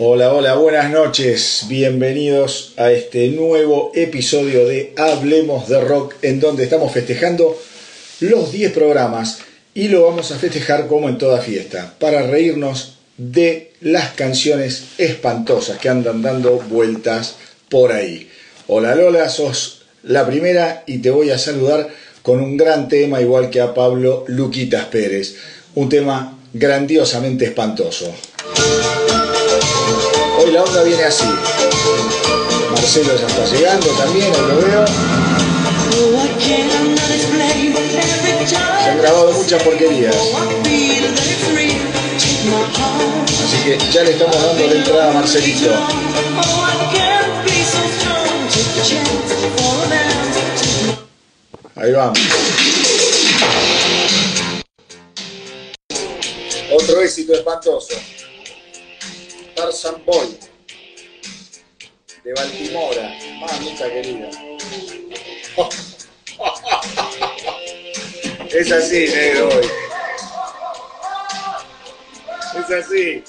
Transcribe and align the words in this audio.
Hola, 0.00 0.32
hola, 0.32 0.54
buenas 0.54 0.92
noches. 0.92 1.64
Bienvenidos 1.66 2.72
a 2.76 2.92
este 2.92 3.30
nuevo 3.30 3.90
episodio 3.96 4.64
de 4.64 4.92
Hablemos 4.96 5.68
de 5.68 5.80
Rock, 5.80 6.14
en 6.22 6.38
donde 6.38 6.62
estamos 6.62 6.92
festejando 6.92 7.60
los 8.20 8.52
10 8.52 8.70
programas 8.74 9.40
y 9.74 9.88
lo 9.88 10.04
vamos 10.04 10.30
a 10.30 10.38
festejar 10.38 10.86
como 10.86 11.08
en 11.08 11.18
toda 11.18 11.40
fiesta, 11.40 11.96
para 11.98 12.22
reírnos 12.22 12.98
de 13.16 13.72
las 13.80 14.12
canciones 14.12 14.84
espantosas 14.98 15.78
que 15.78 15.88
andan 15.88 16.22
dando 16.22 16.60
vueltas 16.68 17.34
por 17.68 17.90
ahí. 17.90 18.30
Hola 18.68 18.94
Lola, 18.94 19.28
sos 19.28 19.82
la 20.04 20.24
primera 20.28 20.84
y 20.86 20.98
te 20.98 21.10
voy 21.10 21.30
a 21.30 21.38
saludar 21.38 21.88
con 22.22 22.40
un 22.40 22.56
gran 22.56 22.86
tema 22.86 23.20
igual 23.20 23.50
que 23.50 23.60
a 23.60 23.74
Pablo 23.74 24.24
Luquitas 24.28 24.84
Pérez, 24.84 25.34
un 25.74 25.88
tema 25.88 26.38
grandiosamente 26.52 27.46
espantoso. 27.46 28.14
La 30.58 30.64
onda 30.64 30.82
viene 30.82 31.04
así. 31.04 31.24
Marcelo 32.72 33.14
ya 33.16 33.26
está 33.28 33.44
llegando 33.44 33.86
también, 33.90 34.26
ahí 34.34 34.40
lo 34.40 34.56
veo. 34.56 34.86
Se 38.48 38.56
han 38.90 38.98
grabado 38.98 39.30
muchas 39.34 39.62
porquerías. 39.62 40.16
Así 43.44 43.56
que 43.64 43.78
ya 43.92 44.02
le 44.02 44.10
estamos 44.10 44.34
dando 44.34 44.66
la 44.66 44.74
entrada 44.74 45.10
a 45.10 45.12
Marcelito. 45.12 45.70
Ahí 51.76 51.92
vamos. 51.92 52.18
Otro 56.72 57.00
éxito 57.02 57.32
espantoso. 57.34 57.94
Tarzan 59.54 60.02
Boy. 60.04 60.47
De 62.28 62.34
Baltimora. 62.34 63.08
Mamita 63.40 63.88
querida. 63.88 64.28
Es 68.50 68.70
así, 68.70 69.08
negro 69.08 69.48
hoy. 69.48 69.70
Es 72.58 72.70
así. 72.70 73.24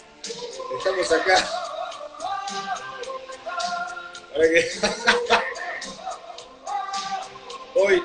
Estamos 0.78 1.12
acá. 1.14 1.50
Para 4.34 4.50
que. 4.50 4.70
hoy. 7.76 8.04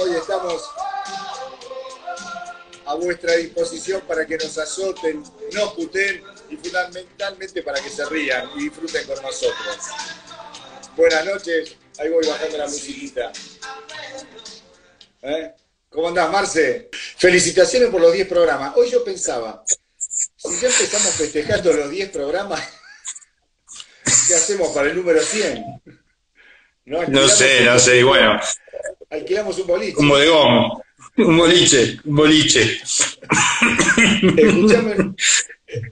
Hoy 0.00 0.16
estamos 0.16 0.62
a 2.86 2.94
vuestra 2.94 3.32
disposición 3.34 4.00
para 4.02 4.26
que 4.26 4.38
nos 4.38 4.56
azoten, 4.56 5.22
nos 5.52 5.74
puten 5.74 6.33
y 6.50 6.56
fundamentalmente 6.56 7.62
para 7.62 7.80
que 7.80 7.90
se 7.90 8.04
rían 8.06 8.50
y 8.56 8.64
disfruten 8.64 9.06
con 9.06 9.22
nosotros. 9.22 9.78
Buenas 10.96 11.24
noches, 11.24 11.76
ahí 11.98 12.08
voy 12.08 12.26
bajando 12.26 12.58
la 12.58 12.66
musiquita. 12.66 13.32
¿Eh? 15.22 15.52
¿Cómo 15.88 16.08
andás, 16.08 16.30
Marce? 16.30 16.88
Felicitaciones 16.92 17.88
por 17.88 18.00
los 18.00 18.12
10 18.12 18.28
programas. 18.28 18.76
Hoy 18.76 18.90
yo 18.90 19.04
pensaba, 19.04 19.64
si 19.96 20.60
ya 20.60 20.68
empezamos 20.68 21.14
festejando 21.14 21.72
los 21.72 21.90
10 21.90 22.10
programas, 22.10 22.60
¿qué 24.28 24.34
hacemos 24.34 24.68
para 24.68 24.90
el 24.90 24.96
número 24.96 25.22
100? 25.22 25.82
No, 26.86 27.28
sé, 27.28 27.64
no 27.64 27.78
sé, 27.78 28.00
y 28.00 28.02
bueno. 28.02 28.38
Alquilamos 29.08 29.58
un 29.58 29.66
boliche. 29.66 29.96
Un 29.98 30.08
bodegón, 30.08 30.82
un 31.16 31.38
boliche, 31.38 31.98
un 32.04 32.16
boliche. 32.16 32.80
Escuchame, 34.36 35.14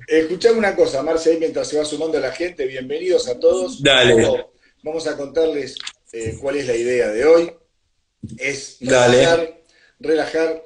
escuchame 0.06 0.58
una 0.58 0.76
cosa, 0.76 1.02
Marce, 1.02 1.30
ahí 1.30 1.38
mientras 1.38 1.68
se 1.68 1.78
va 1.78 1.84
sumando 1.84 2.18
la 2.18 2.32
gente, 2.32 2.66
bienvenidos 2.66 3.28
a 3.28 3.38
todos. 3.38 3.82
Dale. 3.82 4.46
Vamos 4.82 5.06
a 5.06 5.16
contarles 5.16 5.76
eh, 6.12 6.36
cuál 6.40 6.56
es 6.56 6.66
la 6.66 6.76
idea 6.76 7.08
de 7.08 7.24
hoy. 7.24 7.52
Es 8.38 8.76
Dale. 8.80 9.18
relajar, 9.18 9.62
relajar 10.00 10.62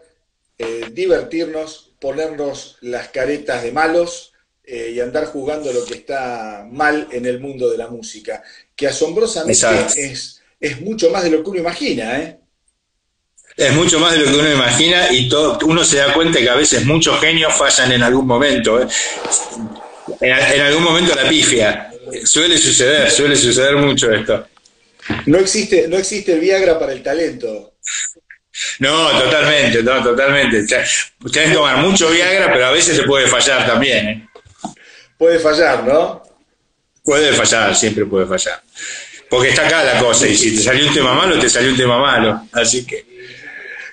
eh, 0.58 0.86
divertirnos, 0.92 1.94
ponernos 2.00 2.78
las 2.80 3.08
caretas 3.08 3.62
de 3.62 3.72
malos 3.72 4.32
eh, 4.64 4.92
y 4.94 5.00
andar 5.00 5.26
jugando 5.26 5.72
lo 5.72 5.84
que 5.84 5.94
está 5.94 6.66
mal 6.70 7.08
en 7.12 7.26
el 7.26 7.40
mundo 7.40 7.70
de 7.70 7.78
la 7.78 7.88
música, 7.88 8.42
que 8.74 8.86
asombrosamente 8.86 10.12
es 10.58 10.80
mucho 10.80 11.10
más 11.10 11.24
de 11.24 11.30
lo 11.30 11.42
que 11.42 11.50
uno 11.50 11.60
imagina, 11.60 12.20
¿eh? 12.20 12.40
Es 13.56 13.72
mucho 13.72 13.98
más 13.98 14.12
de 14.12 14.18
lo 14.18 14.24
que 14.26 14.38
uno 14.38 14.52
imagina 14.52 15.10
y 15.10 15.28
todo, 15.28 15.58
uno 15.64 15.82
se 15.82 15.96
da 15.96 16.12
cuenta 16.12 16.38
que 16.40 16.50
a 16.50 16.56
veces 16.56 16.84
muchos 16.84 17.18
genios 17.20 17.54
fallan 17.54 17.92
en 17.92 18.02
algún 18.02 18.26
momento. 18.26 18.82
¿eh? 18.82 18.86
En, 20.20 20.32
en 20.32 20.60
algún 20.60 20.82
momento 20.82 21.14
la 21.14 21.28
pifia. 21.28 21.90
Suele 22.24 22.58
suceder, 22.58 23.10
suele 23.10 23.34
suceder 23.34 23.76
mucho 23.76 24.12
esto. 24.12 24.46
No 25.26 25.38
existe, 25.38 25.88
no 25.88 25.96
existe 25.96 26.34
el 26.34 26.40
Viagra 26.40 26.78
para 26.78 26.92
el 26.92 27.02
talento. 27.02 27.74
No, 28.78 29.10
totalmente, 29.20 29.82
no, 29.82 30.02
totalmente. 30.02 30.64
Ustedes 31.24 31.52
toman 31.52 31.80
mucho 31.82 32.10
Viagra, 32.10 32.52
pero 32.52 32.66
a 32.66 32.70
veces 32.72 32.96
se 32.96 33.02
puede 33.04 33.26
fallar 33.26 33.66
también. 33.66 34.08
¿eh? 34.08 34.28
Puede 35.18 35.38
fallar, 35.38 35.84
¿no? 35.84 36.22
Puede 37.02 37.32
fallar, 37.32 37.74
siempre 37.74 38.04
puede 38.04 38.26
fallar. 38.26 38.62
Porque 39.28 39.50
está 39.50 39.66
acá 39.66 39.82
la 39.82 39.98
cosa, 39.98 40.26
y 40.26 40.36
si 40.36 40.56
te 40.56 40.62
salió 40.62 40.86
un 40.86 40.94
tema 40.94 41.14
malo, 41.14 41.38
te 41.38 41.48
salió 41.48 41.70
un 41.70 41.76
tema 41.76 41.98
malo. 41.98 42.42
Así 42.52 42.84
que. 42.86 43.04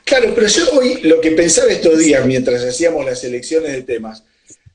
Claro, 0.05 0.33
pero 0.35 0.47
yo 0.47 0.69
hoy 0.73 1.01
lo 1.03 1.21
que 1.21 1.31
pensaba 1.31 1.71
estos 1.71 1.97
días 1.97 2.25
mientras 2.25 2.63
hacíamos 2.63 3.05
las 3.05 3.21
selecciones 3.21 3.71
de 3.71 3.83
temas, 3.83 4.23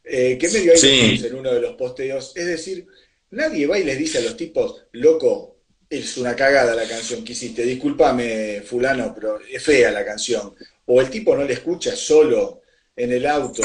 eh, 0.04 0.38
que 0.40 0.48
medio 0.48 0.72
ahí 0.72 0.78
Sí. 0.78 1.22
en 1.26 1.34
uno 1.34 1.52
de 1.52 1.60
los 1.60 1.74
posteos, 1.76 2.32
es 2.34 2.46
decir, 2.46 2.86
nadie 3.30 3.66
va 3.66 3.78
y 3.78 3.84
les 3.84 3.98
dice 3.98 4.18
a 4.18 4.22
los 4.22 4.36
tipos, 4.36 4.84
loco, 4.92 5.56
es 5.90 6.16
una 6.16 6.34
cagada 6.34 6.74
la 6.74 6.86
canción 6.88 7.24
que 7.24 7.32
hiciste, 7.32 7.62
discúlpame 7.62 8.62
fulano, 8.62 9.14
pero 9.14 9.38
es 9.50 9.62
fea 9.62 9.90
la 9.90 10.04
canción. 10.04 10.54
O 10.86 11.00
el 11.00 11.08
tipo 11.10 11.36
no 11.36 11.44
le 11.44 11.54
escucha 11.54 11.94
solo 11.96 12.62
en 12.96 13.12
el 13.12 13.26
auto 13.26 13.62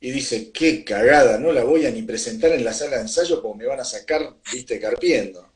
y 0.00 0.10
dice, 0.10 0.50
qué 0.52 0.84
cagada, 0.84 1.38
no 1.38 1.52
la 1.52 1.64
voy 1.64 1.86
a 1.86 1.90
ni 1.90 2.02
presentar 2.02 2.52
en 2.52 2.64
la 2.64 2.72
sala 2.72 2.96
de 2.96 3.02
ensayo 3.02 3.40
porque 3.40 3.58
me 3.58 3.66
van 3.66 3.80
a 3.80 3.84
sacar, 3.84 4.34
viste, 4.52 4.78
carpiendo. 4.78 5.47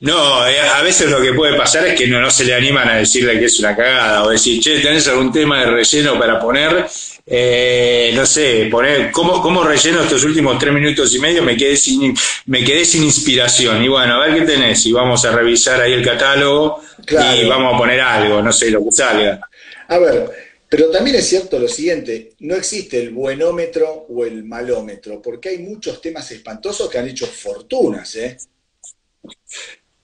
No, 0.00 0.46
eh, 0.46 0.60
a 0.60 0.82
veces 0.82 1.10
lo 1.10 1.20
que 1.20 1.32
puede 1.32 1.56
pasar 1.56 1.86
es 1.86 1.98
que 1.98 2.06
no, 2.06 2.20
no 2.20 2.30
se 2.30 2.44
le 2.44 2.54
animan 2.54 2.88
a 2.88 2.96
decirle 2.96 3.38
que 3.38 3.46
es 3.46 3.58
una 3.58 3.74
cagada, 3.74 4.24
o 4.24 4.30
decir, 4.30 4.62
che, 4.62 4.78
¿tenés 4.78 5.08
algún 5.08 5.32
tema 5.32 5.60
de 5.60 5.66
relleno 5.66 6.18
para 6.18 6.38
poner? 6.38 6.86
Eh, 7.26 8.12
no 8.14 8.24
sé, 8.24 8.68
poner, 8.70 9.10
¿cómo, 9.10 9.42
¿cómo 9.42 9.64
relleno 9.64 10.02
estos 10.02 10.22
últimos 10.24 10.58
tres 10.58 10.72
minutos 10.72 11.12
y 11.14 11.18
medio? 11.18 11.42
Me 11.42 11.56
quedé 11.56 11.76
sin, 11.76 12.14
me 12.46 12.64
quedé 12.64 12.84
sin 12.84 13.02
inspiración. 13.02 13.82
Y 13.82 13.88
bueno, 13.88 14.14
a 14.14 14.26
ver 14.26 14.38
qué 14.38 14.46
tenés, 14.46 14.86
y 14.86 14.92
vamos 14.92 15.24
a 15.24 15.32
revisar 15.32 15.80
ahí 15.80 15.92
el 15.92 16.04
catálogo 16.04 16.80
Claro. 17.04 17.40
y 17.40 17.48
vamos 17.48 17.74
a 17.74 17.78
poner 17.78 18.00
algo, 18.00 18.40
no 18.40 18.52
sé, 18.52 18.70
lo 18.70 18.84
que 18.84 18.92
salga. 18.92 19.40
A 19.88 19.98
ver, 19.98 20.30
pero 20.68 20.90
también 20.90 21.16
es 21.16 21.26
cierto 21.26 21.58
lo 21.58 21.66
siguiente, 21.66 22.32
no 22.40 22.54
existe 22.54 23.00
el 23.00 23.10
buenómetro 23.10 24.06
o 24.08 24.24
el 24.24 24.44
malómetro, 24.44 25.20
porque 25.20 25.48
hay 25.50 25.58
muchos 25.58 26.00
temas 26.00 26.30
espantosos 26.30 26.88
que 26.88 26.98
han 26.98 27.08
hecho 27.08 27.26
fortunas, 27.26 28.14
¿eh? 28.16 28.36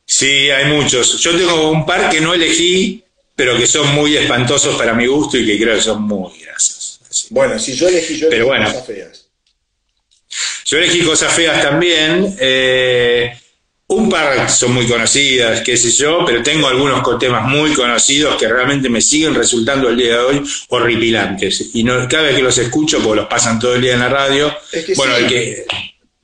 Sí, 0.07 0.51
hay 0.51 0.67
muchos. 0.73 1.19
Yo 1.21 1.37
tengo 1.37 1.71
un 1.71 1.87
par 1.87 2.11
que 2.11 2.21
no 2.21 2.35
elegí, 2.35 3.03
pero 3.35 3.57
que 3.57 3.67
son 3.67 3.95
muy 3.95 4.17
espantosos 4.17 4.77
para 4.77 4.95
mi 4.95 5.07
gusto 5.07 5.39
y 5.39 5.47
que 5.47 5.59
creo 5.59 5.75
que 5.77 5.83
son 5.83 6.03
muy 6.03 6.39
graciosos. 6.41 7.01
Así. 7.11 7.29
Bueno, 7.31 7.59
si 7.59 7.75
yo 7.75 7.89
elegí, 7.89 8.17
yo 8.19 8.29
Pero 8.29 8.45
elegí 8.45 8.49
bueno. 8.49 8.67
cosas 8.73 8.87
feas. 8.87 9.27
Yo 10.67 10.79
elegí 10.79 11.01
cosas 11.03 11.33
feas 11.33 11.63
también. 11.63 12.37
eh, 12.39 13.39
un 13.87 14.09
par 14.09 14.51
son 14.51 14.73
muy 14.73 14.87
conocidas, 14.87 15.61
qué 15.61 15.77
sé 15.77 15.91
yo, 15.91 16.25
pero 16.27 16.43
tengo 16.43 16.67
algunos 16.67 17.03
temas 17.19 17.47
muy 17.47 17.73
conocidos 17.75 18.37
que 18.37 18.49
realmente 18.49 18.89
me 18.89 19.01
siguen 19.03 19.35
resultando 19.35 19.91
el 19.91 19.97
día 19.97 20.13
de 20.13 20.19
hoy 20.19 20.43
horripilantes. 20.69 21.71
Y 21.75 21.85
no, 21.85 22.09
cada 22.09 22.25
vez 22.25 22.37
que 22.37 22.43
los 22.43 22.57
escucho, 22.59 22.99
porque 23.03 23.21
los 23.21 23.27
pasan 23.29 23.59
todo 23.59 23.75
el 23.75 23.83
día 23.83 23.93
en 23.95 24.01
la 24.01 24.09
radio, 24.09 24.57
Es 24.73 24.85
que 24.87 24.95
bueno, 24.95 25.15
sí. 25.17 25.23
el 25.25 25.29
que 25.29 25.67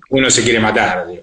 uno 0.08 0.30
se 0.30 0.42
quiere 0.42 0.58
matar. 0.58 1.06
digo. 1.08 1.22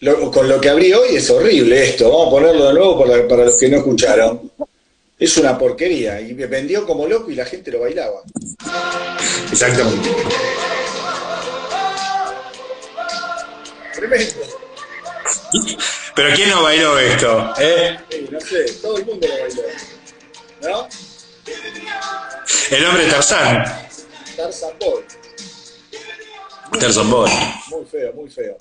Lo- 0.00 0.30
con 0.30 0.48
lo 0.48 0.60
que 0.60 0.68
abrí 0.68 0.92
hoy 0.92 1.16
es 1.16 1.28
horrible 1.30 1.88
esto, 1.90 2.08
vamos 2.10 2.28
a 2.28 2.30
ponerlo 2.30 2.68
de 2.68 2.74
nuevo 2.74 2.98
para, 3.04 3.26
para 3.26 3.44
los 3.46 3.58
que 3.58 3.68
no 3.68 3.78
escucharon. 3.78 4.52
Es 5.18 5.36
una 5.36 5.58
porquería, 5.58 6.20
y 6.20 6.32
me 6.34 6.46
vendió 6.46 6.86
como 6.86 7.06
loco 7.06 7.30
y 7.30 7.34
la 7.34 7.44
gente 7.44 7.72
lo 7.72 7.80
bailaba. 7.80 8.22
Exactamente. 9.50 10.08
Tremendo. 13.94 14.34
Pero 16.14 16.34
¿quién 16.36 16.50
no 16.50 16.62
bailó 16.62 16.98
esto? 16.98 17.52
eh? 17.58 17.98
Sí, 18.10 18.28
no 18.30 18.40
sé, 18.40 18.64
todo 18.80 18.96
el 18.98 19.06
mundo 19.06 19.26
lo 19.26 19.34
bailó. 19.42 19.62
¿No? 20.62 20.88
El 22.70 22.84
hombre 22.86 23.06
Tarzán. 23.06 23.64
Tarzan 24.36 24.70
Boy. 24.78 25.02
Boy. 26.70 27.30
Muy 27.70 27.84
feo, 27.86 28.12
muy 28.12 28.30
feo. 28.30 28.56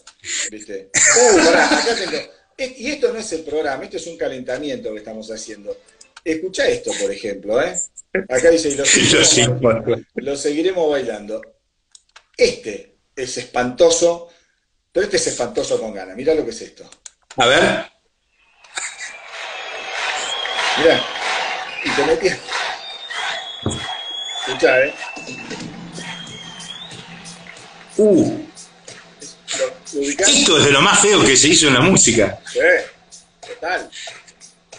¿Viste? 0.52 0.90
Uh, 0.94 1.38
pará, 1.46 1.66
acá 1.66 1.96
tengo. 1.96 2.18
Eh, 2.58 2.76
Y 2.78 2.92
esto 2.92 3.12
no 3.14 3.20
es 3.20 3.32
el 3.34 3.44
programa, 3.44 3.84
esto 3.84 3.98
es 3.98 4.08
un 4.08 4.18
calentamiento 4.18 4.92
que 4.92 4.98
estamos 5.00 5.30
haciendo. 5.30 5.78
Escucha 6.24 6.68
esto, 6.68 6.92
por 7.00 7.12
ejemplo, 7.12 7.62
¿eh? 7.62 7.80
Acá 8.30 8.50
dice, 8.50 8.70
y 8.70 8.76
lo 8.76 8.86
seguiremos, 9.26 10.02
lo 10.16 10.36
seguiremos 10.36 10.90
bailando. 10.90 11.42
Este, 12.36 12.98
es 13.16 13.38
espantoso, 13.38 14.30
pero 14.92 15.06
este 15.06 15.18
es 15.18 15.28
espantoso 15.28 15.80
con 15.80 15.94
ganas. 15.94 16.16
Mirá 16.16 16.34
lo 16.34 16.44
que 16.44 16.52
es 16.52 16.62
esto. 16.62 16.90
A 17.38 17.46
ver. 17.46 17.62
Mirá. 20.80 21.06
Y 21.84 21.90
te 21.92 22.06
metí. 22.06 22.28
Escuchá, 24.48 24.80
¿eh? 24.86 24.94
Uh. 27.98 28.48
Esto 29.94 30.58
es 30.58 30.66
de 30.66 30.72
lo 30.72 30.82
más 30.82 31.00
feo 31.00 31.24
que 31.24 31.36
se 31.36 31.48
hizo 31.48 31.68
en 31.68 31.74
la 31.74 31.82
música. 31.82 32.40
Sí, 32.52 32.60
total. 33.42 33.90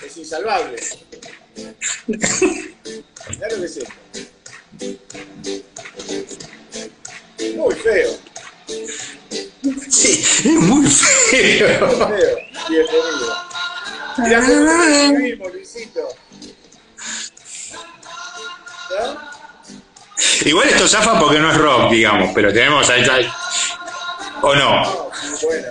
Es 0.04 0.16
insalvable. 0.16 0.80
Mirá 2.06 3.48
lo 3.50 3.56
que 3.56 3.64
es 3.64 3.76
esto. 3.76 3.92
Muy 7.56 7.74
feo. 7.74 8.18
Sí, 9.90 10.20
es 10.20 10.44
muy 10.44 10.86
feo. 10.86 11.86
Muy 11.86 12.06
feo. 12.06 12.38
Bienvenido. 12.68 13.36
Mirá 14.18 14.40
cómo 14.40 14.82
escribimos, 14.82 15.52
Luisito. 15.52 16.08
¿No? 18.90 19.27
Igual 20.44 20.68
esto 20.68 20.86
zafa 20.88 21.18
porque 21.20 21.38
no 21.38 21.50
es 21.50 21.56
rock, 21.58 21.90
digamos, 21.90 22.30
pero 22.34 22.52
tenemos 22.52 22.88
ahí. 22.90 23.02
ahí- 23.10 23.28
¿O 24.42 24.54
no? 24.54 24.82
No, 24.84 25.10
bueno, 25.42 25.66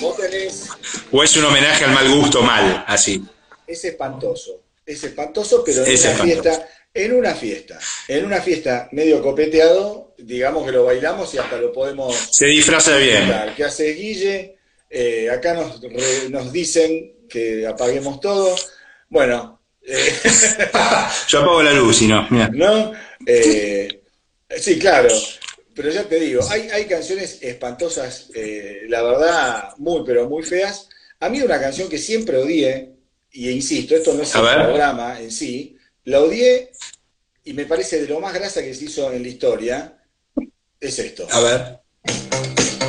vos 0.00 0.16
tenés. 0.16 0.68
¿O 1.10 1.22
es 1.22 1.36
un 1.36 1.44
homenaje 1.44 1.84
al 1.84 1.92
mal 1.92 2.08
gusto 2.14 2.42
mal, 2.42 2.84
así? 2.86 3.22
Es 3.66 3.84
espantoso. 3.84 4.60
Es 4.86 5.02
espantoso, 5.04 5.62
pero 5.64 5.84
en 5.84 5.92
Es 5.92 6.00
una 6.02 6.10
espantoso. 6.12 6.42
fiesta. 6.42 6.68
En 6.94 7.12
una 7.14 7.34
fiesta. 7.34 7.78
En 8.08 8.24
una 8.26 8.40
fiesta 8.42 8.88
medio 8.92 9.22
copeteado, 9.22 10.14
digamos 10.18 10.64
que 10.66 10.72
lo 10.72 10.84
bailamos 10.84 11.32
y 11.34 11.38
hasta 11.38 11.56
lo 11.56 11.72
podemos 11.72 12.14
Se 12.30 12.46
disfraza 12.46 12.96
bien. 12.96 13.32
¿Qué 13.56 13.64
hace 13.64 13.92
Guille? 13.94 14.56
Eh, 14.90 15.30
acá 15.30 15.54
nos, 15.54 15.80
re- 15.80 16.28
nos 16.28 16.52
dicen 16.52 17.14
que 17.28 17.66
apaguemos 17.66 18.20
todo. 18.20 18.54
Bueno, 19.08 19.60
eh, 19.86 20.14
Yo 21.28 21.38
apago 21.40 21.62
la 21.62 21.72
luz 21.72 22.02
y 22.02 22.08
no. 22.08 22.26
mira. 22.30 22.50
¿no? 22.52 22.92
Eh, 23.26 24.01
sí, 24.58 24.78
claro. 24.78 25.08
Pero 25.74 25.90
ya 25.90 26.04
te 26.04 26.20
digo, 26.20 26.42
hay, 26.50 26.68
hay 26.68 26.84
canciones 26.84 27.38
espantosas, 27.40 28.28
eh, 28.34 28.82
la 28.88 29.02
verdad, 29.02 29.68
muy, 29.78 30.02
pero 30.04 30.28
muy 30.28 30.42
feas. 30.42 30.88
A 31.20 31.28
mí 31.28 31.40
una 31.40 31.58
canción 31.60 31.88
que 31.88 31.98
siempre 31.98 32.36
odié, 32.36 32.92
y 33.30 33.48
insisto, 33.48 33.96
esto 33.96 34.12
no 34.12 34.22
es 34.22 34.34
el 34.34 34.42
programa 34.42 35.18
en 35.20 35.30
sí, 35.30 35.76
la 36.04 36.20
odié 36.20 36.72
y 37.44 37.54
me 37.54 37.64
parece 37.64 38.02
de 38.02 38.08
lo 38.08 38.20
más 38.20 38.34
grasa 38.34 38.62
que 38.62 38.74
se 38.74 38.84
hizo 38.84 39.12
en 39.12 39.22
la 39.22 39.28
historia, 39.28 39.98
es 40.78 40.98
esto. 40.98 41.26
A 41.30 41.40
ver. 41.40 42.81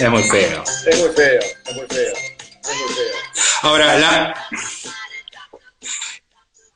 Es 0.00 0.10
muy 0.10 0.22
feo. 0.22 0.62
Es 0.86 0.98
muy 0.98 1.08
feo, 1.10 1.40
es 1.40 1.74
muy 1.74 1.86
feo, 1.86 2.12
es 2.12 2.80
muy 2.80 2.94
feo. 2.94 3.14
Ahora, 3.62 3.98
la, 3.98 4.34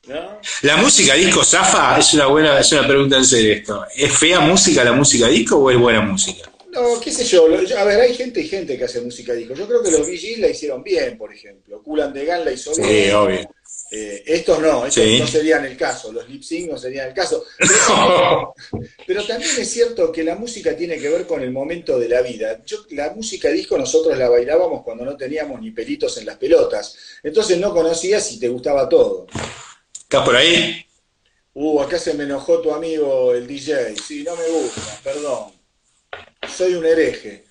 ¿No? 0.07 0.41
la 0.63 0.77
música 0.79 1.15
disco 1.15 1.45
zafa 1.45 1.99
es 1.99 2.13
una 2.15 2.27
buena, 2.27 2.59
es 2.59 2.73
una 2.73 2.87
pregunta 2.87 3.17
en 3.17 3.25
serio 3.25 3.53
esto. 3.55 3.85
¿Es 3.95 4.13
fea 4.19 4.41
música 4.41 4.83
la 4.83 4.93
música 4.93 5.29
disco 5.29 5.57
o 5.59 5.71
es 5.71 5.79
buena 5.79 6.01
música? 6.01 6.51
No, 6.73 6.99
qué 7.01 7.13
sé 7.13 7.25
yo, 7.25 7.47
a 7.79 7.85
ver, 7.85 8.01
hay 8.01 8.15
gente 8.15 8.41
y 8.41 8.49
gente 8.49 8.77
que 8.79 8.85
hace 8.85 9.01
música 9.03 9.35
disco. 9.35 9.55
Yo 9.55 9.69
creo 9.69 9.83
que 9.83 9.91
los 9.91 10.07
VGs 10.09 10.39
la 10.39 10.49
hicieron 10.49 10.83
bien, 10.83 11.17
por 11.19 11.33
ejemplo. 11.33 11.83
Kulan 11.83 12.13
de 12.13 12.25
Gan 12.25 12.45
la 12.45 12.53
hizo 12.53 12.75
Sí, 12.75 12.81
bien. 12.83 13.15
obvio. 13.15 13.51
Eh, 13.95 14.23
estos 14.27 14.59
no, 14.59 14.87
estos 14.87 15.05
Sí. 15.05 15.19
no 15.21 15.27
serían 15.27 15.67
el 15.67 15.77
caso. 15.77 16.11
Los 16.13 16.27
lip 16.27 16.43
sync 16.43 16.71
no 16.71 16.79
serían 16.79 17.09
el 17.09 17.15
caso. 17.15 17.45
Pero, 17.59 18.55
pero 19.07 19.27
también 19.27 19.51
es 19.59 19.71
cierto 19.71 20.11
que 20.11 20.25
la 20.25 20.35
música 20.35 20.75
tiene 20.75 20.97
que 20.99 21.11
ver 21.11 21.27
con 21.27 21.43
el 21.43 21.51
momento 21.51 21.99
de 21.99 22.09
la 22.09 22.23
vida. 22.23 22.63
Yo, 22.65 22.79
la 22.93 23.11
música 23.11 23.51
disco 23.51 23.77
nosotros 23.77 24.17
la 24.17 24.31
bailábamos 24.31 24.83
cuando 24.83 25.05
no 25.05 25.15
teníamos 25.15 25.61
ni 25.61 25.73
pelitos 25.73 26.17
en 26.17 26.25
las 26.25 26.39
pelotas. 26.39 26.97
Entonces 27.23 27.59
no 27.59 27.75
conocías 27.75 28.27
si 28.27 28.39
te 28.41 28.49
gustaba 28.49 28.89
todo. 28.89 29.27
¿Estás 29.95 30.25
por 30.25 30.37
ahí? 30.37 30.87
Uh, 31.53 31.83
acá 31.83 31.99
se 31.99 32.15
me 32.15 32.25
enojó 32.25 32.63
tu 32.63 32.73
amigo 32.73 33.35
el 33.35 33.47
DJ. 33.47 33.95
Sí, 33.97 34.25
no 34.25 34.35
me 34.37 34.49
gusta, 34.49 35.01
perdón. 35.05 35.53
Soy 36.57 36.75
un 36.77 36.87
hereje. 36.87 37.45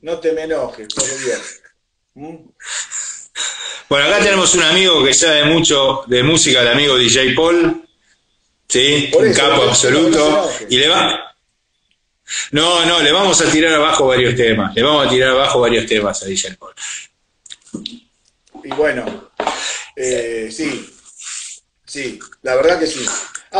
No 0.00 0.20
te 0.20 0.30
me 0.30 0.42
enojes, 0.44 0.86
por 0.94 1.04
Dios. 1.04 1.60
¿Mm? 2.14 2.36
Bueno, 3.88 4.06
acá 4.06 4.18
tenemos 4.22 4.54
un 4.54 4.62
amigo 4.62 5.02
que 5.04 5.14
sabe 5.14 5.44
mucho 5.44 6.02
de 6.06 6.22
música, 6.22 6.60
el 6.60 6.68
amigo 6.68 6.96
DJ 6.96 7.32
Paul. 7.34 7.84
Sí, 8.68 9.08
Por 9.12 9.22
un 9.22 9.28
eso, 9.30 9.40
capo 9.40 9.62
absoluto. 9.62 10.50
Y 10.68 10.76
le 10.76 10.88
va. 10.88 11.34
No, 12.50 12.84
no, 12.84 13.00
le 13.00 13.10
vamos 13.12 13.40
a 13.40 13.50
tirar 13.50 13.72
abajo 13.74 14.06
varios 14.08 14.36
temas. 14.36 14.74
Le 14.74 14.82
vamos 14.82 15.06
a 15.06 15.10
tirar 15.10 15.30
abajo 15.30 15.60
varios 15.60 15.86
temas 15.86 16.22
a 16.22 16.26
DJ 16.26 16.56
Paul. 16.58 16.74
Y 18.64 18.68
bueno, 18.74 19.30
eh, 19.96 20.50
sí. 20.54 20.94
Sí, 21.86 22.18
la 22.42 22.54
verdad 22.56 22.78
que 22.78 22.86
sí. 22.86 23.02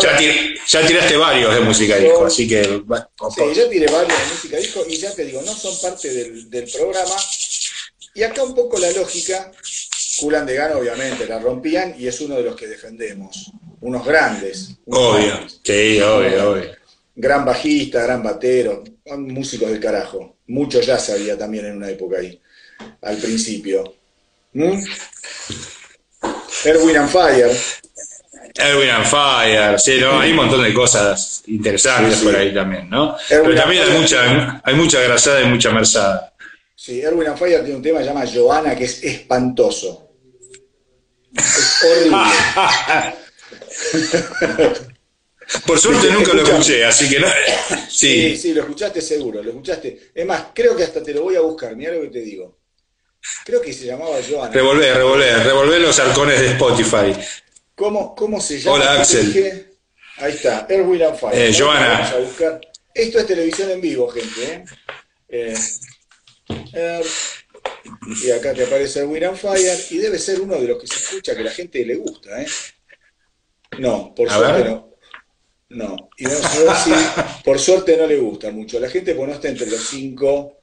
Ya, 0.03 0.19
tir- 0.19 0.61
ya 0.69 0.87
tiraste 0.87 1.17
varios 1.17 1.55
de 1.55 1.61
música 1.61 1.97
disco, 1.97 2.27
así 2.27 2.47
que. 2.47 2.83
va- 2.91 3.09
Sí, 3.35 3.41
ya 3.55 3.71
tiré 3.71 3.87
varios 3.91 4.19
de 4.19 4.35
música 4.35 4.57
disco 4.59 4.85
y 4.87 4.97
ya 4.99 5.15
te 5.15 5.25
digo, 5.25 5.41
no 5.41 5.55
son 5.55 5.81
parte 5.81 6.11
del, 6.13 6.51
del 6.51 6.71
programa. 6.71 7.17
Y 8.19 8.23
acá 8.25 8.43
un 8.43 8.53
poco 8.53 8.81
la 8.81 8.91
lógica, 8.91 9.53
Kulan 10.19 10.45
de 10.45 10.57
Gano 10.57 10.79
obviamente 10.79 11.25
la 11.29 11.39
rompían 11.39 11.95
y 11.97 12.09
es 12.09 12.21
uno 12.21 12.35
de 12.35 12.43
los 12.43 12.57
que 12.57 12.67
defendemos. 12.67 13.53
Unos 13.81 14.05
grandes. 14.05 14.71
unos 14.87 15.15
Obvio, 15.15 15.27
grandes. 15.29 15.61
sí, 15.63 16.01
obvio, 16.01 16.51
obvio. 16.51 16.71
Gran 17.15 17.45
bajista, 17.45 18.03
gran 18.03 18.21
batero, 18.25 18.83
músicos 19.19 19.71
del 19.71 19.79
carajo. 19.79 20.39
Mucho 20.49 20.81
ya 20.81 20.99
sabía 20.99 21.39
también 21.39 21.67
en 21.67 21.77
una 21.77 21.91
época 21.91 22.19
ahí, 22.19 22.41
al 23.03 23.17
principio. 23.19 23.95
¿Mm? 24.53 24.83
Erwin 26.65 26.97
and 26.97 27.09
Fire, 27.11 27.57
Erwin 28.57 28.91
and 28.91 29.07
Fire, 29.07 29.79
sí, 29.79 29.99
¿no? 30.01 30.19
hay 30.19 30.31
un 30.31 30.37
montón 30.39 30.65
de 30.65 30.75
cosas 30.75 31.45
interesantes 31.47 32.15
Sí, 32.15 32.21
sí. 32.21 32.27
por 32.27 32.35
ahí 32.35 32.53
también, 32.53 32.91
¿no? 32.91 33.17
Erwin 33.31 33.51
Pero 33.51 33.61
también 33.63 33.83
hay 33.85 33.97
mucha, 33.97 34.61
hay 34.65 34.75
mucha 34.75 35.01
grasada 35.03 35.41
y 35.43 35.47
mucha 35.47 35.71
mersada. 35.71 36.33
Sí, 36.79 37.01
Erwin 37.01 37.29
and 37.29 37.39
Fire 37.39 37.61
tiene 37.61 37.77
un 37.77 37.83
tema 37.83 37.99
que 37.99 38.05
se 38.05 38.11
llama 38.11 38.27
Joana 38.33 38.77
que 38.77 38.85
es 38.85 39.03
espantoso. 39.03 40.11
Es 41.37 41.85
horrible. 41.85 42.19
Por 45.67 45.79
suerte 45.79 46.11
nunca 46.11 46.35
lo 46.35 46.43
escuché, 46.43 46.85
así 46.85 47.09
que 47.09 47.21
no. 47.21 47.27
Sí, 47.89 48.31
Sí, 48.31 48.37
sí, 48.37 48.55
lo 48.55 48.63
escuchaste 48.63 49.01
seguro, 49.01 49.43
lo 49.43 49.51
escuchaste. 49.51 50.11
Es 50.15 50.27
más, 50.27 50.47
creo 50.55 50.77
que 50.77 50.85
hasta 50.85 51.03
te 51.03 51.13
lo 51.13 51.23
voy 51.23 51.37
a 51.37 51.41
buscar, 51.41 51.75
mira 51.75 51.93
lo 51.93 52.03
que 52.03 52.09
te 52.09 52.21
digo. 52.21 52.59
Creo 53.45 53.61
que 53.61 53.73
se 53.73 53.87
llamaba 53.87 54.17
Joana. 54.29 54.53
revolver, 54.53 54.97
revolver, 54.97 55.45
revolver 55.45 55.81
los 55.81 55.99
arcones 55.99 56.41
de 56.41 56.49
Spotify. 56.53 57.13
¿Cómo, 57.75 58.15
cómo 58.15 58.41
se 58.41 58.61
llama? 58.61 58.77
Hola, 58.77 58.91
¿Qué 58.91 58.97
te 58.97 59.01
Axel. 59.01 59.79
Ahí 60.19 60.33
está, 60.33 60.67
Erwin 60.69 61.03
and 61.03 61.19
Fire. 61.19 61.35
Eh, 61.35 61.55
Joana. 61.57 62.13
Esto 62.95 63.19
es 63.19 63.27
televisión 63.27 63.71
en 63.71 63.81
vivo, 63.81 64.09
gente. 64.09 64.45
¿eh? 64.45 64.65
Eh, 65.29 65.55
Er- 66.73 67.05
y 68.25 68.31
acá 68.31 68.55
te 68.55 68.65
aparece 68.65 69.01
Erwin 69.01 69.25
and 69.25 69.37
Fire 69.37 69.79
y 69.91 69.99
debe 69.99 70.19
ser 70.19 70.41
uno 70.41 70.57
de 70.57 70.69
los 70.69 70.81
que 70.81 70.87
se 70.87 70.95
escucha 70.97 71.37
que 71.37 71.43
la 71.43 71.51
gente 71.51 71.85
le 71.85 71.97
gusta. 71.97 72.41
¿eh? 72.43 72.47
No, 73.79 74.15
por 74.15 74.29
suerte 74.31 74.65
no. 74.69 74.89
No, 75.71 75.97
y 76.17 76.25
vamos 76.25 76.45
a 76.47 76.59
ver 76.61 76.77
si 76.77 76.91
por 77.45 77.59
suerte 77.59 77.97
no 77.99 78.07
le 78.07 78.17
gusta 78.17 78.51
mucho. 78.51 78.81
La 78.81 78.89
gente 78.89 79.15
pues 79.15 79.29
no 79.29 79.35
está 79.35 79.49
entre 79.49 79.67
los 79.67 79.87
cinco. 79.87 80.61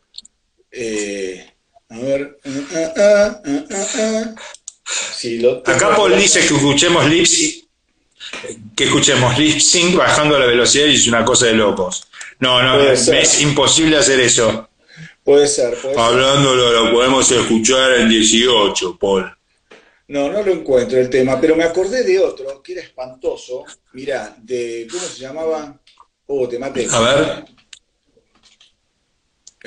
eh, 0.72 1.46
a 1.90 1.98
ver. 2.00 2.38
Sí, 5.16 5.40
lo. 5.40 5.58
Acá 5.66 5.96
Paul 5.96 6.18
dice 6.18 6.40
que 6.40 6.56
escuchemos 6.56 7.06
lip 7.08 7.26
sync, 7.26 7.66
que 8.76 8.86
escuchemos 8.86 9.38
lip 9.38 9.60
sync 9.60 9.96
bajando 9.96 10.38
la 10.40 10.46
velocidad 10.46 10.86
y 10.88 10.96
es 10.96 11.08
una 11.08 11.24
cosa 11.24 11.46
de 11.48 11.54
locos. 11.54 12.08
No, 12.40 12.62
no, 12.62 12.82
es 12.82 13.42
imposible 13.42 13.98
hacer 13.98 14.20
eso. 14.20 14.70
Puede 15.26 15.48
ser, 15.48 15.76
puede 15.82 15.96
ser. 15.96 16.04
Hablándolo 16.04 16.72
lo 16.72 16.92
podemos 16.92 17.32
escuchar 17.32 17.96
en 17.96 18.10
18, 18.10 18.96
Paul. 19.00 19.36
No, 20.08 20.32
no 20.32 20.44
lo 20.44 20.52
encuentro 20.52 21.00
el 21.00 21.10
tema, 21.10 21.42
pero 21.42 21.56
me 21.56 21.64
acordé 21.64 22.04
de 22.04 22.20
otro 22.20 22.62
que 22.62 22.74
era 22.74 22.82
espantoso. 22.84 23.66
Mirá, 23.94 24.36
de. 24.38 24.88
¿Cómo 24.90 25.02
se 25.02 25.22
llamaba? 25.22 25.82
Oh, 26.28 26.48
te 26.48 26.60
maté. 26.60 26.86
A 26.92 27.00
ver. 27.00 27.46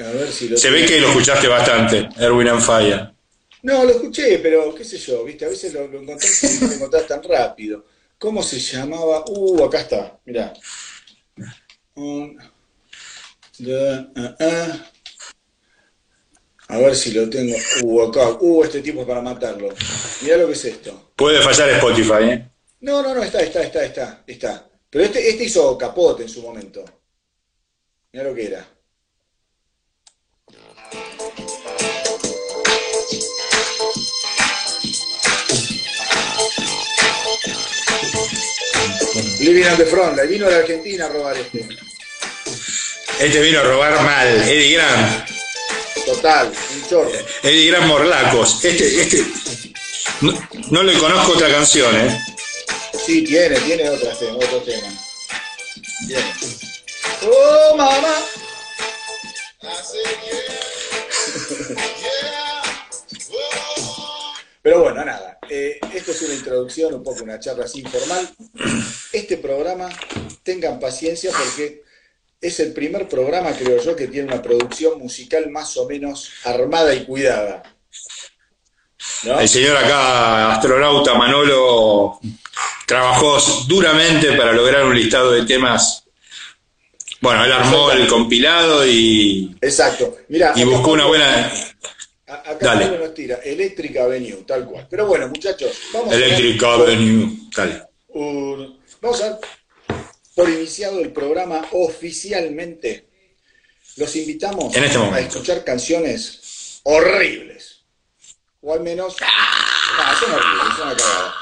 A 0.06 0.10
ver 0.12 0.30
si 0.30 0.48
lo. 0.48 0.56
Se 0.56 0.70
ve 0.70 0.86
que 0.86 1.00
lo 1.00 1.08
escuchaste 1.08 1.48
bastante, 1.48 2.08
Erwin 2.18 2.50
and 2.50 2.62
Fire. 2.62 3.10
No, 3.62 3.82
lo 3.82 3.90
escuché, 3.90 4.38
pero 4.38 4.72
qué 4.72 4.84
sé 4.84 4.96
yo, 4.96 5.24
viste, 5.24 5.44
a 5.44 5.48
veces 5.48 5.74
lo, 5.74 5.88
lo 5.88 6.00
encontrás 6.00 6.44
y 6.44 6.60
no 6.60 6.68
lo 6.68 6.74
encontrás 6.74 7.08
tan 7.08 7.20
rápido. 7.24 7.84
¿Cómo 8.16 8.44
se 8.44 8.60
llamaba? 8.60 9.24
Uh, 9.26 9.64
acá 9.64 9.80
está, 9.80 10.20
mirá. 10.24 10.52
Da, 13.58 14.12
ah, 14.14 14.36
ah. 14.38 14.90
A 16.68 16.76
ver 16.76 16.94
si 16.94 17.12
lo 17.12 17.28
tengo. 17.30 17.56
Uh, 17.82 18.02
acá. 18.02 18.28
Uh, 18.40 18.64
este 18.64 18.82
tipo 18.82 19.00
es 19.00 19.06
para 19.06 19.22
matarlo. 19.22 19.75
Mirá 20.22 20.37
lo 20.37 20.46
que 20.48 20.52
es 20.52 20.64
esto. 20.66 21.12
Puede 21.16 21.42
fallar 21.42 21.70
Spotify, 21.70 22.25
¿eh? 22.25 22.48
No, 22.80 23.02
no, 23.02 23.14
no, 23.14 23.22
está, 23.22 23.40
está, 23.40 23.62
está, 23.62 23.84
está, 23.84 24.22
está. 24.26 24.70
Pero 24.90 25.04
este, 25.04 25.28
este 25.28 25.44
hizo 25.44 25.76
capote 25.78 26.25
en 26.25 26.28
su 26.28 26.42
momento. 26.42 26.84
Mirá 28.12 28.25
lo 28.25 28.34
que 28.34 28.46
era. 28.46 28.68
Living 39.40 39.64
on 39.64 39.76
the 39.78 39.87
front, 39.87 40.20
vino 40.28 40.46
a 40.46 40.50
la 40.50 40.56
Argentina 40.58 41.06
a 41.06 41.08
robar 41.08 41.37
este. 41.37 41.66
Este 43.20 43.40
vino 43.40 43.60
a 43.60 43.62
robar 43.62 44.02
mal. 44.02 44.42
Eddie 44.42 44.75
Grant. 44.75 45.38
Total, 46.08 46.48
un 46.48 46.88
chorro. 46.88 47.10
Eddie 47.42 47.66
Grant 47.70 47.86
Morlacos. 47.86 48.60
Este, 48.64 49.02
este. 49.02 49.24
No, 50.22 50.32
no 50.70 50.82
le 50.82 50.94
conozco 50.98 51.32
otra 51.32 51.50
canción, 51.50 51.94
¿eh? 51.94 52.24
Sí, 53.04 53.22
tiene, 53.24 53.60
tiene 53.60 53.90
otro 53.90 54.08
tema, 54.16 54.36
otro 54.36 54.62
tema. 54.62 54.88
Tiene. 56.06 56.24
¡Oh, 57.22 57.76
mamá! 57.76 58.14
Pero 64.62 64.82
bueno, 64.82 65.04
nada. 65.04 65.38
eh, 65.48 65.78
esto 65.94 66.12
es 66.12 66.22
una 66.22 66.34
introducción, 66.34 66.94
un 66.94 67.02
poco 67.02 67.22
una 67.22 67.38
charla 67.38 67.64
así 67.64 67.80
informal. 67.80 68.28
Este 69.12 69.38
programa, 69.38 69.88
tengan 70.42 70.78
paciencia 70.80 71.30
porque 71.32 71.82
es 72.40 72.61
el 72.61 72.73
primer 72.73 73.09
programa, 73.09 73.52
creo 73.52 73.83
yo, 73.83 73.97
que 73.97 74.07
tiene 74.09 74.28
una 74.33 74.42
producción 74.42 74.99
musical 74.99 75.50
más 75.50 75.76
o 75.76 75.87
menos 75.87 76.30
armada 76.45 76.95
y 76.95 77.04
cuidada. 77.04 77.62
¿No? 79.25 79.40
El 79.40 79.49
señor 79.49 79.76
acá, 79.76 80.52
astronauta 80.54 81.14
Manolo, 81.14 82.21
trabajó 82.87 83.38
duramente 83.66 84.33
para 84.33 84.52
lograr 84.52 84.85
un 84.85 84.95
listado 84.95 85.33
de 85.33 85.45
temas. 85.45 86.04
Bueno, 87.21 87.45
él 87.45 87.52
armó 87.52 87.90
el 87.90 88.07
compilado 88.07 88.87
y, 88.87 89.57
Exacto. 89.61 90.18
Mira, 90.28 90.52
y 90.54 90.62
buscó 90.64 90.92
una 90.92 91.07
buena. 91.07 91.52
Acá 92.26 92.57
Dale. 92.61 92.99
Nos 92.99 93.14
tira 93.14 93.37
Electric 93.42 93.97
Avenue, 93.97 94.45
tal 94.47 94.66
cual. 94.66 94.87
Pero 94.88 95.07
bueno, 95.07 95.26
muchachos, 95.28 95.73
vamos 95.92 96.12
Electric 96.12 96.62
a 96.62 96.66
dar 96.66 96.80
Avenue. 96.83 97.30
Dale. 97.57 97.83
un- 98.09 98.78
vamos 99.00 99.21
a 99.23 99.30
dar 99.30 99.40
por 100.38 100.49
iniciado 100.49 101.00
el 101.00 101.12
programa 101.12 101.66
oficialmente. 101.73 103.09
Los 103.97 104.14
invitamos 104.14 104.76
En 104.76 104.85
este 104.85 104.97
a 104.97 105.18
escuchar 105.18 105.64
canciones 105.64 106.78
horribles. 106.85 107.83
O 108.61 108.73
al 108.73 108.78
menos. 108.80 109.16
No, 109.21 109.26
son 110.21 110.33
horribles, 110.33 110.76
son 110.76 110.87
una 110.87 110.97
cagada. 110.97 111.35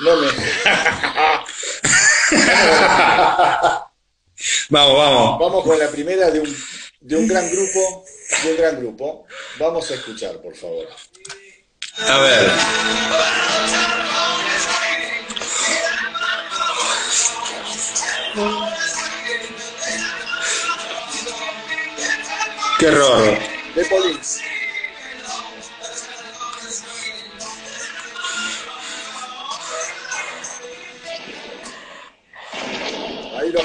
No 0.00 0.16
me. 0.16 0.28
Vamos, 4.70 4.96
vamos. 4.96 5.38
Vamos 5.38 5.62
con 5.64 5.78
la 5.78 5.90
primera 5.90 6.30
de 6.30 6.40
un, 6.40 6.56
de 7.00 7.16
un 7.16 7.28
gran 7.28 7.46
grupo. 7.50 8.06
De 8.42 8.52
un 8.52 8.56
gran 8.56 8.80
grupo. 8.80 9.26
Vamos 9.58 9.90
a 9.90 9.94
escuchar, 9.94 10.40
por 10.40 10.56
favor. 10.56 10.88
A 11.98 12.18
ver. 12.18 12.50
Qué 22.78 22.86
error. 22.86 23.38
The 23.74 23.84
Police. 23.86 24.40
Ahí 33.36 33.50
lo. 33.50 33.60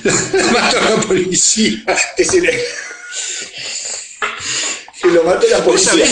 Mató 0.52 0.78
a 0.78 0.90
la 0.90 1.00
policía. 1.02 1.84
Es 2.16 2.34
el... 2.34 2.48
que 5.02 5.08
lo 5.08 5.24
mató 5.24 5.46
la 5.48 5.58
¿Vos 5.58 5.84
policía. 5.84 6.04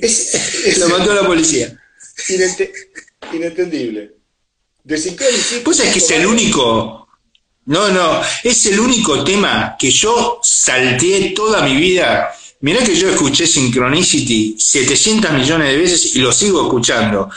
Es, 0.00 0.34
es 0.64 0.78
lo 0.78 0.88
mató 0.88 1.12
a 1.12 1.16
la 1.16 1.26
policía? 1.26 1.78
Inente- 2.28 2.72
inentendible. 3.32 4.12
De 4.84 4.96
Pues 5.64 5.80
es 5.80 5.92
que 5.92 5.98
es 5.98 6.10
el 6.12 6.26
único. 6.26 7.08
No, 7.66 7.88
no, 7.88 8.22
es 8.44 8.66
el 8.66 8.78
único 8.78 9.24
tema 9.24 9.74
que 9.76 9.90
yo 9.90 10.38
salteé 10.42 11.30
toda 11.30 11.62
mi 11.62 11.76
vida. 11.76 12.32
Mirá 12.60 12.84
que 12.84 12.94
yo 12.94 13.10
escuché 13.10 13.46
Synchronicity 13.46 14.56
700 14.58 15.32
millones 15.32 15.68
de 15.72 15.76
veces 15.76 16.14
y 16.14 16.20
lo 16.20 16.32
sigo 16.32 16.62
escuchando. 16.62 17.28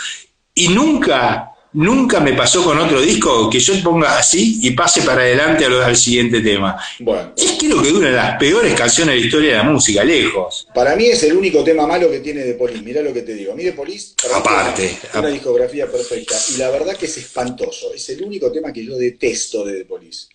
Y 0.54 0.68
nunca, 0.70 1.49
nunca 1.74 2.20
me 2.20 2.34
pasó 2.34 2.64
con 2.64 2.78
otro 2.80 3.02
disco 3.02 3.50
que 3.50 3.60
yo 3.60 3.74
ponga 3.84 4.18
así 4.18 4.60
y 4.62 4.72
pase 4.72 5.02
para 5.04 5.22
adelante 5.22 5.66
a 5.66 5.70
lo- 5.70 5.84
al 5.84 5.96
siguiente 5.96 6.42
tema. 6.42 6.78
Bueno, 7.00 7.34
Es 7.38 7.56
creo 7.60 7.82
que 7.82 7.92
una 7.92 8.08
de 8.10 8.16
las 8.16 8.38
peores 8.38 8.74
canciones 8.74 9.16
de 9.16 9.20
la 9.22 9.26
historia 9.26 9.50
de 9.52 9.58
la 9.58 9.64
música, 9.64 10.04
lejos. 10.04 10.68
para 10.74 10.96
mí 10.96 11.06
es 11.06 11.22
el 11.24 11.34
único 11.36 11.64
tema 11.64 11.86
malo 11.88 12.10
que 12.10 12.20
tiene 12.20 12.42
de 12.42 12.54
Police. 12.56 12.82
Mirá 12.82 13.02
lo 13.02 13.14
que 13.14 13.22
te 13.22 13.34
digo. 13.34 13.54
A 13.54 13.56
mí 13.56 13.64
de 13.64 13.74
Police 13.74 14.14
para 14.22 14.36
mí 14.36 14.40
Aparte, 14.42 14.86
es 14.86 15.16
una 15.16 15.28
discografía 15.30 15.86
perfecta. 15.92 16.36
Y 16.54 16.58
la 16.58 16.70
verdad 16.72 16.96
que 16.98 17.06
es 17.06 17.18
espantoso. 17.18 17.94
Es 17.94 18.10
el 18.10 18.24
único 18.24 18.52
tema 18.52 18.72
que 18.74 18.84
yo 18.86 18.98
detesto 18.98 19.64
de 19.66 19.80
The 19.80 19.86
Police. 19.86 20.28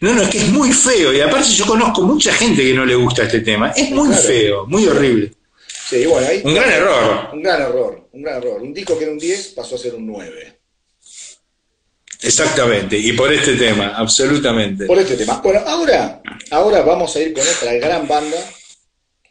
No, 0.00 0.12
no, 0.12 0.22
es 0.22 0.28
que 0.28 0.38
es 0.38 0.48
muy 0.48 0.72
feo. 0.72 1.12
Y 1.12 1.20
aparte 1.20 1.48
yo 1.50 1.64
conozco 1.64 2.02
mucha 2.02 2.32
gente 2.34 2.62
que 2.62 2.74
no 2.74 2.84
le 2.84 2.94
gusta 2.94 3.22
este 3.22 3.40
tema. 3.40 3.70
Es 3.70 3.90
muy 3.90 4.08
Claro. 4.08 4.22
feo, 4.22 4.66
muy 4.66 4.86
horrible. 4.86 5.32
Sí, 5.88 6.04
bueno, 6.04 6.26
ahí. 6.26 6.42
Un 6.44 6.52
gran 6.54 6.68
error. 6.70 7.28
Un 7.32 7.42
gran 7.42 7.62
error, 7.62 8.08
un 8.12 8.22
gran 8.22 8.36
error. 8.38 8.60
Un 8.60 8.74
disco 8.74 8.98
que 8.98 9.04
era 9.04 9.12
un 9.12 9.18
10 9.18 9.48
pasó 9.56 9.76
a 9.76 9.78
ser 9.78 9.94
un 9.94 10.06
9. 10.06 10.55
Exactamente, 12.22 12.96
y 12.98 13.12
por 13.12 13.32
este 13.32 13.54
tema, 13.54 13.92
absolutamente. 13.96 14.86
Por 14.86 14.98
este 14.98 15.16
tema. 15.16 15.40
Bueno, 15.42 15.60
ahora, 15.66 16.22
ahora 16.50 16.82
vamos 16.82 17.14
a 17.16 17.20
ir 17.20 17.32
con 17.32 17.42
otra 17.46 17.74
gran 17.74 18.08
banda. 18.08 18.36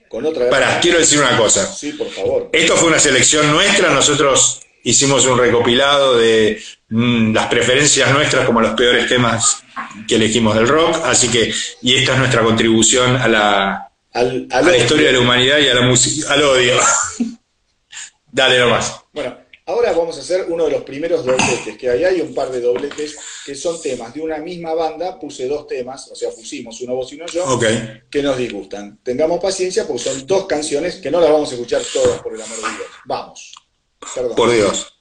Con 0.07 0.25
otra 0.25 0.41
gran 0.45 0.51
Pará, 0.51 0.65
banda. 0.67 0.81
quiero 0.81 0.99
decir 0.99 1.19
una 1.19 1.35
cosa. 1.37 1.65
Sí, 1.73 1.93
por 1.93 2.09
favor. 2.09 2.49
Esto 2.53 2.75
fue 2.77 2.89
una 2.89 2.99
selección 2.99 3.51
nuestra, 3.51 3.89
nosotros 3.91 4.61
hicimos 4.83 5.25
un 5.25 5.37
recopilado 5.39 6.15
de 6.17 6.61
mm, 6.89 7.33
las 7.33 7.47
preferencias 7.47 8.11
nuestras 8.11 8.45
como 8.45 8.61
los 8.61 8.75
peores 8.75 9.07
temas 9.09 9.63
que 10.07 10.15
elegimos 10.15 10.55
del 10.55 10.67
rock, 10.67 10.97
así 11.05 11.27
que, 11.29 11.51
y 11.81 11.95
esta 11.95 12.13
es 12.13 12.19
nuestra 12.19 12.43
contribución 12.43 13.15
a 13.17 13.27
la, 13.27 13.91
Al, 14.13 14.47
a 14.51 14.61
la 14.61 14.77
historia 14.77 15.07
de 15.07 15.13
la 15.13 15.19
humanidad 15.19 15.57
y 15.57 15.67
a 15.67 15.73
la 15.73 15.81
música, 15.81 16.31
al 16.31 16.43
odio. 16.43 16.75
Dale 18.31 18.59
nomás. 18.59 18.93
Bueno, 19.13 19.37
ahora 19.65 19.91
vamos 19.93 20.17
a 20.17 20.21
hacer 20.21 20.45
uno 20.49 20.65
de 20.65 20.71
los 20.71 20.83
primeros 20.83 21.25
dobletes 21.25 21.77
que 21.77 21.89
hay. 21.89 22.03
Hay 22.03 22.21
un 22.21 22.33
par 22.33 22.51
de 22.51 22.61
dobletes 22.61 23.17
que 23.45 23.55
son 23.55 23.81
temas 23.81 24.13
de 24.13 24.21
una 24.21 24.37
misma 24.37 24.73
banda. 24.73 25.19
Puse 25.19 25.47
dos 25.47 25.67
temas, 25.67 26.09
o 26.11 26.15
sea, 26.15 26.29
pusimos 26.29 26.79
uno 26.81 26.95
vos 26.95 27.11
y 27.11 27.15
uno 27.15 27.25
yo, 27.27 27.59
que 28.09 28.21
nos 28.21 28.37
disgustan. 28.37 28.99
Tengamos 29.03 29.39
paciencia 29.39 29.85
porque 29.87 30.03
son 30.03 30.25
dos 30.25 30.45
canciones 30.45 30.95
que 30.95 31.11
no 31.11 31.19
las 31.19 31.31
vamos 31.31 31.49
a 31.51 31.55
escuchar 31.55 31.81
todas, 31.91 32.21
por 32.21 32.33
el 32.33 32.41
amor 32.41 32.57
de 32.57 32.61
Dios. 32.61 32.87
Vamos. 33.05 33.53
Perdón. 34.13 34.35
Por 34.35 34.51
Dios. 34.51 34.91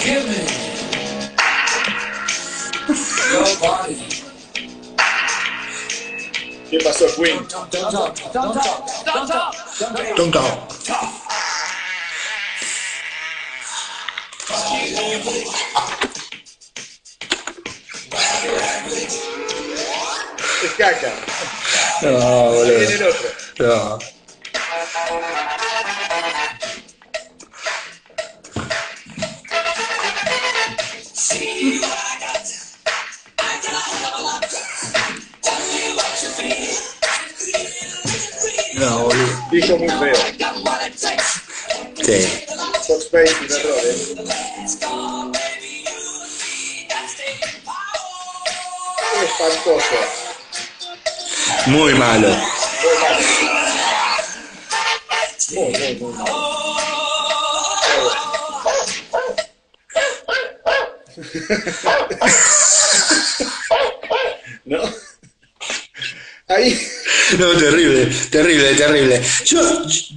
Give 0.00 0.24
me 0.24 0.62
your 3.32 3.58
body. 3.60 4.11
¿Qué 6.72 6.78
pasó, 6.78 7.04
Queen? 7.16 7.36
Don't 7.50 7.70
talk, 7.70 7.92
don't 7.92 7.92
talk, 7.92 8.32
don't 8.32 8.54
talk, 8.54 9.04
don't 9.04 9.28
talk, 9.28 9.54
don't 9.78 9.94
talk. 9.94 10.16
Tonto. 10.16 10.40
Es 20.64 20.70
caca. 20.78 21.12
No, 22.00 22.52
Ahí 22.62 22.70
viene 22.70 22.94
el 22.94 23.02
otro. 23.02 23.28
No. 23.58 23.98
No, 38.74 39.04
boludo. 39.04 39.48
Dijo 39.50 39.76
muy 39.76 39.88
feo. 39.88 40.16
Sí. 42.02 42.44
Fox 42.86 43.04
Space, 43.04 43.34
un 43.40 43.52
error, 43.52 43.78
¿eh? 43.84 44.52
espantoso. 49.24 49.96
Muy 51.66 51.94
malo. 51.94 52.28
Muy, 55.50 55.72
muy, 55.72 55.94
muy 55.94 56.12
malo. 56.14 56.52
¿No? 64.64 64.82
Ahí. 66.48 66.88
No, 67.38 67.48
terrible, 67.56 68.06
terrible, 68.30 68.74
terrible. 68.74 69.22
Yo, 69.44 69.60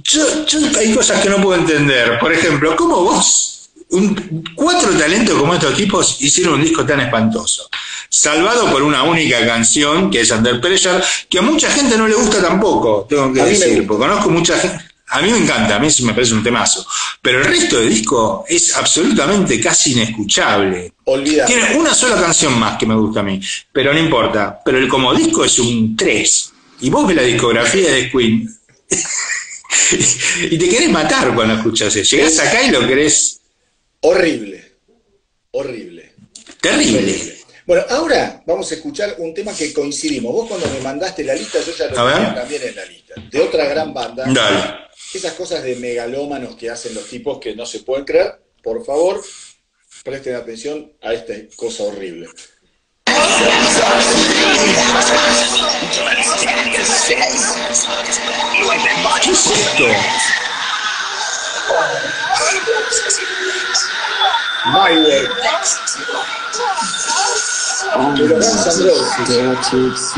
yo, 0.02 0.46
yo 0.46 0.58
hay 0.78 0.92
cosas 0.94 1.20
que 1.20 1.28
no 1.30 1.36
puedo 1.42 1.58
entender. 1.60 2.18
Por 2.18 2.32
ejemplo, 2.32 2.74
¿cómo 2.76 3.02
vos, 3.04 3.70
un- 3.90 4.44
cuatro 4.54 4.90
talentos 4.92 5.38
como 5.38 5.54
estos 5.54 5.74
tipos, 5.76 6.16
hicieron 6.20 6.54
un 6.54 6.62
disco 6.62 6.84
tan 6.84 7.00
espantoso? 7.00 7.68
Salvado 8.08 8.70
por 8.70 8.82
una 8.82 9.02
única 9.02 9.44
canción, 9.46 10.10
que 10.10 10.20
es 10.20 10.30
Under 10.30 10.60
Pressure, 10.60 11.02
que 11.28 11.38
a 11.38 11.42
mucha 11.42 11.70
gente 11.70 11.96
no 11.98 12.06
le 12.06 12.14
gusta 12.14 12.40
tampoco, 12.40 13.06
tengo 13.08 13.32
que 13.32 13.40
A 13.40 13.44
mí 13.44 13.50
me 13.52 13.58
decir, 13.58 13.86
porque 13.86 14.06
conozco 14.06 14.30
mucha 14.30 14.58
gente. 14.58 14.84
A 15.08 15.20
mí 15.22 15.30
me 15.30 15.38
encanta, 15.38 15.76
a 15.76 15.78
mí 15.78 15.86
me 16.02 16.14
parece 16.14 16.34
un 16.34 16.42
temazo. 16.42 16.84
Pero 17.22 17.38
el 17.38 17.44
resto 17.44 17.78
del 17.78 17.90
disco 17.90 18.44
es 18.48 18.76
absolutamente 18.76 19.60
casi 19.60 19.92
inescuchable. 19.92 20.92
Olvidar. 21.04 21.46
Tiene 21.46 21.76
una 21.76 21.94
sola 21.94 22.20
canción 22.20 22.58
más 22.58 22.76
que 22.76 22.86
me 22.86 22.96
gusta 22.96 23.20
a 23.20 23.22
mí, 23.22 23.40
pero 23.72 23.92
no 23.92 24.00
importa. 24.00 24.58
Pero 24.64 24.78
el 24.78 24.88
como 24.88 25.14
disco 25.14 25.44
es 25.44 25.60
un 25.60 25.96
3. 25.96 26.52
Y 26.80 26.90
vos 26.90 27.06
ves 27.06 27.16
la 27.16 27.22
discografía 27.22 27.92
de 27.92 28.10
Queen 28.10 28.48
y 30.50 30.58
te 30.58 30.68
querés 30.68 30.90
matar 30.90 31.34
cuando 31.34 31.54
escuchas 31.54 31.94
eso. 31.96 32.16
Llegás 32.16 32.38
acá 32.38 32.62
y 32.62 32.70
lo 32.70 32.86
querés 32.86 33.40
Horrible. 34.00 34.64
Horrible. 35.50 36.12
terrible. 36.60 36.98
Horrible. 36.98 37.36
Bueno, 37.66 37.84
ahora 37.88 38.42
vamos 38.46 38.70
a 38.70 38.74
escuchar 38.76 39.16
un 39.18 39.34
tema 39.34 39.52
que 39.52 39.72
coincidimos. 39.72 40.32
Vos 40.32 40.48
cuando 40.48 40.68
me 40.68 40.78
mandaste 40.80 41.24
la 41.24 41.34
lista, 41.34 41.58
yo 41.60 41.72
ya 41.74 41.86
lo 41.88 42.12
tenía 42.12 42.34
también 42.34 42.62
en 42.62 42.76
la 42.76 42.84
lista. 42.84 43.14
De 43.28 43.40
otra 43.40 43.64
gran 43.66 43.92
banda. 43.92 44.24
Dale. 44.28 44.86
Esas 45.12 45.32
cosas 45.32 45.64
de 45.64 45.74
megalómanos 45.76 46.54
que 46.54 46.70
hacen 46.70 46.94
los 46.94 47.08
tipos 47.08 47.40
que 47.40 47.56
no 47.56 47.66
se 47.66 47.80
pueden 47.80 48.04
creer, 48.04 48.40
por 48.62 48.84
favor, 48.84 49.20
presten 50.04 50.36
atención 50.36 50.92
a 51.02 51.12
esta 51.12 51.34
cosa 51.56 51.84
horrible. 51.84 52.28
¿Qué 59.22 59.30
es 59.30 59.46
esto? 59.46 59.86
My 64.66 64.96
Way. 64.96 65.28
De 68.16 68.28
los 68.28 68.44
Guns 68.54 69.28
N' 69.28 69.54
Roses. 69.54 70.14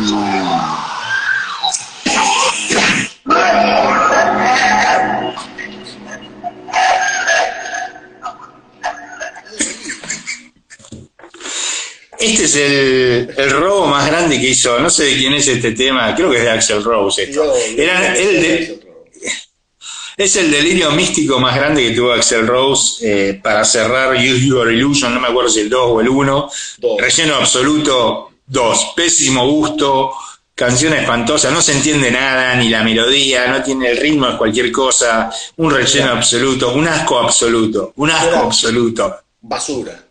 Este 12.21 12.45
es 12.45 12.57
el, 12.57 13.35
el 13.37 13.51
robo 13.51 13.87
más 13.87 14.07
grande 14.09 14.41
que 14.41 14.49
hizo. 14.49 14.79
No 14.81 14.91
sé 14.91 15.05
de 15.05 15.17
quién 15.17 15.35
es 15.35 15.47
este 15.49 15.73
tema. 15.73 16.15
Creo 16.15 16.31
que 16.31 16.39
es 16.39 16.43
de 16.45 16.51
Axel 16.51 16.83
Rose. 16.83 17.23
Esto. 17.25 17.45
Yo- 17.45 17.55
Era 17.83 18.17
el 18.17 18.41
de, 18.41 18.81
Es 20.17 20.35
el 20.35 20.51
delirio 20.51 20.91
místico 20.91 21.39
más 21.39 21.55
grande 21.55 21.83
que 21.83 21.91
tuvo 21.95 22.13
Axel 22.13 22.45
Rose 22.47 22.99
eh, 23.03 23.35
para 23.41 23.65
cerrar 23.65 24.15
Use 24.17 24.45
Your 24.49 24.73
Illusion, 24.73 25.15
no 25.15 25.21
me 25.21 25.29
acuerdo 25.29 25.49
si 25.49 25.61
el 25.61 25.71
2 25.71 25.81
o 25.85 26.01
el 26.01 26.09
1. 26.09 26.51
Dos. 26.79 27.01
Relleno 27.01 27.37
absoluto 27.37 28.31
2. 28.47 28.87
Pésimo 28.97 29.47
gusto, 29.49 30.11
canción 30.57 30.95
espantosa, 30.95 31.53
no 31.53 31.63
se 31.63 31.71
entiende 31.71 32.11
nada, 32.11 32.57
ni 32.57 32.69
la 32.69 32.83
melodía, 32.83 33.47
no 33.47 33.63
tiene 33.63 33.91
el 33.91 33.97
ritmo 33.99 34.27
de 34.27 34.37
cualquier 34.37 34.73
cosa. 34.73 35.31
Un 35.59 35.71
relleno 35.71 36.11
absoluto, 36.11 36.73
un 36.73 36.89
asco 36.89 37.21
absoluto, 37.21 37.93
un 37.95 38.11
asco 38.11 38.37
absoluto. 38.39 39.19
Basura. 39.41 40.04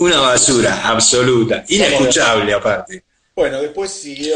Una 0.00 0.18
basura 0.20 0.88
absoluta, 0.88 1.62
inescuchable 1.68 2.54
aparte. 2.54 3.04
Bueno, 3.36 3.60
después 3.62 3.90
siguió, 3.90 4.34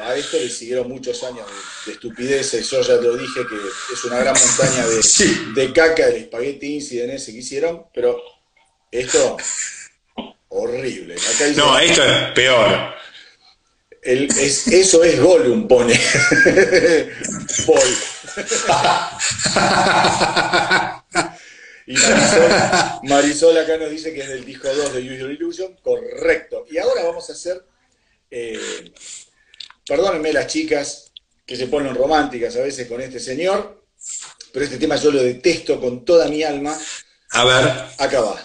a 0.00 0.14
esto 0.16 0.36
le 0.38 0.48
siguieron 0.48 0.88
muchos 0.88 1.22
años 1.24 1.46
de, 1.46 1.90
de 1.90 1.94
estupideces. 1.94 2.70
Yo 2.70 2.80
ya 2.80 2.96
te 2.98 3.06
lo 3.06 3.16
dije 3.16 3.40
que 3.48 3.56
es 3.92 4.04
una 4.04 4.18
gran 4.20 4.34
montaña 4.34 4.86
de, 4.86 5.02
Sí. 5.02 5.52
de 5.54 5.72
caca 5.72 6.06
el 6.08 6.24
Spaghetti 6.26 6.74
Incident 6.76 7.12
ese 7.14 7.32
que 7.32 7.38
hicieron, 7.38 7.84
pero 7.94 8.20
esto, 8.90 9.36
horrible. 10.48 11.14
Acá 11.16 11.44
dice, 11.46 11.60
No, 11.60 11.78
esto 11.78 12.02
es 12.04 12.32
peor. 12.32 12.94
el- 14.02 14.24
es- 14.30 14.66
eso 14.68 15.04
es 15.04 15.20
Gollum, 15.20 15.68
pone. 15.68 15.94
Paul. 17.66 17.80
Y 21.90 21.94
Marisol, 21.94 22.50
Marisol 23.02 23.58
acá 23.58 23.76
nos 23.76 23.90
dice 23.90 24.14
que 24.14 24.20
es 24.20 24.28
del 24.28 24.44
disco 24.44 24.68
2 24.72 24.92
de 24.94 25.00
Use 25.00 25.18
Your 25.18 25.30
Illusion. 25.32 25.76
Correcto. 25.82 26.64
Y 26.70 26.78
ahora 26.78 27.02
vamos 27.02 27.28
a 27.28 27.32
hacer. 27.32 27.64
eh, 28.30 28.92
perdónenme 29.84 30.32
las 30.32 30.46
chicas 30.46 31.10
que 31.44 31.56
se 31.56 31.66
ponen 31.66 31.94
románticas 31.96 32.54
a 32.56 32.60
veces 32.60 32.86
con 32.86 33.00
este 33.00 33.18
señor, 33.18 33.84
pero 34.52 34.64
este 34.64 34.78
tema 34.78 34.94
yo 34.94 35.10
lo 35.10 35.20
detesto 35.20 35.80
con 35.80 36.04
toda 36.04 36.28
mi 36.28 36.44
alma. 36.44 36.78
A 37.30 37.44
ver, 37.44 37.84
Acá 37.98 38.20
va. 38.20 38.40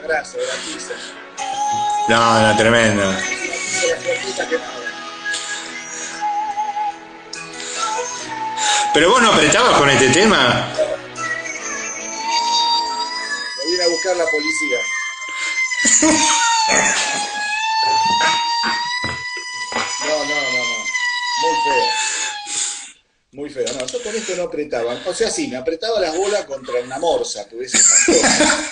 La 0.00 0.06
grasa 0.06 0.38
de 0.38 0.46
la 0.46 0.54
pizza. 0.54 0.94
no, 2.08 2.40
no, 2.40 2.56
tremendo. 2.56 3.14
Pero 8.92 9.10
vos 9.10 9.22
no 9.22 9.32
apretabas 9.32 9.78
con 9.78 9.88
este 9.88 10.08
tema. 10.10 10.68
Me 13.58 13.66
viene 13.66 13.84
a 13.84 13.88
buscar 13.88 14.16
la 14.16 14.24
policía. 14.26 14.78
No, 20.00 20.16
no, 20.16 20.24
no, 20.24 20.34
no. 20.34 20.78
Muy 21.42 21.54
feo. 21.62 22.29
Muy 23.32 23.48
feo. 23.48 23.64
No, 23.78 23.86
yo 23.86 24.02
con 24.02 24.16
esto 24.16 24.32
no 24.36 24.42
apretaba. 24.44 25.00
O 25.06 25.14
sea, 25.14 25.30
sí, 25.30 25.46
me 25.46 25.56
apretaba 25.56 26.00
las 26.00 26.16
bolas 26.16 26.44
contra 26.46 26.74
una 26.82 26.98
morsa, 26.98 27.46
que 27.48 27.56
hubiese. 27.56 27.78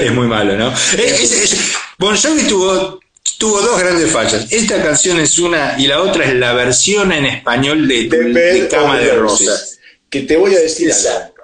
Es 0.00 0.12
muy 0.12 0.26
malo, 0.26 0.56
¿no? 0.56 0.72
Es- 0.72 0.94
es- 0.98 1.32
es- 1.32 1.56
bon 1.98 2.16
Jovi 2.16 2.42
tuvo, 2.42 3.00
tuvo 3.38 3.60
dos 3.62 3.78
grandes 3.80 4.10
fallas. 4.12 4.46
Esta 4.50 4.82
canción 4.82 5.18
es 5.20 5.38
una 5.38 5.76
y 5.78 5.86
la 5.86 6.02
otra 6.02 6.24
es 6.26 6.34
la 6.34 6.52
versión 6.52 7.10
en 7.12 7.24
español 7.26 7.86
de, 7.88 8.08
De 8.08 8.24
de 8.32 8.68
Cama 8.68 8.98
de. 8.98 9.12
Rosas. 9.14 9.78
Que 10.10 10.22
te 10.22 10.36
voy 10.36 10.54
a 10.54 10.58
decir 10.60 10.92
algo. 10.92 11.34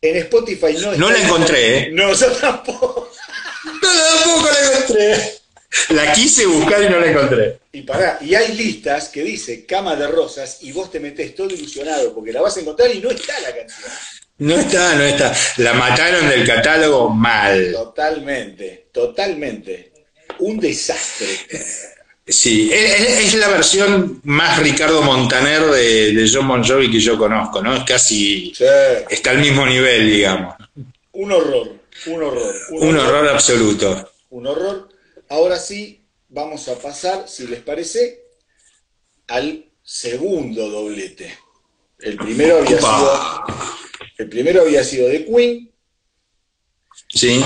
En 0.00 0.16
Spotify 0.18 0.76
no 0.80 0.94
No 0.94 1.10
la 1.10 1.18
encontré, 1.20 1.78
¿eh? 1.78 1.90
No, 1.92 2.12
yo 2.14 2.26
tampoco. 2.32 3.10
No, 3.64 3.72
tampoco 3.80 4.48
la 4.52 4.72
encontré. 4.72 5.37
La 5.90 6.12
quise 6.12 6.46
buscar 6.46 6.82
y 6.82 6.88
no 6.88 6.98
la 6.98 7.10
encontré. 7.10 7.58
Y 7.72 7.82
pará, 7.82 8.18
y 8.20 8.34
hay 8.34 8.56
listas 8.56 9.08
que 9.08 9.22
dice 9.22 9.66
cama 9.66 9.96
de 9.96 10.06
rosas 10.06 10.58
y 10.62 10.72
vos 10.72 10.90
te 10.90 10.98
metés 10.98 11.34
todo 11.34 11.48
ilusionado 11.50 12.14
porque 12.14 12.32
la 12.32 12.40
vas 12.40 12.56
a 12.56 12.60
encontrar 12.60 12.94
y 12.94 13.00
no 13.00 13.10
está 13.10 13.38
la 13.40 13.54
canción. 13.54 13.90
No 14.38 14.54
está, 14.56 14.94
no 14.94 15.02
está. 15.02 15.34
La 15.58 15.74
mataron 15.74 16.28
del 16.28 16.46
catálogo 16.46 17.10
mal. 17.10 17.72
Totalmente, 17.72 18.88
totalmente. 18.92 19.92
Un 20.38 20.60
desastre. 20.60 21.26
Sí, 22.26 22.70
es, 22.72 23.34
la 23.34 23.48
versión 23.48 24.20
más 24.24 24.58
Ricardo 24.58 25.02
Montaner 25.02 25.62
de, 25.66 26.12
de 26.12 26.30
John 26.32 26.46
Bon 26.46 26.62
Jovi 26.62 26.90
que 26.90 27.00
yo 27.00 27.18
conozco, 27.18 27.62
¿no? 27.62 27.74
Es 27.74 27.84
casi. 27.84 28.52
Sí, 28.54 28.64
Está 29.08 29.30
al 29.30 29.38
mismo 29.38 29.66
nivel, 29.66 30.08
digamos. 30.08 30.54
un 31.12 31.32
horror, 31.32 31.72
un 32.06 32.22
horror. 32.22 32.54
Un 32.70 32.98
horror 32.98 33.28
absoluto. 33.28 34.12
Un 34.30 34.46
horror. 34.46 34.88
Ahora 35.28 35.58
sí, 35.58 36.06
vamos 36.28 36.68
a 36.68 36.78
pasar, 36.78 37.28
si 37.28 37.46
les 37.46 37.60
parece, 37.60 38.24
al 39.26 39.70
segundo 39.82 40.68
doblete. 40.70 41.36
El 41.98 42.16
primero 42.16 42.58
había 42.58 42.78
sido, 42.78 43.44
el 44.18 44.28
primero 44.28 44.62
había 44.62 44.84
sido 44.84 45.08
de 45.08 45.26
Queen. 45.26 45.74
Sí. 47.08 47.42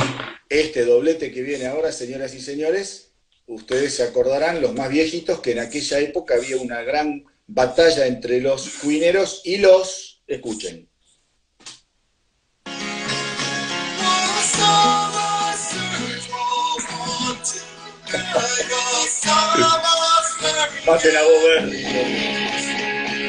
Este 0.48 0.84
doblete 0.84 1.32
que 1.32 1.42
viene 1.42 1.66
ahora, 1.66 1.92
señoras 1.92 2.34
y 2.34 2.40
señores, 2.40 3.12
ustedes 3.46 3.94
se 3.94 4.02
acordarán, 4.02 4.60
los 4.60 4.74
más 4.74 4.90
viejitos, 4.90 5.40
que 5.40 5.52
en 5.52 5.60
aquella 5.60 5.98
época 6.00 6.34
había 6.34 6.58
una 6.58 6.82
gran 6.82 7.24
batalla 7.46 8.06
entre 8.06 8.40
los 8.40 8.68
cuineros 8.68 9.42
y 9.44 9.56
los, 9.58 10.22
escuchen, 10.26 10.88
Maten 20.87 21.16
a. 21.16 21.22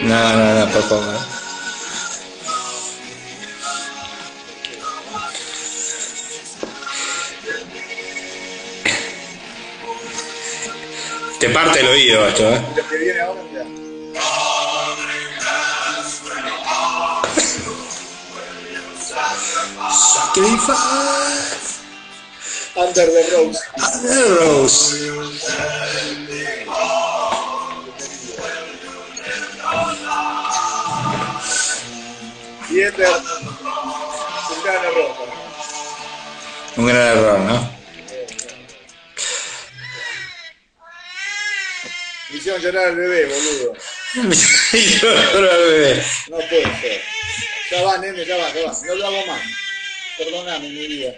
No, 0.04 0.36
no, 0.36 0.60
no, 0.60 0.72
por 0.72 0.84
favor. 0.84 1.20
Te 11.40 11.50
parte 11.50 11.80
el 11.82 11.88
oído 11.88 12.28
esto, 12.28 12.50
¿eh? 12.50 12.62
Under 22.76 23.06
the 23.06 23.30
Rose. 23.32 23.60
the 24.02 24.38
Rose. 24.42 24.94
Y 32.72 32.82
Ender. 32.82 33.08
Un 34.50 34.64
gran 34.64 34.86
error. 34.86 35.16
Un 36.78 36.86
gran 36.88 37.18
error, 37.18 37.40
¿no? 37.42 37.74
Me 42.32 42.38
hicieron 42.38 42.60
llorar 42.60 42.86
al 42.86 42.96
bebé, 42.96 43.26
boludo. 43.26 43.74
Yo 44.14 45.10
lloro 45.10 45.52
al 45.52 45.60
bebé. 45.60 46.06
No 46.30 46.38
puede 46.38 46.64
ser. 46.82 47.02
Ya 47.70 47.84
va, 47.84 47.98
nene, 48.00 48.26
ya 48.26 48.38
va, 48.38 48.52
ya 48.52 48.66
va. 48.66 48.78
No 48.88 48.96
lo 48.96 49.08
hago 49.08 49.26
más. 49.28 49.42
Perdóname, 50.18 50.70
mi 50.70 50.88
vida. 50.88 51.14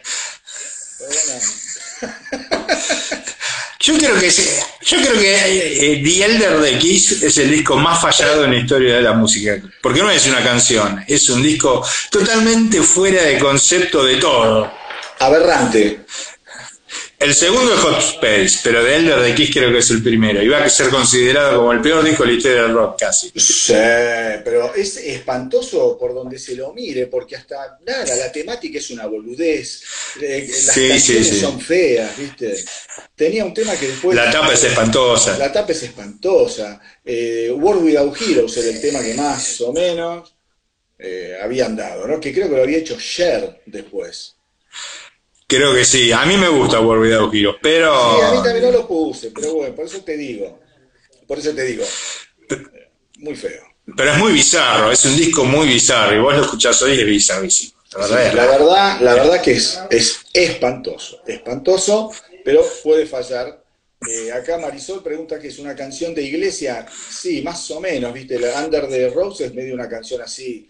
Yo 3.79 3.95
creo 3.97 4.19
que 4.19 4.31
yo 4.31 4.97
creo 4.97 5.13
que 5.13 5.93
eh, 5.93 6.01
The 6.03 6.25
Elder 6.25 6.59
de 6.59 6.79
Kiss 6.79 7.21
es 7.21 7.37
el 7.37 7.51
disco 7.51 7.75
más 7.75 8.01
fallado 8.01 8.43
en 8.45 8.51
la 8.51 8.57
historia 8.57 8.95
de 8.95 9.01
la 9.01 9.13
música, 9.13 9.61
porque 9.81 10.01
no 10.01 10.09
es 10.09 10.25
una 10.25 10.43
canción, 10.43 11.03
es 11.07 11.29
un 11.29 11.43
disco 11.43 11.85
totalmente 12.09 12.81
fuera 12.81 13.21
de 13.21 13.37
concepto 13.37 14.03
de 14.03 14.15
todo. 14.15 14.73
Aberrante. 15.19 16.04
El 17.17 17.33
segundo 17.33 17.73
es 17.73 17.79
Hot 17.79 17.97
Space, 17.99 18.59
pero 18.63 18.83
The 18.83 18.97
Elder 18.97 19.19
de 19.21 19.33
Kiss 19.33 19.49
creo 19.51 19.71
que 19.71 19.77
es 19.79 19.89
el 19.89 20.03
primero, 20.03 20.41
y 20.43 20.47
va 20.49 20.63
a 20.63 20.69
ser 20.69 20.89
considerado 20.89 21.57
como 21.59 21.71
el 21.71 21.81
peor 21.81 22.03
disco 22.03 22.23
de 22.23 22.29
la 22.31 22.35
historia 22.37 22.61
del 22.63 22.73
rock 22.73 22.99
casi. 22.99 23.31
Sí, 23.35 23.73
pero 24.43 24.75
es 24.75 24.97
espantoso 24.97 25.97
por 25.97 26.13
donde 26.13 26.37
se 26.37 26.55
lo 26.55 26.73
mire, 26.73 27.07
porque 27.07 27.35
hasta 27.37 27.79
nada, 27.85 28.15
la 28.15 28.31
temática 28.31 28.79
es 28.79 28.89
una 28.91 29.05
boludez, 29.07 29.81
eh, 30.21 30.45
las 30.47 30.73
Sí, 30.73 30.89
canciones 30.89 31.27
sí, 31.27 31.35
sí. 31.35 31.39
son 31.39 31.59
feas, 31.59 32.17
¿viste? 32.17 32.63
Tenía 33.15 33.45
un 33.45 33.53
tema 33.53 33.75
que 33.77 33.87
después... 33.87 34.15
La 34.15 34.29
tapa 34.29 34.53
es 34.53 34.63
espantosa. 34.65 35.37
La 35.37 35.51
tapa 35.51 35.71
es 35.71 35.83
espantosa. 35.83 36.81
Eh, 37.03 37.49
World 37.55 37.83
Without 37.85 38.21
Heroes 38.21 38.57
era 38.57 38.69
el 38.69 38.81
tema 38.81 39.01
que 39.01 39.13
más 39.13 39.61
o 39.61 39.71
menos 39.71 40.35
eh, 40.99 41.37
habían 41.41 41.75
dado, 41.75 42.07
¿no? 42.07 42.19
Que 42.19 42.33
creo 42.33 42.49
que 42.49 42.55
lo 42.57 42.63
había 42.63 42.77
hecho 42.77 42.97
Cher 42.99 43.61
después. 43.65 44.34
Creo 45.47 45.75
que 45.75 45.85
sí, 45.85 46.11
a 46.11 46.25
mí 46.25 46.37
me 46.37 46.49
gusta 46.49 46.79
World 46.79 47.03
Without 47.03 47.33
Heroes, 47.33 47.57
pero... 47.61 48.15
Sí, 48.15 48.21
a 48.23 48.31
mí 48.31 48.43
también 48.43 48.65
no 48.65 48.71
lo 48.71 48.87
puse, 48.87 49.31
pero 49.31 49.53
bueno, 49.53 49.75
por 49.75 49.85
eso 49.85 50.01
te 50.01 50.17
digo. 50.17 50.59
Por 51.27 51.37
eso 51.37 51.53
te 51.53 51.63
digo. 51.63 51.85
Muy 53.19 53.35
feo. 53.35 53.63
Pero 53.95 54.11
es 54.11 54.17
muy 54.17 54.33
bizarro, 54.33 54.91
es 54.91 55.05
un 55.05 55.15
disco 55.15 55.45
muy 55.45 55.67
bizarro, 55.67 56.15
y 56.15 56.19
vos 56.19 56.35
lo 56.35 56.41
escuchás 56.41 56.81
hoy 56.81 56.93
y 56.93 57.01
es 57.01 57.05
bizarrísimo. 57.05 57.73
La 57.93 57.99
verdad 57.99 58.27
es 58.27 58.33
La 58.33 58.45
verdad, 58.47 58.99
la 59.01 59.13
verdad 59.13 59.41
que 59.41 59.51
es, 59.51 59.79
es 59.91 60.25
espantoso, 60.33 61.21
espantoso, 61.27 62.11
pero 62.43 62.65
puede 62.83 63.05
fallar. 63.05 63.63
Eh, 64.07 64.31
acá 64.31 64.57
Marisol 64.57 65.01
pregunta 65.01 65.39
que 65.39 65.47
es 65.47 65.57
una 65.57 65.75
canción 65.75 66.13
de 66.13 66.21
iglesia. 66.21 66.85
Sí, 67.09 67.41
más 67.41 67.71
o 67.71 67.79
menos, 67.79 68.13
¿viste? 68.13 68.37
La 68.39 68.63
Under 68.63 68.87
the 68.87 69.09
Rose 69.09 69.45
es 69.45 69.53
medio 69.53 69.73
una 69.73 69.89
canción 69.89 70.21
así. 70.21 70.67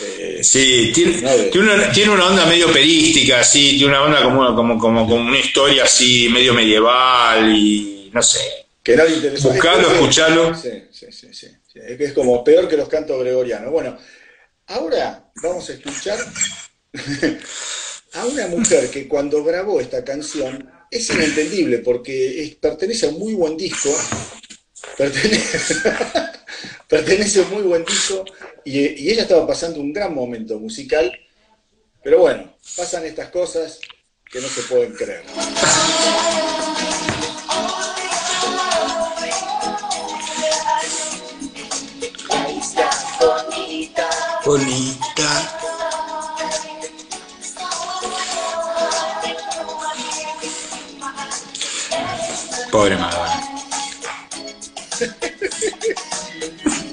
eh, 0.00 0.40
Sí, 0.42 0.92
tiene, 0.94 1.20
No, 1.20 1.36
de- 1.36 1.50
tiene, 1.50 1.74
una, 1.74 1.92
tiene 1.92 2.10
una 2.12 2.26
onda 2.28 2.46
medio 2.46 2.72
perística, 2.72 3.42
sí, 3.44 3.70
tiene 3.76 3.88
una 3.88 4.02
onda 4.04 4.22
como, 4.22 4.54
como, 4.54 4.78
como, 4.78 5.06
como 5.08 5.28
una 5.28 5.38
historia 5.38 5.84
así, 5.84 6.28
medio 6.30 6.54
medieval 6.54 7.54
y 7.54 8.10
no 8.14 8.22
sé. 8.22 8.38
que 8.82 8.96
no 8.96 9.04
le 9.04 9.16
interesó. 9.16 9.50
Buscalo, 9.50 9.80
Es 9.82 9.86
que- 9.88 9.94
escuchalo. 9.94 10.54
Sí, 10.54 10.70
sí, 10.90 11.06
sí, 11.10 11.28
sí, 11.34 11.48
sí. 11.72 11.78
Es 11.86 11.98
que 11.98 12.04
es 12.04 12.12
como 12.14 12.42
peor 12.42 12.68
que 12.68 12.76
los 12.78 12.88
cantos 12.88 13.20
gregorianos. 13.20 13.70
Bueno, 13.70 13.98
ahora 14.68 15.30
vamos 15.42 15.68
a 15.68 15.72
escuchar 15.74 16.18
a 18.14 18.24
una 18.26 18.46
mujer 18.46 18.88
que 18.90 19.06
cuando 19.08 19.44
grabó 19.44 19.80
esta 19.80 20.02
canción 20.04 20.70
es 20.90 21.10
inentendible 21.10 21.78
porque 21.78 22.42
es- 22.44 22.54
pertenece 22.56 23.06
a 23.06 23.10
un 23.10 23.18
muy 23.18 23.34
buen 23.34 23.56
disco. 23.56 23.90
Pertenece, 24.96 25.74
pertenece 26.88 27.40
a 27.40 27.42
un 27.42 27.50
muy 27.54 27.62
buen 27.62 27.84
disco 27.84 28.24
y, 28.64 28.78
y 28.80 29.10
ella 29.10 29.22
estaba 29.22 29.46
pasando 29.46 29.80
un 29.80 29.92
gran 29.92 30.14
momento 30.14 30.58
musical. 30.58 31.12
Pero 32.02 32.20
bueno, 32.20 32.54
pasan 32.76 33.04
estas 33.04 33.28
cosas 33.30 33.80
que 34.30 34.40
no 34.40 34.48
se 34.48 34.62
pueden 34.62 34.92
creer. 34.92 35.24
Bonita. 44.44 45.57
Pobre 52.70 52.96
Madonna. 52.96 53.42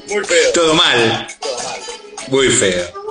Muy 0.07 0.23
feo. 0.23 0.51
Todo 0.53 0.73
mal, 0.73 1.27
todo 1.39 1.57
mal. 1.57 1.75
muy 2.27 2.49
feo. 2.49 3.05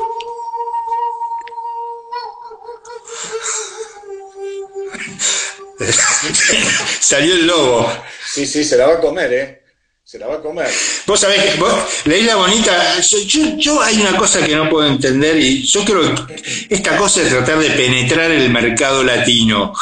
Salió 7.00 7.34
el 7.34 7.46
lobo. 7.46 7.92
Sí, 8.32 8.46
sí, 8.46 8.64
se 8.64 8.76
la 8.76 8.86
va 8.86 8.94
a 8.94 9.00
comer, 9.00 9.32
¿eh? 9.32 9.62
Se 10.04 10.18
la 10.18 10.26
va 10.26 10.36
a 10.36 10.40
comer. 10.40 10.68
Vos 11.06 11.20
sabés 11.20 11.42
que 11.42 11.58
vos, 11.58 11.72
la 12.04 12.16
isla 12.16 12.36
bonita, 12.36 13.00
yo, 13.00 13.18
yo, 13.18 13.56
yo 13.56 13.82
hay 13.82 14.00
una 14.00 14.16
cosa 14.16 14.44
que 14.44 14.54
no 14.54 14.68
puedo 14.70 14.86
entender 14.86 15.36
y 15.36 15.62
yo 15.62 15.84
creo 15.84 16.14
que 16.14 16.42
esta 16.68 16.96
cosa 16.96 17.22
de 17.22 17.30
tratar 17.30 17.58
de 17.58 17.70
penetrar 17.70 18.30
el 18.30 18.50
mercado 18.50 19.02
latino 19.02 19.74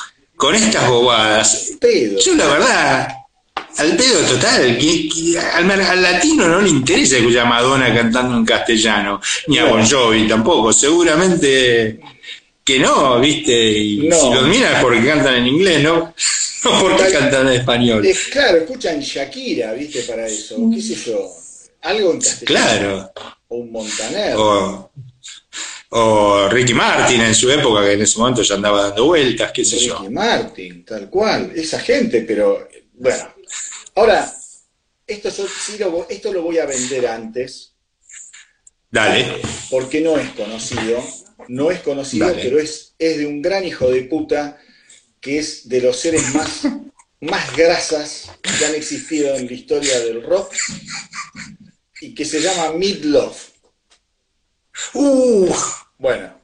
con 0.43 0.57
estas 0.57 0.89
bobadas. 0.89 1.71
Pedo. 1.81 2.19
Yo 2.19 2.35
la 2.35 2.47
verdad, 2.49 3.09
al 3.79 3.97
pedo 3.97 4.19
total, 4.23 4.77
que, 4.77 5.09
que 5.09 5.39
al, 5.39 6.03
latino 6.03 6.49
no 6.49 6.61
le 6.61 6.69
interesa 6.69 7.19
escuchar 7.19 7.47
a 7.47 7.49
Madonna 7.49 7.95
cantando 7.95 8.37
en 8.39 8.45
castellano, 8.45 9.21
ni 9.47 9.59
a 9.59 9.67
Bon 9.67 9.89
Jovi 9.89 10.27
tampoco, 10.27 10.73
seguramente 10.73 12.01
que 12.65 12.79
no, 12.81 13.21
viste, 13.21 13.53
y 13.79 13.99
No. 14.09 14.17
si 14.21 14.35
los 14.35 14.49
miran 14.49 14.75
es 14.75 14.81
porque 14.81 15.07
cantan 15.07 15.35
en 15.37 15.47
inglés, 15.47 15.81
¿no? 15.81 16.13
No 16.65 16.81
porque 16.81 17.05
Tal- 17.05 17.13
cantan 17.13 17.47
en 17.47 17.53
español. 17.55 18.05
Es 18.05 18.25
claro, 18.25 18.59
escuchan 18.59 18.99
Shakira, 18.99 19.73
¿viste? 19.75 20.03
Para 20.03 20.27
eso. 20.27 20.57
¿Qué 20.75 20.83
sé 20.83 20.97
yo? 20.97 21.29
Algo 21.83 22.13
en 22.15 22.21
castellano. 22.21 22.47
Claro. 22.47 23.13
O 23.47 23.57
un 23.59 23.71
Montaner. 23.71 24.35
o, 24.37 24.91
o 25.95 26.49
Ricky 26.49 26.73
Martin 26.73 27.21
en 27.21 27.35
su 27.35 27.51
época, 27.51 27.83
que 27.83 27.93
en 27.93 28.03
ese 28.03 28.19
momento 28.19 28.43
ya 28.43 28.55
andaba 28.55 28.85
dando 28.85 29.07
vueltas, 29.07 29.53
qué 29.53 29.63
sé 29.63 29.79
yo. 29.79 29.99
Ricky 29.99 30.13
Martin, 30.13 30.85
tal 30.87 31.11
cual. 31.11 31.53
Esa 31.55 31.79
gente, 31.81 32.23
pero 32.23 32.67
bueno. 32.95 33.35
Ahora, 33.95 34.33
esto, 35.07 35.29
yo 35.29 35.47
sí 35.47 35.77
lo, 35.79 36.07
esto 36.09 36.33
lo 36.33 36.43
voy 36.43 36.59
a 36.59 36.65
vender 36.65 37.07
antes, 37.07 37.75
Dale. 38.91 39.43
porque 39.69 40.01
no 40.01 40.17
es 40.17 40.31
conocido. 40.31 41.05
No 41.49 41.71
es 41.71 41.81
conocido, 41.81 42.27
Dale. 42.29 42.43
pero 42.43 42.59
es, 42.59 42.95
es 42.99 43.19
de 43.19 43.27
un 43.27 43.43
gran 43.43 43.63
hijo 43.65 43.91
de 43.91 44.05
puta 44.05 44.59
que 45.21 45.39
es 45.39 45.69
de 45.69 45.83
los 45.83 45.99
seres 45.99 46.35
más, 46.35 46.63
más 47.21 47.55
grasas 47.55 48.31
que 48.41 48.65
han 48.65 48.75
existido 48.75 49.35
en 49.37 49.47
la 49.47 49.53
historia 49.53 50.01
del 50.01 50.23
rock 50.23 50.55
y 52.01 52.15
que 52.15 52.25
se 52.25 52.41
llama 52.41 52.73
Midlove. 52.73 53.52
Uh, 54.95 55.55
Bueno, 55.99 56.41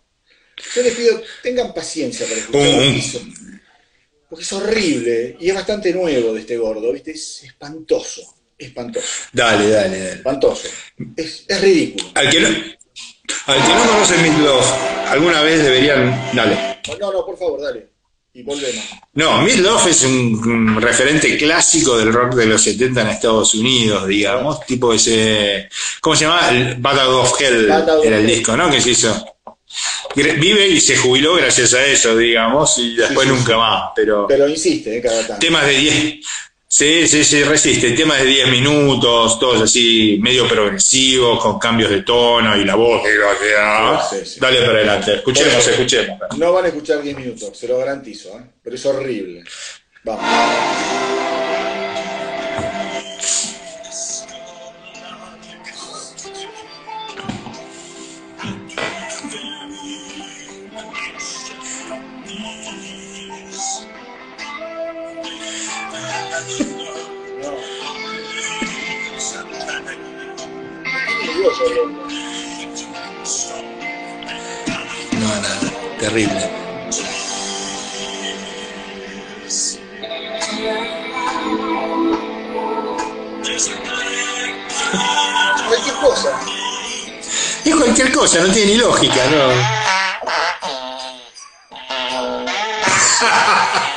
yo 0.75 0.83
les 0.83 0.95
pido, 0.95 1.23
tengan 1.43 1.73
paciencia 1.75 2.27
para 2.27 2.39
escuchar 2.39 2.63
lo 2.63 2.71
que 2.83 2.89
un- 2.89 2.95
hizo. 2.97 3.21
Porque 4.29 4.45
es 4.45 4.53
horrible 4.53 5.37
y 5.41 5.49
es 5.49 5.55
bastante 5.55 5.93
nuevo 5.93 6.35
de 6.35 6.41
este 6.41 6.57
gordo, 6.59 6.93
¿viste? 6.93 7.13
Es 7.13 7.43
espantoso, 7.45 8.21
espantoso, 8.59 9.07
dale, 9.33 9.71
dale, 9.71 9.99
dale. 9.99 10.13
espantoso. 10.13 10.69
Es, 11.17 11.45
es 11.49 11.61
ridículo. 11.61 12.11
Al 12.15 12.31
que 12.31 12.41
no, 12.41 12.49
al 12.49 13.67
que 13.67 13.75
no 13.75 13.87
conoce 13.93 14.15
alguna 15.09 15.43
vez 15.43 15.63
deberían. 15.63 16.31
Dale. 16.35 16.79
No, 17.01 17.11
no, 17.13 17.25
por 17.25 17.39
favor, 17.39 17.63
dale. 17.63 17.89
Y 18.35 18.43
volvemos. 18.43 18.85
No, 19.15 19.43
Midlove 19.43 19.91
es 19.91 20.05
un, 20.05 20.39
un 20.45 20.81
referente 20.81 21.37
clásico 21.37 21.97
del 21.97 22.13
rock 22.13 22.35
de 22.35 22.47
los 22.47 22.63
70 22.63 23.01
en 23.01 23.09
Estados 23.09 23.55
Unidos, 23.55 24.07
digamos. 24.07 24.65
Tipo 24.67 24.93
ese. 24.93 25.69
¿Cómo 26.01 26.15
se 26.15 26.25
llama? 26.27 26.49
El 26.51 26.77
Battle 26.77 27.03
of 27.05 27.41
Hell 27.41 27.67
Battle 27.67 28.01
era 28.05 28.19
el 28.19 28.27
disco, 28.27 28.57
¿no? 28.57 28.71
Que 28.71 28.81
se 28.81 28.91
hizo. 28.91 29.27
Vive 30.15 30.69
y 30.69 30.81
se 30.81 30.97
jubiló 30.97 31.35
gracias 31.35 31.75
a 31.75 31.85
eso, 31.85 32.17
digamos, 32.17 32.79
y 32.79 32.97
después 32.97 33.29
sí, 33.29 33.35
nunca 33.35 33.53
sí. 33.53 33.59
más. 33.59 33.83
Pero 33.95 34.27
Pero 34.27 34.49
insiste, 34.49 34.97
¿eh? 34.99 35.03
Cada 35.03 35.27
tanto. 35.27 35.47
temas 35.47 35.67
de 35.67 35.73
10 35.73 36.27
Sí, 36.71 37.09
sí, 37.09 37.25
sí, 37.25 37.43
resiste. 37.45 37.93
Temas 37.93 38.19
de 38.19 38.27
10 38.27 38.51
minutos, 38.51 39.39
todos 39.41 39.63
así, 39.63 40.19
medio 40.21 40.47
progresivos, 40.47 41.41
con 41.43 41.59
cambios 41.59 41.91
de 41.91 42.03
tono 42.03 42.55
y 42.59 42.65
la 42.65 42.75
voz. 42.75 43.03
que 43.03 43.17
va 43.17 43.33
a 43.33 43.39
quedar. 43.39 44.03
Sí, 44.11 44.17
sí, 44.19 44.35
sí. 44.35 44.41
Dale 44.41 44.61
para 44.61 44.73
adelante, 44.73 45.15
escuchemos, 45.15 45.67
escuchemos. 45.67 46.19
No 46.37 46.53
van 46.53 46.67
a 46.67 46.69
escuchar 46.69 47.01
10 47.01 47.17
minutos, 47.17 47.57
se 47.57 47.69
lo 47.69 47.79
garantizo, 47.79 48.39
¿eh? 48.39 48.43
pero 48.63 48.77
es 48.77 48.85
horrible. 48.85 49.45
Vamos. 50.05 50.25
No, 71.49 71.55
nada, 75.17 75.73
terrible. 75.99 76.51
Cualquier 85.69 85.97
cosa. 85.97 86.41
Es 87.65 87.75
cualquier 87.75 88.13
cosa, 88.13 88.41
no 88.41 88.53
tiene 88.53 88.73
ni 88.73 88.79
lógica, 88.79 89.27
¿no? 89.31 89.49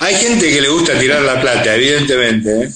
Hay 0.00 0.16
gente 0.16 0.50
que 0.50 0.60
le 0.60 0.68
gusta 0.88 1.00
tirar 1.00 1.22
la 1.22 1.40
plata, 1.40 1.74
evidentemente. 1.74 2.64
¿eh? 2.64 2.70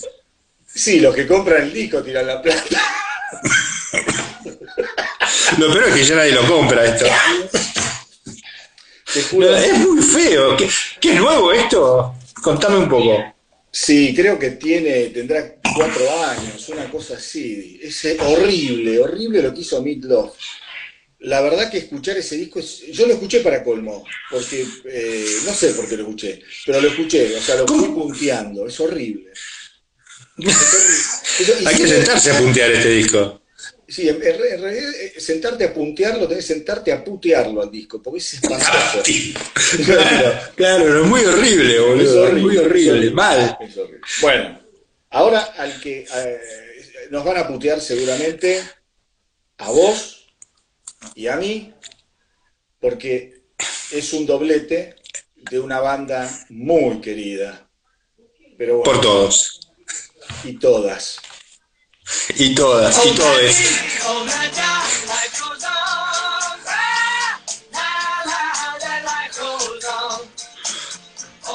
Sí, 0.67 1.01
los 1.01 1.15
que 1.15 1.27
compran 1.27 1.63
el 1.63 1.73
disco 1.73 2.03
tiran 2.03 2.27
la 2.27 2.43
plata. 2.43 2.81
Lo 5.59 5.73
peor 5.73 5.89
es 5.89 5.95
que 5.95 6.05
ya 6.05 6.17
nadie 6.17 6.33
lo 6.33 6.47
compra 6.47 6.85
esto. 6.85 7.07
Te 9.13 9.23
juro. 9.23 9.51
No, 9.51 9.57
es 9.57 9.79
muy 9.79 10.03
feo. 10.03 10.57
¿Qué, 10.57 10.69
qué 11.01 11.15
es 11.15 11.21
nuevo 11.21 11.53
esto? 11.53 12.15
Contame 12.43 12.79
un 12.79 12.89
poco. 12.89 13.35
Sí, 13.71 14.15
creo 14.15 14.39
que 14.39 14.51
tiene, 14.53 15.07
tendrá 15.07 15.55
cuatro 15.75 16.25
años, 16.25 16.69
una 16.69 16.91
cosa 16.91 17.15
así. 17.15 17.81
Es 17.83 18.05
horrible, 18.21 18.99
horrible 19.01 19.43
lo 19.43 19.55
que 19.55 19.61
hizo 19.61 19.83
Meat 19.83 20.05
Love. 20.05 20.33
La 21.25 21.41
verdad 21.41 21.71
que 21.71 21.79
escuchar 21.79 22.17
ese 22.17 22.37
disco, 22.37 22.59
es- 22.59 22.83
yo 22.93 23.07
lo 23.07 23.15
escuché 23.15 23.41
para 23.41 23.63
colmo, 23.63 24.05
porque 24.31 24.67
eh, 24.87 25.27
no 25.45 25.55
sé 25.55 25.69
por 25.75 25.89
qué 25.89 25.97
lo 25.97 26.03
escuché, 26.03 26.43
pero 26.67 26.81
lo 26.81 26.89
escuché, 26.89 27.37
o 27.37 27.41
sea, 27.41 27.57
lo 27.57 27.67
fui 27.67 27.89
punteando, 27.91 28.67
es 28.67 28.79
horrible. 28.81 29.31
Es 29.33 29.47
Hay 31.67 31.77
que 31.77 31.87
sentarse 31.89 32.31
a 32.33 32.39
puntear 32.39 32.71
este 32.73 32.89
disco. 32.89 33.41
Sí, 33.87 34.09
en, 34.09 34.17
en 34.17 34.39
re- 34.39 34.55
en 34.55 34.63
realidad, 34.63 34.91
eh, 34.95 35.15
sentarte 35.21 35.65
a 35.65 35.75
puntearlo, 35.75 36.27
tenés 36.27 36.47
que 36.47 36.55
sentarte 36.55 36.91
a 36.93 37.05
putearlo 37.05 37.61
al 37.63 37.71
disco, 37.71 38.03
porque 38.03 38.19
es 38.21 38.35
espantoso. 38.43 39.03
Claro, 39.85 40.41
claro, 40.57 40.89
no, 40.89 41.01
es 41.03 41.07
muy 41.07 41.25
horrible, 41.25 41.79
boludo. 41.79 42.03
Es 42.03 42.11
horrible, 42.31 42.43
muy 42.43 42.57
horrible, 42.57 42.91
horrible, 42.93 43.11
mal. 43.11 43.59
horrible. 43.61 44.01
Bueno, 44.23 44.61
ahora 45.11 45.41
al 45.59 45.79
que 45.81 46.07
eh, 46.15 46.39
nos 47.11 47.25
van 47.25 47.37
a 47.37 47.47
putear 47.47 47.81
seguramente 47.81 48.63
a 49.59 49.71
vos 49.71 50.22
y 51.15 51.27
a 51.29 51.37
mí, 51.37 51.73
porque 52.81 53.43
es 53.93 54.13
un 54.13 54.27
doblete 54.27 54.97
de 55.37 55.61
una 55.61 55.81
banda 55.81 56.29
muy 56.49 57.01
querida. 57.01 57.69
Pero 58.57 58.79
bueno, 58.79 58.93
Por 58.93 59.01
todos. 59.01 59.61
y 60.45 60.59
todas. 60.59 61.19
Y 62.37 62.55
todas, 62.55 63.07
y 63.07 63.11
todes. 63.15 63.57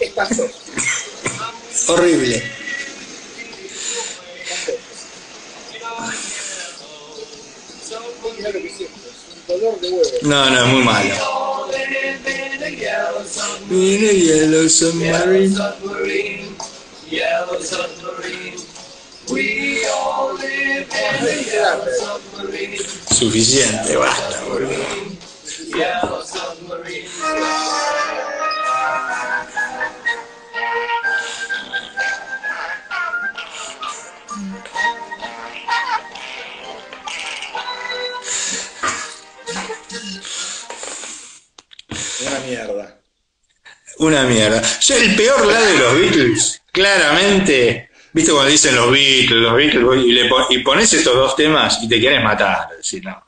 Espantoso. 0.00 0.46
Horrible. 1.88 2.42
Dolor 9.48 9.80
de 9.80 9.88
huevo. 9.90 10.10
No, 10.22 10.50
no, 10.50 10.64
es 10.64 10.72
muy 10.72 10.84
malo. 10.84 11.14
Yellow 13.68 14.68
Submarine. 14.68 15.54
submarine, 15.54 16.56
yellow 17.10 17.60
submarine. 17.60 18.05
Suficiente, 23.10 23.96
basta, 23.96 24.40
boludo. 24.44 24.70
Una 42.20 42.40
mierda. 42.40 43.00
Una 43.98 44.22
mierda. 44.24 44.62
Yo, 44.80 44.96
el 44.96 45.16
peor 45.16 45.46
lado 45.46 45.66
de 45.66 45.78
los 45.78 45.94
Beatles, 45.94 46.62
claramente, 46.70 47.85
viste 48.16 48.32
cuando 48.32 48.50
dicen 48.50 48.74
los 48.74 48.90
Beatles, 48.90 49.30
los 49.42 49.54
Beatles, 49.54 50.04
y, 50.06 50.12
le 50.12 50.24
pon- 50.28 50.46
y 50.48 50.58
pones 50.60 50.90
estos 50.92 51.14
dos 51.14 51.36
temas 51.36 51.78
y 51.82 51.88
te 51.88 52.00
quieres 52.00 52.22
matar. 52.24 52.68
Decir, 52.76 53.04
no. 53.04 53.22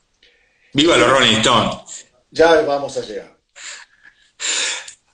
Viva 0.72 0.96
los 0.96 1.11
Rolling 1.11 1.37
Stones. 1.37 2.07
Ya 2.31 2.62
vamos 2.62 2.96
a 2.96 3.01
llegar. 3.03 3.37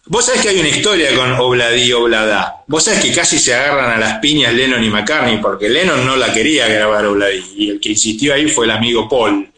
Vos 0.06 0.26
sabés 0.26 0.42
que 0.42 0.48
hay 0.50 0.60
una 0.60 0.68
historia 0.68 1.14
con 1.16 1.32
Obladí 1.32 1.92
Oblada. 1.92 2.62
Vos 2.66 2.84
sabés 2.84 3.00
que 3.00 3.12
casi 3.12 3.38
se 3.38 3.54
agarran 3.54 3.90
a 3.90 3.98
las 3.98 4.18
piñas 4.20 4.52
Lennon 4.52 4.84
y 4.84 4.90
McCartney 4.90 5.38
porque 5.38 5.68
Lennon 5.68 6.04
no 6.06 6.16
la 6.16 6.32
quería 6.32 6.68
grabar 6.68 7.06
Obladí 7.06 7.42
y 7.56 7.70
el 7.70 7.80
que 7.80 7.88
insistió 7.90 8.34
ahí 8.34 8.48
fue 8.48 8.66
el 8.66 8.72
amigo 8.72 9.08
Paul, 9.08 9.50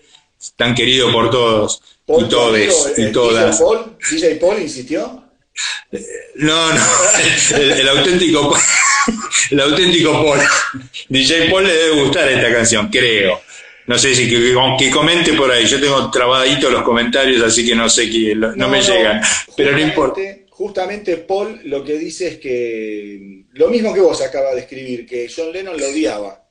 tan 0.55 0.75
querido 0.75 1.11
por 1.13 1.31
todos 1.31 1.83
Paul, 2.07 2.25
y 2.25 2.29
todes 2.29 2.93
y 2.97 3.03
eh, 3.03 3.07
todas. 3.09 3.59
DJ 3.59 3.65
Paul, 3.65 3.97
DJ 4.11 4.35
Paul 4.37 4.63
insistió. 4.63 5.25
No, 6.37 6.73
no, 6.73 6.83
el, 7.57 7.73
el 7.73 7.89
auténtico 7.89 8.57
el 9.51 9.61
auténtico 9.61 10.13
Paul. 10.13 10.41
DJ 11.09 11.51
Paul 11.51 11.65
le 11.67 11.73
debe 11.75 12.01
gustar 12.03 12.29
esta 12.31 12.53
canción, 12.53 12.89
creo. 12.89 13.41
No 13.87 13.97
sé 13.99 14.15
si 14.15 14.29
que, 14.29 14.55
que 14.79 14.91
comente 14.91 15.33
por 15.35 15.51
ahí. 15.51 15.65
Yo 15.67 15.81
tengo 15.81 16.11
trabaditos 16.11 16.73
los 16.73 16.83
comentarios, 16.83 17.43
así 17.43 17.65
que 17.65 17.75
no 17.77 17.89
sé 17.89 18.11
que 18.11 18.35
no, 18.35 18.69
me 18.69 18.83
llegan. 18.83 19.21
Pero 19.57 19.73
no 19.73 19.79
importa. 19.81 20.21
Justamente- 20.21 20.47
Justamente 20.57 21.17
Paul 21.19 21.61
lo 21.65 21.85
que 21.85 21.99
dice 21.99 22.29
es 22.29 22.39
que 22.39 23.45
lo 23.53 23.69
mismo 23.69 23.93
que 23.93 24.01
vos 24.01 24.23
acabas 24.23 24.55
de 24.55 24.63
escribir, 24.63 25.05
que 25.07 25.31
John 25.35 25.53
Lennon 25.53 25.79
lo 25.79 25.87
odiaba. 25.87 26.46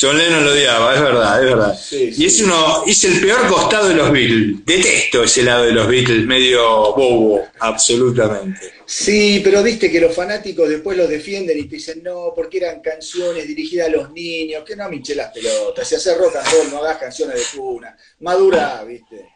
John 0.00 0.18
Lennon 0.18 0.44
lo 0.44 0.52
odiaba, 0.52 0.94
es 0.94 1.00
verdad, 1.00 1.42
es 1.42 1.50
verdad. 1.50 1.80
Sí, 1.80 2.10
y 2.16 2.26
es 2.26 2.40
uno, 2.40 2.84
es 2.86 3.04
el 3.04 3.20
peor 3.20 3.46
costado 3.46 3.88
de 3.88 3.94
los 3.94 4.10
Beatles. 4.10 4.64
Detesto 4.64 5.22
ese 5.22 5.42
lado 5.42 5.64
de 5.64 5.72
los 5.72 5.86
Beatles, 5.88 6.26
medio 6.26 6.62
bobo, 6.94 7.46
absolutamente. 7.60 8.72
Sí, 8.86 9.40
pero 9.44 9.62
viste 9.62 9.90
que 9.90 10.00
los 10.00 10.14
fanáticos 10.14 10.68
después 10.68 10.96
los 10.96 11.08
defienden 11.08 11.58
y 11.58 11.64
te 11.64 11.76
dicen, 11.76 12.02
no, 12.02 12.32
porque 12.34 12.58
eran 12.58 12.80
canciones 12.80 13.46
dirigidas 13.46 13.88
a 13.88 13.90
los 13.90 14.10
niños, 14.12 14.64
que 14.64 14.76
no 14.76 14.88
me 14.88 14.96
hinché 14.96 15.14
las 15.14 15.32
pelotas, 15.32 15.88
si 15.88 15.94
haces 15.94 16.16
rock 16.16 16.36
and 16.36 16.52
roll 16.52 16.70
no 16.70 16.78
hagas 16.78 16.98
canciones 16.98 17.36
de 17.36 17.58
cuna, 17.58 17.96
madura, 18.20 18.82
viste. 18.84 19.28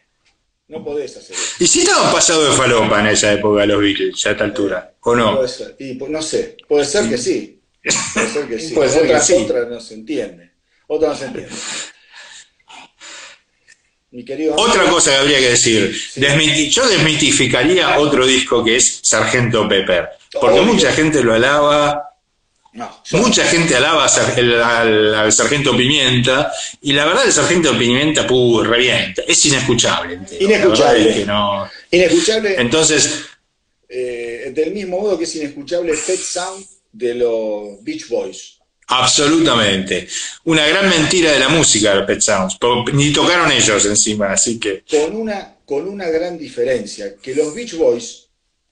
No 0.69 0.83
podés 0.83 1.15
hacer 1.17 1.37
eso. 1.37 1.57
¿Y 1.59 1.67
si 1.67 1.81
estaban 1.81 2.11
pasados 2.11 2.51
de 2.51 2.57
falopa 2.57 3.01
en 3.01 3.09
esa 3.09 3.31
época 3.31 3.67
los 3.67 3.79
Beatles, 3.79 4.23
ya 4.23 4.31
a 4.31 4.33
esta 4.33 4.45
altura? 4.45 4.95
¿O 5.01 5.15
no? 5.15 5.37
Puede 5.37 5.49
ser. 5.49 5.77
Y, 5.79 5.95
pues, 5.95 6.11
no 6.11 6.23
sé, 6.23 6.57
puede 6.67 6.87
ser 6.87 7.11
que 7.11 7.19
sí. 7.19 7.62
Puede 8.15 8.29
ser 8.31 8.49
que 8.49 8.59
sí. 8.59 8.75
Puede 8.75 8.91
ser 8.91 9.01
que 9.03 9.09
Otras, 9.09 9.27
sí. 9.27 9.33
otras 9.35 9.69
no 9.69 9.81
se 9.81 9.95
entiende. 9.95 10.51
Otras 10.87 11.13
no 11.13 11.19
se 11.19 11.25
entiende. 11.27 11.53
mi 14.11 14.25
querido. 14.25 14.55
Otra 14.57 14.85
cosa 14.91 15.11
que 15.13 15.17
habría 15.17 15.39
que 15.39 15.51
decir, 15.51 15.97
desmiti- 16.17 16.69
yo 16.71 16.87
desmitificaría 16.87 17.99
otro 17.99 18.27
disco 18.27 18.63
que 18.63 18.77
es 18.77 19.01
Sargento 19.03 19.67
Pepper, 19.69 20.09
porque 20.39 20.61
Obvio. 20.61 20.75
mucha 20.75 20.93
gente 20.93 21.23
lo 21.23 21.33
alaba, 21.35 22.11
No, 22.75 23.03
mucha 23.13 23.45
gente 23.47 23.75
alaba 23.77 24.07
al, 24.07 25.15
al 25.15 25.33
Sargento 25.33 25.75
Pimienta, 25.77 26.53
y 26.83 26.93
la 26.93 27.05
verdad 27.07 27.25
el 27.27 27.33
Sargento 27.33 27.77
Pimienta, 27.79 28.27
puh, 28.27 28.63
revienta, 28.63 29.23
es 29.27 29.45
inescuchable. 29.47 30.15
entero, 30.15 30.39
la 30.41 30.45
Inescuchable. 30.57 30.99
verdad 30.99 31.09
es 31.13 31.19
que 31.19 31.25
no. 31.27 31.71
Inescuchable, 31.91 32.55
Entonces, 32.61 33.25
eh, 33.89 34.53
del 34.55 34.73
mismo 34.73 35.01
modo 35.01 35.17
que 35.19 35.25
es 35.25 35.37
inescuchable 35.37 35.95
Pet 36.07 36.19
Sound 36.21 36.67
de 36.93 37.15
los 37.15 37.83
Beach 37.83 38.09
Boys. 38.09 38.59
absolutamente, 38.87 40.07
una 40.45 40.67
gran 40.67 40.89
mentira 40.89 41.33
de 41.33 41.39
la 41.39 41.49
música 41.49 41.95
de 41.95 42.03
Pet 42.03 42.21
Sounds, 42.21 42.59
ni 42.93 43.13
tocaron 43.13 43.51
ellos 43.51 43.87
encima, 43.87 44.33
así 44.33 44.61
que... 44.61 44.85
Con 44.89 45.17
una, 45.17 45.57
con 45.65 45.89
una 45.89 46.09
gran 46.09 46.37
diferencia, 46.37 47.17
que 47.17 47.35
los 47.35 47.55
Beach 47.55 47.75
Boys 47.75 48.29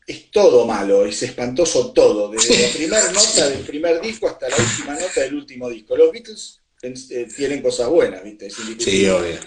es 0.07 0.31
todo 0.31 0.67
malo, 0.67 1.07
es 1.07 1.23
espantoso 1.23 1.93
todo, 1.93 2.31
desde 2.31 2.61
la 2.61 2.73
primera 2.73 3.13
nota 3.13 3.49
del 3.49 3.61
primer 3.61 4.01
disco 4.01 4.29
hasta 4.29 4.49
la 4.49 4.57
última 4.57 4.95
nota 4.95 5.21
del 5.21 5.35
último 5.35 5.71
disco. 5.71 5.97
Los 5.97 6.13
Beatles 6.13 6.61
eh, 6.83 7.29
tienen 7.35 7.63
cosas 7.63 7.89
buenas, 7.89 8.23
¿viste? 8.23 8.49
Es 8.49 8.59
indiscutible. 8.59 9.01
Sí, 9.01 9.09
obvio. 9.09 9.39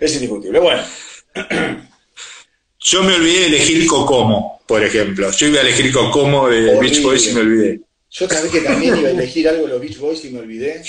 Es 0.00 0.14
indiscutible. 0.14 0.58
Bueno, 0.58 0.82
Yo 2.84 3.02
me 3.04 3.14
olvidé 3.14 3.40
de 3.40 3.46
elegir 3.46 3.86
Cocomo, 3.86 4.60
por 4.66 4.82
ejemplo. 4.82 5.30
Yo 5.30 5.46
iba 5.46 5.58
a 5.58 5.62
elegir 5.62 5.92
Cocomo 5.92 6.48
de 6.48 6.70
Horrible. 6.70 6.80
Beach 6.80 7.02
Boys 7.02 7.28
y 7.28 7.32
me 7.32 7.40
olvidé. 7.40 7.80
Yo 8.12 8.28
sabés 8.28 8.50
que 8.52 8.60
también 8.60 8.96
iba 8.98 9.08
a 9.08 9.12
elegir 9.12 9.48
algo 9.48 9.62
de 9.62 9.68
los 9.68 9.80
Beach 9.80 9.98
Boys 9.98 10.24
y 10.24 10.30
me 10.30 10.40
olvidé. 10.40 10.82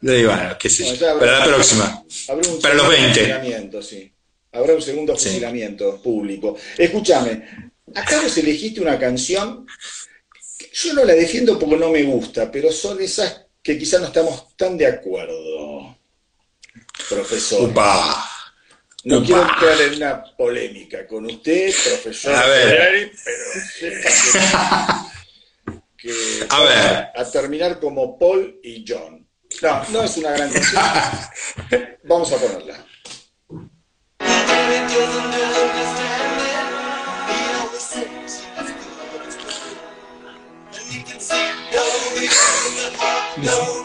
Y 0.00 0.24
bueno, 0.24 0.56
qué 0.58 0.68
sé 0.70 0.84
yo. 0.84 0.90
Bueno, 0.90 1.00
ya 1.00 1.10
habrá- 1.12 1.20
Para 1.26 1.38
la 1.38 1.44
próxima. 1.54 2.04
Habrá 2.28 2.48
un 2.50 2.60
Para 2.60 2.74
los 2.74 2.82
segundo 2.86 2.88
20. 2.88 3.20
fusilamiento, 3.20 3.82
sí. 3.82 4.12
Habrá 4.52 4.74
un 4.74 4.82
segundo 4.82 5.16
Sí. 5.16 5.28
fusilamiento 5.28 6.02
público. 6.02 6.56
Escúchame, 6.76 7.72
acá 7.94 8.20
vos 8.20 8.36
elegiste 8.36 8.80
una 8.80 8.98
canción 8.98 9.66
que 10.58 10.70
yo 10.72 10.92
no 10.94 11.04
la 11.04 11.14
defiendo 11.14 11.58
porque 11.58 11.76
no 11.76 11.90
me 11.90 12.02
gusta, 12.02 12.50
pero 12.50 12.70
son 12.72 13.00
esas 13.00 13.42
que 13.62 13.78
quizás 13.78 14.00
no 14.00 14.08
estamos 14.08 14.56
tan 14.56 14.76
de 14.76 14.86
acuerdo, 14.86 15.96
profesor. 17.08 17.68
Upa. 17.70 18.28
No 19.04 19.24
quiero 19.24 19.42
entrar 19.42 19.80
en 19.80 19.94
una 19.94 20.22
polémica 20.36 21.06
con 21.06 21.26
usted, 21.26 21.72
profesor. 21.84 22.34
A 22.34 22.46
ver. 22.46 22.68
Ferrari, 22.68 23.12
pero 23.80 25.11
que, 26.02 26.46
A 26.50 26.60
ver. 26.62 27.08
a 27.14 27.30
terminar 27.30 27.78
como 27.78 28.18
Paul 28.18 28.58
y 28.62 28.84
John. 28.86 29.28
No, 29.62 29.84
no 29.90 30.02
es 30.02 30.16
una 30.16 30.32
gran 30.32 30.50
canción. 30.50 30.82
Vamos 32.04 32.32
a 32.32 32.36
ponerla. 32.36 32.84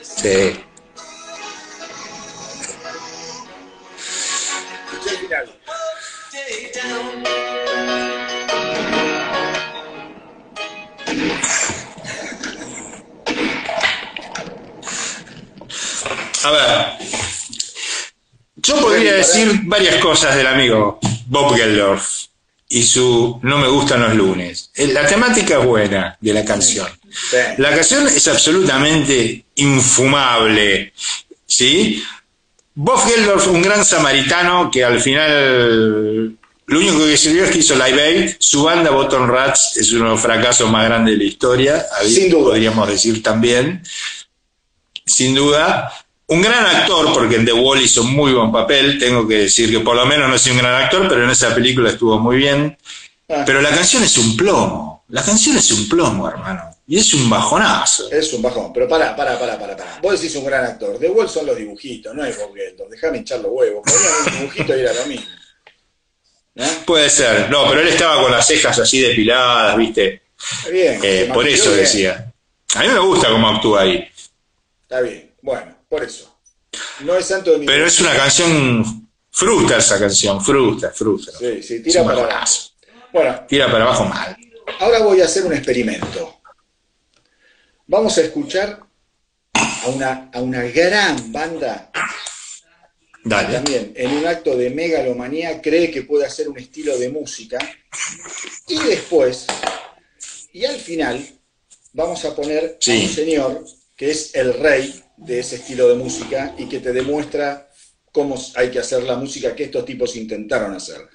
Sí. 0.01 0.65
A 16.43 16.51
ver. 16.51 17.09
Yo 18.55 18.79
podría 18.81 19.13
decir 19.13 19.61
varias 19.63 19.95
cosas 19.97 20.35
del 20.35 20.47
amigo 20.47 20.99
Bob 21.27 21.55
Geldorf 21.55 22.25
y 22.67 22.83
su 22.83 23.39
No 23.41 23.57
me 23.57 23.67
gustan 23.67 24.01
los 24.01 24.13
lunes. 24.15 24.68
Eh, 24.79 24.87
La 24.93 25.05
temática 25.05 25.59
es 25.59 25.65
buena 25.65 26.17
de 26.19 26.33
la 26.33 26.43
canción. 26.45 26.87
Sí. 27.11 27.37
La 27.57 27.71
canción 27.71 28.07
es 28.07 28.27
absolutamente 28.27 29.45
infumable, 29.55 30.93
¿sí? 31.45 32.03
Bob 32.75 32.99
Geldorf, 33.05 33.47
un 33.47 33.61
gran 33.61 33.83
samaritano 33.83 34.69
que 34.71 34.83
al 34.85 35.01
final 35.01 36.37
lo 36.67 36.77
único 36.79 36.99
que 36.99 37.17
sirvió 37.17 37.43
es 37.45 37.51
que 37.51 37.57
hizo 37.59 37.73
Live 37.75 38.01
Aid. 38.01 38.31
Su 38.39 38.63
banda 38.63 38.91
Bottom 38.91 39.27
Rats 39.27 39.75
es 39.75 39.91
uno 39.91 40.05
de 40.05 40.09
los 40.11 40.21
fracasos 40.21 40.69
más 40.71 40.85
grandes 40.85 41.13
de 41.13 41.17
la 41.17 41.29
historia, 41.29 41.85
Sin 42.05 42.29
duda. 42.29 42.43
podríamos 42.51 42.87
decir 42.87 43.21
también. 43.23 43.83
Sin 45.05 45.35
duda. 45.35 45.91
Un 46.27 46.43
gran 46.43 46.63
actor, 46.63 47.11
porque 47.11 47.37
en 47.37 47.45
The 47.45 47.53
Wall 47.53 47.81
hizo 47.81 48.03
muy 48.03 48.33
buen 48.33 48.51
papel. 48.51 48.99
Tengo 48.99 49.27
que 49.27 49.35
decir 49.39 49.71
que 49.71 49.79
por 49.79 49.95
lo 49.95 50.05
menos 50.05 50.29
no 50.29 50.37
soy 50.37 50.51
un 50.51 50.59
gran 50.59 50.75
actor, 50.83 51.07
pero 51.09 51.23
en 51.23 51.31
esa 51.31 51.53
película 51.55 51.89
estuvo 51.89 52.19
muy 52.19 52.37
bien. 52.37 52.77
Ah, 53.29 53.43
Pero 53.45 53.61
la 53.61 53.69
canción 53.69 54.03
es 54.03 54.17
un 54.17 54.35
plomo. 54.35 55.05
La 55.09 55.23
canción 55.23 55.57
es 55.57 55.71
un 55.71 55.87
plomo, 55.87 56.27
hermano. 56.27 56.75
Y 56.87 56.97
es 56.97 57.13
un 57.13 57.29
bajonazo. 57.29 58.11
Es 58.11 58.33
un 58.33 58.41
bajón, 58.41 58.73
pero 58.73 58.87
pará, 58.87 59.15
pará, 59.15 59.37
pará, 59.37 59.59
pará, 59.59 59.77
pará. 59.77 59.99
Vos 60.01 60.19
decís 60.19 60.35
un 60.35 60.45
gran 60.45 60.65
actor. 60.65 60.97
The 60.97 61.09
Wall 61.09 61.29
son 61.29 61.45
los 61.45 61.55
dibujitos, 61.55 62.15
no 62.15 62.25
es 62.25 62.35
Bob. 62.37 62.55
Dejame 62.89 63.19
hinchar 63.19 63.39
los 63.41 63.51
huevos. 63.51 63.83
Ponían 63.85 64.11
un 64.25 64.39
dibujito 64.39 64.75
y 64.75 64.79
era 64.79 64.93
lo 64.93 65.05
mismo. 65.05 65.27
¿No? 66.55 66.65
Puede 66.85 67.09
ser. 67.11 67.49
No, 67.51 67.69
pero 67.69 67.81
él 67.81 67.89
estaba 67.89 68.21
con 68.23 68.31
las 68.31 68.47
cejas 68.47 68.79
así 68.79 68.99
depiladas, 68.99 69.77
¿viste? 69.77 70.23
Está 70.57 70.69
bien. 70.69 70.99
Eh, 71.03 71.29
por 71.31 71.47
eso 71.47 71.69
bien. 71.69 71.81
decía. 71.81 72.33
A 72.75 72.81
mí 72.81 72.87
me 72.87 72.99
gusta 72.99 73.29
cómo 73.29 73.47
actúa 73.49 73.81
ahí. 73.81 74.07
Está 74.81 75.01
bien. 75.01 75.31
Bueno, 75.43 75.75
por 75.87 76.03
eso. 76.03 76.35
No 77.01 77.15
es 77.15 77.25
santo 77.25 77.51
de 77.51 77.59
mi 77.59 77.65
Pero 77.67 77.85
es 77.85 77.99
una 77.99 78.15
canción. 78.15 79.07
Frustra 79.31 79.77
esa 79.77 79.99
canción, 79.99 80.43
frustra, 80.43 80.89
frustra. 80.89 81.37
Sí, 81.37 81.61
sí, 81.61 81.83
tira 81.83 82.01
un 82.01 82.07
para 82.07 82.21
abajo. 82.23 82.53
Bueno, 83.13 83.45
Tira 83.47 83.71
para 83.71 83.83
abajo 83.85 84.05
mal. 84.05 84.37
ahora 84.79 84.99
voy 84.99 85.21
a 85.21 85.25
hacer 85.25 85.45
un 85.45 85.53
experimento. 85.53 86.41
Vamos 87.87 88.17
a 88.17 88.21
escuchar 88.21 88.79
a 89.53 89.87
una, 89.87 90.29
a 90.33 90.41
una 90.41 90.63
gran 90.63 91.31
banda 91.31 91.91
Dale. 93.23 93.53
también 93.53 93.93
en 93.95 94.11
un 94.11 94.27
acto 94.27 94.55
de 94.55 94.69
megalomanía 94.69 95.61
cree 95.61 95.89
que 95.91 96.03
puede 96.03 96.25
hacer 96.25 96.47
un 96.49 96.57
estilo 96.59 96.97
de 96.97 97.09
música 97.09 97.57
y 98.67 98.77
después 98.83 99.47
y 100.53 100.65
al 100.65 100.77
final 100.77 101.25
vamos 101.93 102.23
a 102.25 102.35
poner 102.35 102.63
a 102.65 102.69
Sí. 102.79 103.05
un 103.07 103.09
señor 103.09 103.65
que 103.95 104.11
es 104.11 104.35
el 104.35 104.53
rey 104.53 105.03
de 105.17 105.39
ese 105.39 105.55
estilo 105.57 105.87
de 105.89 105.95
música 105.95 106.53
y 106.57 106.67
que 106.69 106.79
te 106.79 106.93
demuestra 106.93 107.69
cómo 108.11 108.41
hay 108.55 108.69
que 108.71 108.79
hacer 108.79 109.03
la 109.03 109.15
música 109.15 109.55
que 109.55 109.65
estos 109.65 109.83
tipos 109.85 110.15
intentaron 110.15 110.73
hacer. 110.75 111.07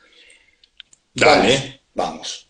Dale. 1.15 1.83
Vamos. 1.95 2.49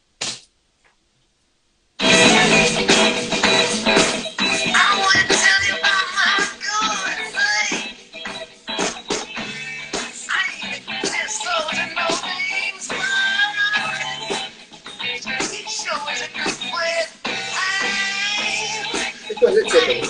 Esto 19.29 19.49
es 19.49 20.09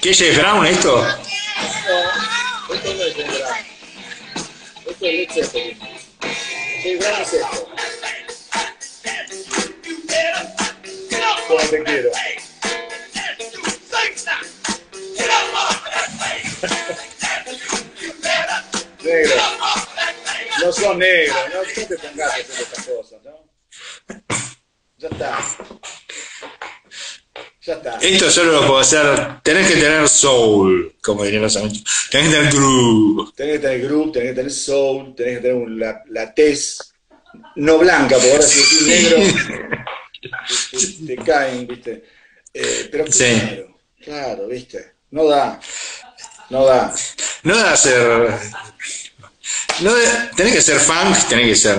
¿Qué 0.00 0.10
es 0.10 0.36
Brown 0.36 0.66
esto? 0.66 0.96
No, 0.96 1.08
esto 2.74 2.94
no 2.94 3.02
es 3.04 3.16
Led 3.16 3.38
Brown. 3.38 3.71
Esto 5.04 5.40
es 5.40 5.52
Led 5.52 5.74
Zeppelin. 5.74 5.78
James 6.82 6.98
Brown 7.00 7.22
es 7.22 7.32
esto. 7.32 7.68
Como 11.48 11.60
te 11.60 11.82
quiero. 11.82 12.10
Negro. 19.02 19.34
No 20.60 20.72
son 20.72 20.98
negros, 21.00 21.36
no, 21.52 21.62
no 21.62 21.86
te 21.88 21.98
pongas 21.98 22.32
a 22.32 22.38
Ya 27.64 27.74
está. 27.74 27.96
Esto 28.00 28.30
solo 28.30 28.52
lo 28.52 28.66
puedo 28.66 28.80
hacer. 28.80 29.40
Tenés 29.42 29.68
que 29.68 29.76
tener 29.80 30.08
soul, 30.08 30.94
como 31.00 31.22
dirían 31.24 31.42
los 31.42 31.56
amigos. 31.56 31.84
Tenés 32.10 32.28
que 32.30 32.34
tener 32.36 32.52
groove. 32.52 33.32
Tenés 33.36 33.52
que 33.54 33.58
tener 33.60 33.80
groove, 33.82 34.12
tenés 34.12 34.28
que 34.30 34.34
tener 34.34 34.52
soul, 34.52 35.14
tenés 35.14 35.36
que 35.36 35.42
tener 35.42 35.56
un- 35.56 35.78
la, 35.78 36.02
la 36.10 36.34
tez 36.34 36.92
no 37.56 37.78
blanca, 37.78 38.16
porque 38.16 38.30
ahora 38.32 38.42
si 38.42 38.58
decís 38.60 38.82
negro 38.86 39.16
te, 40.70 40.76
te- 40.78 41.06
te 41.06 41.16
caen, 41.24 41.66
¿viste? 41.66 42.04
Eh, 42.52 42.88
pero 42.90 43.04
Sí. 43.10 43.24
claro, 43.40 43.68
Claro, 44.02 44.48
viste. 44.48 44.92
No 45.12 45.26
da. 45.26 45.60
No 46.50 46.64
da. 46.64 46.92
No 47.44 47.56
da 47.56 47.76
ser. 47.76 48.28
No 49.80 49.94
de- 49.94 50.08
tenés 50.36 50.52
que 50.54 50.62
ser 50.62 50.80
funk, 50.80 51.16
tenés 51.28 51.46
que 51.46 51.54
ser 51.56 51.78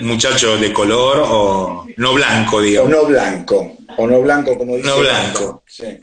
muchacho 0.00 0.56
de 0.56 0.72
color 0.72 1.22
o 1.28 1.86
no 1.96 2.14
blanco, 2.14 2.56
O 2.56 2.60
digamos. 2.60 2.90
no 2.90 3.04
blanco. 3.04 3.76
O 3.96 4.06
no 4.06 4.20
blanco, 4.20 4.56
como 4.56 4.76
dice. 4.76 4.88
No 4.88 4.98
blanco. 4.98 5.62
Sí. 5.66 5.98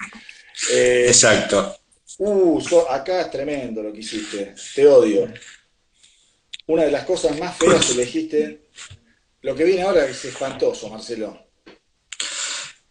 Eh, 0.72 1.06
Exacto. 1.08 1.78
Uh, 2.18 2.62
so- 2.62 2.90
acá 2.90 3.22
es 3.22 3.32
tremendo 3.32 3.84
lo 3.84 3.92
que 3.92 4.00
hiciste. 4.00 4.56
Te 4.74 4.88
odio. 4.88 5.32
Una 6.68 6.84
de 6.84 6.92
las 6.92 7.04
cosas 7.06 7.38
más 7.40 7.56
feas 7.58 7.86
que 7.86 7.94
elegiste. 7.94 8.62
Lo 9.42 9.54
que 9.56 9.64
viene 9.64 9.84
ahora 9.84 10.06
es 10.06 10.24
espantoso, 10.26 10.90
Marcelo. 10.90 11.38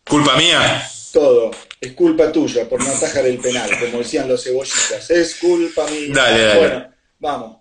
Culpa 0.07 0.37
mía. 0.37 0.87
Todo. 1.13 1.51
Es 1.81 1.93
culpa 1.93 2.31
tuya 2.31 2.69
por 2.69 2.83
no 2.83 2.91
atajar 2.91 3.25
el 3.27 3.39
penal, 3.39 3.71
como 3.81 3.99
decían 3.99 4.29
los 4.29 4.43
cebollitas. 4.45 5.11
Es 5.11 5.37
culpa 5.37 5.87
mía. 5.91 6.09
Dale, 6.13 6.43
dale. 6.45 6.59
Bueno, 6.61 6.89
vamos. 7.19 7.57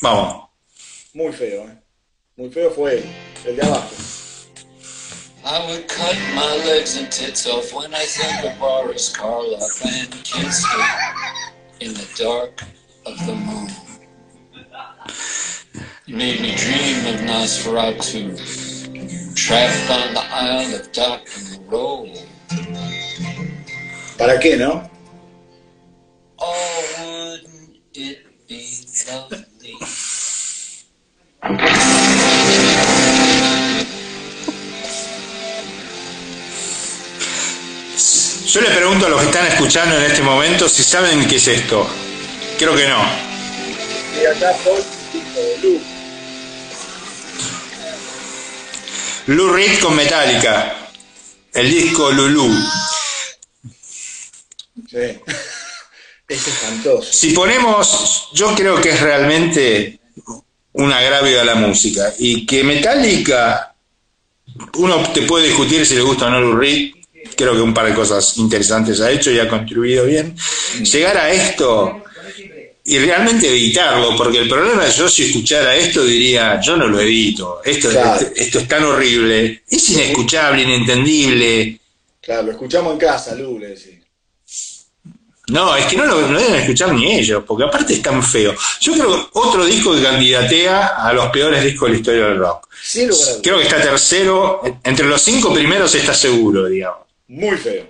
Vamos. 0.00 0.48
Muy 1.14 1.32
feo, 1.32 1.64
¿eh? 1.68 1.77
Muy 2.38 2.50
feo 2.50 2.70
fue 2.70 3.02
el 3.46 3.56
de 3.56 3.62
abajo. 3.62 3.90
I 5.44 5.66
would 5.66 5.88
cut 5.88 6.14
my 6.36 6.56
legs 6.68 6.96
and 6.96 7.10
tits 7.10 7.48
off 7.48 7.74
when 7.74 7.92
I 7.92 8.04
think 8.04 8.44
of 8.44 8.56
Boris 8.60 9.12
Karloff 9.12 9.84
and 9.84 10.08
Kinski 10.22 10.80
in 11.80 11.94
the 11.94 12.06
dark 12.16 12.62
of 13.06 13.18
the 13.26 13.34
moon. 13.34 13.68
You 16.06 16.16
made 16.16 16.40
me 16.40 16.54
dream 16.54 17.12
of 17.12 17.20
Nosferatu, 17.22 18.38
trapped 19.34 19.90
on 19.90 20.14
the 20.14 20.24
Isle 20.30 20.76
of 20.76 20.92
Dock 20.92 21.28
and 21.36 21.68
Roll. 21.68 22.08
¿Para 24.16 24.38
qué, 24.38 24.56
no? 24.56 24.88
Oh, 26.38 27.34
wouldn't 27.40 27.78
it 27.94 28.46
be 28.46 28.86
lovely? 29.08 29.74
Yo 38.48 38.62
le 38.62 38.70
pregunto 38.70 39.04
a 39.04 39.08
los 39.10 39.20
que 39.20 39.26
están 39.26 39.46
escuchando 39.46 39.94
en 39.98 40.04
este 40.04 40.22
momento 40.22 40.70
si 40.70 40.82
saben 40.82 41.28
qué 41.28 41.36
es 41.36 41.48
esto. 41.48 41.86
Creo 42.58 42.74
que 42.74 42.88
no. 42.88 43.04
Lou 49.26 49.52
Reed 49.52 49.78
con 49.80 49.94
Metallica. 49.94 50.88
El 51.52 51.70
disco 51.70 52.10
Lulu. 52.10 52.50
Sí. 54.90 54.96
Es 56.28 56.46
espantoso. 56.46 57.10
Si 57.10 57.30
ponemos, 57.30 58.28
yo 58.34 58.54
creo 58.54 58.78
que 58.82 58.90
es 58.90 59.00
realmente 59.00 59.98
un 60.74 60.92
agravio 60.92 61.40
a 61.40 61.44
la 61.44 61.54
música. 61.54 62.12
Y 62.18 62.44
que 62.44 62.62
Metallica, 62.62 63.74
uno 64.74 65.10
te 65.10 65.22
puede 65.22 65.46
discutir 65.46 65.86
si 65.86 65.94
le 65.94 66.02
gusta 66.02 66.26
o 66.26 66.30
no 66.30 66.38
Lou 66.38 66.54
Reed. 66.54 66.97
Creo 67.36 67.54
que 67.54 67.60
un 67.60 67.74
par 67.74 67.86
de 67.86 67.94
cosas 67.94 68.36
interesantes 68.38 69.00
ha 69.00 69.10
hecho 69.10 69.30
y 69.30 69.38
ha 69.38 69.48
contribuido 69.48 70.04
bien. 70.06 70.34
Llegar 70.82 71.16
a 71.16 71.32
esto 71.32 72.02
y 72.84 72.98
realmente 72.98 73.48
editarlo, 73.48 74.16
porque 74.16 74.38
el 74.38 74.48
problema 74.48 74.86
es 74.86 74.96
yo 74.96 75.08
si 75.08 75.24
escuchara 75.24 75.76
esto 75.76 76.04
diría, 76.04 76.58
yo 76.60 76.76
no 76.76 76.86
lo 76.86 76.98
edito, 77.00 77.60
esto, 77.62 77.90
Claro. 77.90 78.20
esto, 78.20 78.32
esto 78.34 78.58
es 78.60 78.68
tan 78.68 78.82
horrible, 78.84 79.62
es 79.68 79.90
inescuchable, 79.90 80.62
inentendible. 80.62 81.78
Claro, 82.20 82.44
lo 82.44 82.52
escuchamos 82.52 82.94
en 82.94 82.98
casa, 82.98 83.34
Lu, 83.34 83.58
le. 83.58 83.76
No, 85.48 85.74
es 85.76 85.86
que 85.86 85.96
no 85.96 86.04
lo 86.04 86.28
no 86.28 86.38
deben 86.38 86.56
escuchar 86.56 86.92
ni 86.92 87.10
ellos, 87.12 87.42
porque 87.46 87.64
aparte 87.64 87.94
es 87.94 88.02
tan 88.02 88.22
feo. 88.22 88.54
Yo 88.80 88.92
creo 88.92 89.10
que 89.16 89.28
otro 89.32 89.64
disco 89.64 89.94
que 89.94 90.02
candidatea 90.02 90.88
a 90.88 91.12
los 91.12 91.30
peores 91.30 91.64
discos 91.64 91.88
de 91.88 91.92
la 91.92 91.98
historia 91.98 92.24
del 92.24 92.38
rock. 92.38 92.68
Creo 93.42 93.58
que 93.58 93.64
está 93.64 93.80
tercero, 93.80 94.62
entre 94.84 95.06
los 95.06 95.20
cinco 95.20 95.52
primeros 95.52 95.94
está 95.94 96.12
seguro, 96.12 96.66
digamos. 96.66 97.07
Muy 97.28 97.56
feo. 97.56 97.88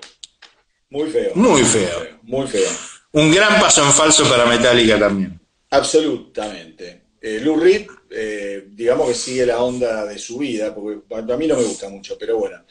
Muy 0.91 1.11
feo. 1.11 1.33
Muy 1.35 1.63
feo. 1.63 2.19
Muy 2.23 2.47
feo. 2.47 2.71
Un 3.13 3.33
gran 3.33 3.61
paso 3.61 3.85
en 3.85 3.93
falso 3.93 4.29
para 4.29 4.47
Metallica 4.47 4.99
también. 4.99 5.41
Absolutamente. 5.71 7.03
Eh, 7.21 7.41
Lou 7.41 7.57
Reed, 7.57 7.87
eh, 8.11 8.65
digamos 8.71 9.09
que 9.09 9.15
sigue 9.15 9.47
la 9.47 9.63
onda 9.63 10.05
de 10.05 10.19
su 10.19 10.39
vida, 10.39 10.75
porque 10.75 11.33
a 11.33 11.37
mí 11.37 11.47
no 11.47 11.57
me 11.57 11.63
gusta 11.63 11.89
mucho, 11.89 12.17
pero 12.19 12.39
bueno. 12.39 12.65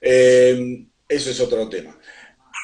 Eh, 0.00 0.86
eso 1.08 1.30
es 1.30 1.40
otro 1.40 1.68
tema. 1.68 1.98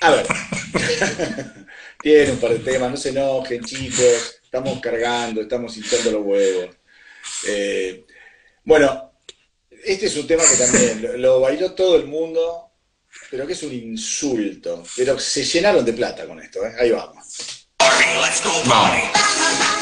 A 0.01 0.11
ver. 0.11 0.27
Tiene 2.03 2.33
un 2.33 2.39
par 2.39 2.53
de 2.53 2.59
temas, 2.61 2.91
no 2.91 2.97
se 2.97 3.11
enojen, 3.11 3.63
chicos. 3.63 4.41
Estamos 4.43 4.81
cargando, 4.81 5.43
estamos 5.43 5.77
hinchando 5.77 6.13
los 6.13 6.23
huevos. 6.25 6.77
Eh, 7.47 8.05
bueno, 8.65 9.13
este 9.85 10.07
es 10.07 10.17
un 10.17 10.27
tema 10.27 10.43
que 10.51 10.57
también 10.57 11.03
lo, 11.03 11.17
lo 11.19 11.41
bailó 11.41 11.73
todo 11.73 11.97
el 11.97 12.07
mundo, 12.07 12.70
pero 13.31 13.47
que 13.47 13.53
es 13.53 13.63
un 13.63 13.73
insulto. 13.73 14.83
Pero 14.97 15.19
se 15.19 15.45
llenaron 15.45 15.85
de 15.85 15.93
plata 15.93 16.27
con 16.27 16.41
esto, 16.41 16.65
¿eh? 16.67 16.75
Ahí 16.79 16.91
vamos. 16.91 17.67
Vamos. 18.67 18.91
Ahí 18.93 19.80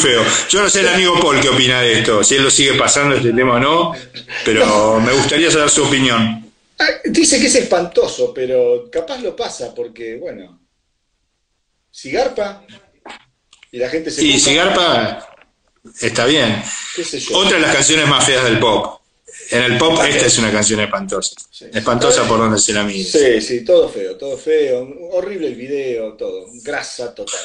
feo. 0.00 0.24
Yo 0.48 0.62
no 0.62 0.68
sé 0.70 0.80
el 0.80 0.88
amigo 0.88 1.20
Paul 1.20 1.40
qué 1.40 1.48
opina 1.48 1.80
de 1.82 2.00
esto, 2.00 2.24
si 2.24 2.36
él 2.36 2.42
lo 2.42 2.50
sigue 2.50 2.74
pasando 2.74 3.16
este 3.16 3.32
tema 3.32 3.54
o 3.54 3.60
no, 3.60 3.92
pero 4.44 5.00
me 5.00 5.12
gustaría 5.12 5.50
saber 5.50 5.70
su 5.70 5.84
opinión. 5.84 6.50
Ah, 6.78 6.86
Dice 7.04 7.38
que 7.38 7.46
es 7.46 7.54
espantoso, 7.56 8.32
pero 8.34 8.88
capaz 8.90 9.20
lo 9.20 9.36
pasa 9.36 9.74
porque, 9.74 10.16
bueno, 10.16 10.60
si 11.90 12.10
garpa 12.10 12.64
y 13.72 13.78
la 13.78 13.88
gente 13.88 14.10
se 14.10 14.24
Y 14.24 14.38
si 14.38 14.54
Garpa 14.54 15.26
está 16.00 16.26
bien. 16.26 16.62
qué 16.96 17.04
sé 17.04 17.20
yo. 17.20 17.36
Otra 17.36 17.56
de 17.56 17.62
las 17.62 17.74
canciones 17.74 18.08
más 18.08 18.24
feas 18.24 18.44
del 18.44 18.58
pop. 18.58 19.00
En 19.50 19.62
el 19.62 19.78
pop 19.78 19.98
esta 20.06 20.26
es 20.26 20.38
una 20.38 20.52
canción 20.52 20.80
espantosa. 20.80 21.34
Sí. 21.50 21.66
Espantosa 21.72 22.26
por 22.26 22.38
donde 22.38 22.58
se 22.58 22.72
la 22.72 22.82
mire. 22.82 23.04
Sí, 23.04 23.40
sí, 23.40 23.64
todo 23.64 23.88
feo, 23.88 24.16
todo 24.16 24.36
feo, 24.36 24.88
horrible 25.12 25.48
el 25.48 25.54
video, 25.54 26.14
todo, 26.14 26.46
grasa 26.62 27.14
total. 27.14 27.40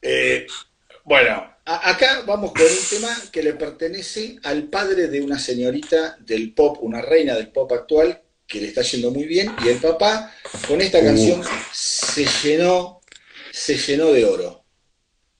Eh, 0.00 0.46
bueno, 1.04 1.57
acá 1.68 2.22
vamos 2.26 2.52
con 2.52 2.62
un 2.62 2.88
tema 2.88 3.14
que 3.30 3.42
le 3.42 3.52
pertenece 3.52 4.38
al 4.42 4.64
padre 4.64 5.08
de 5.08 5.20
una 5.20 5.38
señorita 5.38 6.16
del 6.20 6.54
pop, 6.54 6.78
una 6.80 7.02
reina 7.02 7.34
del 7.34 7.48
pop 7.48 7.70
actual, 7.72 8.22
que 8.46 8.60
le 8.60 8.68
está 8.68 8.82
yendo 8.82 9.10
muy 9.10 9.24
bien, 9.24 9.54
y 9.62 9.68
el 9.68 9.76
papá 9.76 10.34
con 10.66 10.80
esta 10.80 11.02
canción 11.02 11.42
se 11.70 12.26
llenó, 12.42 13.00
se 13.52 13.76
llenó 13.76 14.12
de 14.12 14.24
oro. 14.24 14.64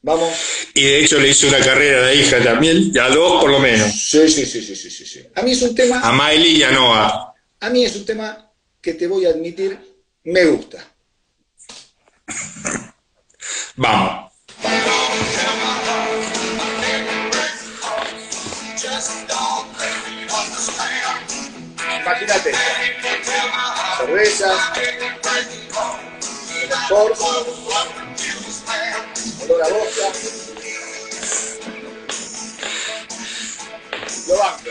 Vamos. 0.02 0.32
Y 0.74 0.84
de 0.84 1.04
hecho 1.04 1.18
le 1.18 1.28
hizo 1.28 1.48
una 1.48 1.60
carrera 1.60 2.06
de 2.06 2.16
hija 2.16 2.42
también, 2.42 2.92
y 2.94 2.98
a 2.98 3.08
dos 3.08 3.40
por 3.40 3.50
lo 3.50 3.58
menos. 3.58 3.90
Sí, 3.90 4.28
sí, 4.28 4.44
sí, 4.44 4.62
sí, 4.62 4.76
sí, 4.76 4.90
sí, 4.90 5.06
sí. 5.06 5.22
A 5.34 5.42
mí 5.42 5.52
es 5.52 5.62
un 5.62 5.74
tema, 5.74 6.00
A 6.00 6.12
Miley 6.12 6.58
y 6.58 6.62
a 6.62 6.70
Noah. 6.70 7.34
a 7.60 7.70
mí 7.70 7.84
es 7.84 7.96
un 7.96 8.04
tema 8.04 8.52
que 8.80 8.94
te 8.94 9.06
voy 9.06 9.24
a 9.24 9.30
admitir, 9.30 9.78
me 10.24 10.44
gusta. 10.44 10.86
Vamos. 13.76 14.27
Imagínate, 22.00 22.52
cervezas, 23.98 24.58
sport, 26.84 27.20
olor 29.42 29.62
a 29.62 29.68
boca. 29.68 30.06
Lo 34.26 34.36
banco. 34.38 34.70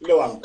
Lo 0.00 0.16
banco. 0.16 0.42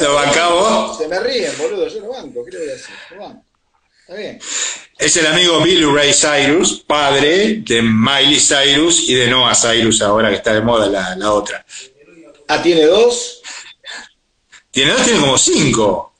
¿Lo 0.00 0.14
bancás 0.14 0.50
vos? 0.50 0.98
Se 0.98 1.08
me 1.08 1.20
ríen, 1.20 1.56
boludo, 1.58 1.88
yo 1.88 2.00
lo 2.00 2.08
banco, 2.10 2.44
¿qué 2.44 2.50
le 2.52 2.58
voy 2.58 2.68
a 2.68 2.72
decir? 2.72 2.94
Lo 3.10 3.20
banco. 3.22 3.44
Está 4.00 4.14
bien. 4.14 4.40
Es 5.00 5.16
el 5.16 5.26
amigo 5.26 5.62
Billy 5.62 5.84
Ray 5.84 6.12
Cyrus, 6.12 6.84
padre 6.86 7.62
de 7.64 7.80
Miley 7.80 8.38
Cyrus 8.38 9.08
y 9.08 9.14
de 9.14 9.28
Noah 9.28 9.54
Cyrus, 9.54 10.02
ahora 10.02 10.28
que 10.28 10.36
está 10.36 10.52
de 10.52 10.60
moda 10.60 10.88
la, 10.88 11.16
la 11.16 11.32
otra. 11.32 11.64
Ah, 12.48 12.60
tiene 12.62 12.84
dos. 12.84 13.40
Tiene 14.70 14.92
dos, 14.92 15.02
tiene 15.02 15.20
como 15.20 15.38
cinco. 15.38 16.12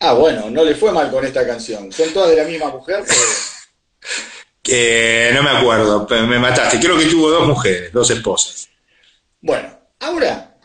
Ah, 0.00 0.14
bueno, 0.14 0.50
no 0.50 0.64
le 0.64 0.74
fue 0.74 0.90
mal 0.90 1.10
con 1.12 1.24
esta 1.24 1.46
canción. 1.46 1.92
Son 1.92 2.12
todas 2.12 2.30
de 2.30 2.36
la 2.36 2.44
misma 2.44 2.70
mujer, 2.70 3.04
pero. 3.06 3.20
Que 4.62 5.30
no 5.34 5.42
me 5.42 5.50
acuerdo, 5.50 6.06
me 6.26 6.38
mataste. 6.38 6.80
Creo 6.80 6.96
que 6.96 7.04
tuvo 7.04 7.28
dos 7.28 7.46
mujeres, 7.46 7.92
dos 7.92 8.08
esposas. 8.08 8.70
Bueno, 9.42 9.78
ahora, 10.00 10.56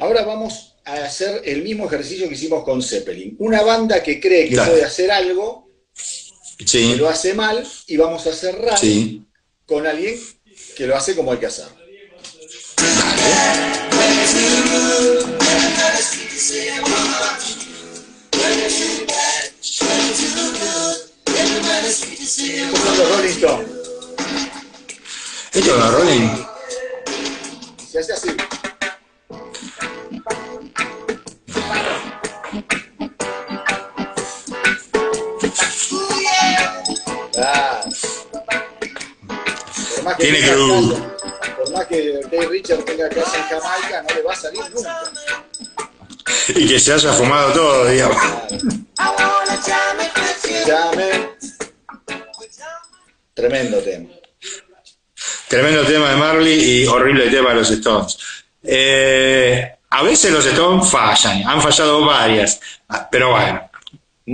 ahora 0.00 0.24
vamos 0.24 0.76
a 0.84 0.94
hacer 0.94 1.42
el 1.44 1.62
mismo 1.62 1.86
ejercicio 1.86 2.28
que 2.28 2.34
hicimos 2.34 2.62
con 2.62 2.80
Zeppelin. 2.80 3.34
Una 3.40 3.62
banda 3.62 4.00
que 4.04 4.20
cree 4.20 4.48
que 4.48 4.54
Dale. 4.54 4.70
puede 4.70 4.84
hacer 4.84 5.10
algo, 5.10 5.68
que 6.64 6.96
lo 6.96 7.08
hace 7.08 7.34
mal, 7.34 7.66
y 7.86 7.96
vamos 7.96 8.26
a 8.26 8.32
cerrar 8.32 8.78
sí. 8.78 9.24
con 9.66 9.86
alguien 9.86 10.18
que 10.76 10.86
lo 10.86 10.96
hace 10.96 11.14
como 11.14 11.32
hay 11.32 11.38
que 11.38 11.46
hacer. 11.46 11.66
Rolling 23.08 23.30
Stones. 23.30 23.68
Esto 25.52 25.76
es 25.76 25.92
Rolling. 25.92 26.46
Se 27.90 27.98
hace 27.98 28.12
así. 28.12 28.28
Ah. 37.42 37.80
Por 39.94 40.04
más 40.04 40.16
que 40.16 40.22
Tiene 40.24 40.40
casa- 40.40 40.56
Por 41.56 41.72
más 41.72 41.86
que 41.86 42.20
Dave 42.30 42.46
Richard 42.48 42.84
tenga 42.84 43.08
casa 43.08 43.36
en 43.36 43.44
Jamaica, 43.44 44.02
no 44.08 44.14
le 44.14 44.22
va 44.22 44.32
a 44.32 44.36
salir 44.36 44.60
nunca. 44.74 45.02
Y 46.48 46.68
que 46.68 46.78
se 46.80 46.92
haya 46.92 47.12
fumado 47.12 47.52
todo, 47.52 47.86
digamos. 47.86 48.16
Llame. 50.66 51.30
Tremendo 53.34 53.78
tema. 53.78 54.08
Tremendo 55.48 55.84
tema 55.84 56.10
de 56.10 56.16
Marley 56.16 56.82
y 56.82 56.86
horrible 56.86 57.28
tema 57.30 57.50
de 57.50 57.56
los 57.56 57.70
Stones. 57.70 58.18
Eh, 58.62 59.72
a 59.90 60.02
veces 60.02 60.30
los 60.30 60.44
Stones 60.46 60.88
fallan, 60.90 61.46
han 61.48 61.60
fallado 61.62 62.04
varias, 62.04 62.60
pero 63.10 63.30
bueno, 63.30 63.68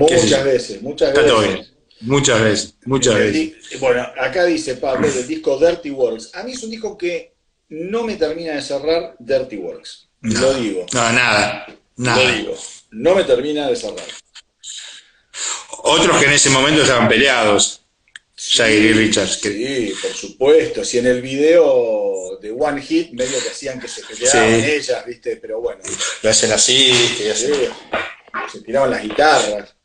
¿Qué 0.09 0.19
sé 0.19 0.25
Muchas 0.25 0.45
veces, 0.45 0.83
muchas 0.83 1.09
está 1.09 1.27
todo 1.27 1.39
veces. 1.41 1.55
bien. 1.55 1.76
Muchas 2.01 2.41
veces, 2.43 2.75
muchas 2.85 3.15
veces. 3.15 3.81
Bueno, 3.81 4.03
acá 4.19 4.45
dice 4.45 4.77
Pablo 4.77 5.11
del 5.11 5.27
disco 5.27 5.59
Dirty 5.59 5.91
Works. 5.91 6.35
A 6.35 6.43
mí 6.43 6.53
es 6.53 6.63
un 6.63 6.71
disco 6.71 6.97
que 6.99 7.35
no 7.71 8.05
me 8.05 8.17
termina 8.17 8.55
de 8.55 8.63
cerrar 8.63 9.17
Dirty 9.19 9.57
Works. 9.57 10.09
Lo 10.21 10.55
digo, 10.55 10.87
No, 10.93 11.13
nada, 11.13 11.67
lo 11.69 11.75
nada. 12.05 12.33
digo. 12.33 12.55
No 12.91 13.15
me 13.15 13.25
termina 13.25 13.69
de 13.69 13.77
cerrar. 13.77 14.05
Otros 15.83 16.19
que 16.19 16.27
en 16.27 16.33
ese 16.33 16.51
momento 16.51 16.83
estaban 16.83 17.09
peleados, 17.09 17.83
y 18.37 18.93
Richards. 18.93 19.39
que- 19.39 19.51
Sí, 19.51 19.95
por 20.03 20.13
supuesto. 20.13 20.85
Si 20.85 20.99
en 20.99 21.07
el 21.07 21.23
video 21.23 22.39
de 22.41 22.51
One 22.51 22.83
Hit 22.83 23.13
medio 23.13 23.41
que 23.43 23.49
hacían 23.49 23.81
que 23.81 23.89
se 23.89 24.03
peleaban 24.03 24.61
Sí. 24.63 24.71
ellas, 24.71 25.07
¿viste? 25.07 25.37
Pero 25.37 25.61
bueno, 25.61 25.81
Lo 26.23 26.31
hacen 26.31 26.53
así, 26.53 26.93
sí, 26.93 27.55
se 28.53 28.61
tiraban 28.63 28.91
las 28.91 29.03
guitarras. 29.03 29.76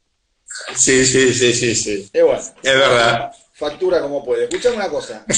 Sí, 0.76 1.06
sí, 1.06 1.34
sí, 1.34 1.54
sí, 1.54 1.76
sí. 1.76 2.10
Y 2.14 2.22
bueno, 2.22 2.40
Es 2.40 2.74
verdad. 2.74 3.32
factura 3.54 4.02
como 4.02 4.24
puede. 4.24 4.44
Escuchame 4.46 4.76
una 4.78 4.90
cosa. 4.90 5.26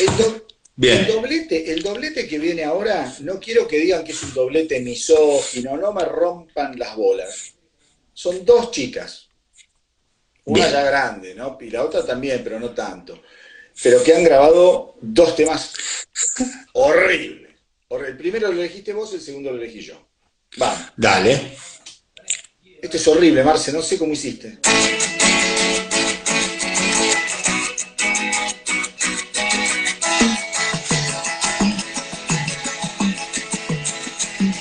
El, 0.00 0.16
do- 0.16 0.46
Bien. 0.76 0.98
el 0.98 1.06
doblete, 1.08 1.72
el 1.72 1.82
doblete 1.82 2.28
que 2.28 2.38
viene 2.38 2.64
ahora, 2.64 3.12
no 3.20 3.40
quiero 3.40 3.66
que 3.66 3.78
digan 3.78 4.04
que 4.04 4.12
es 4.12 4.22
un 4.22 4.32
doblete 4.34 4.80
misógino, 4.80 5.76
no 5.76 5.92
me 5.92 6.04
rompan 6.04 6.78
las 6.78 6.94
bolas. 6.96 7.54
Son 8.14 8.44
dos 8.44 8.70
chicas. 8.70 9.28
Una 10.44 10.60
Bien. 10.60 10.72
ya 10.72 10.82
grande, 10.84 11.34
¿no? 11.34 11.58
Y 11.60 11.70
la 11.70 11.84
otra 11.84 12.04
también, 12.06 12.42
pero 12.42 12.58
no 12.60 12.70
tanto. 12.70 13.22
Pero 13.82 14.02
que 14.02 14.14
han 14.14 14.24
grabado 14.24 14.96
dos 15.00 15.36
temas 15.36 15.74
horribles. 16.72 17.56
Horri- 17.88 18.06
El 18.08 18.16
primero 18.16 18.52
lo 18.52 18.60
elegiste 18.60 18.92
vos, 18.92 19.12
el 19.14 19.20
segundo 19.20 19.50
lo 19.52 19.58
elegí 19.58 19.80
yo. 19.80 20.07
Vamos. 20.56 20.78
Dale. 20.96 21.56
Esto 22.82 22.96
es 22.96 23.08
horrible, 23.08 23.42
Marce, 23.44 23.72
no 23.72 23.82
sé 23.82 23.98
cómo 23.98 24.12
hiciste. 24.12 24.58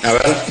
A 0.04 0.14
ver. 0.14 0.47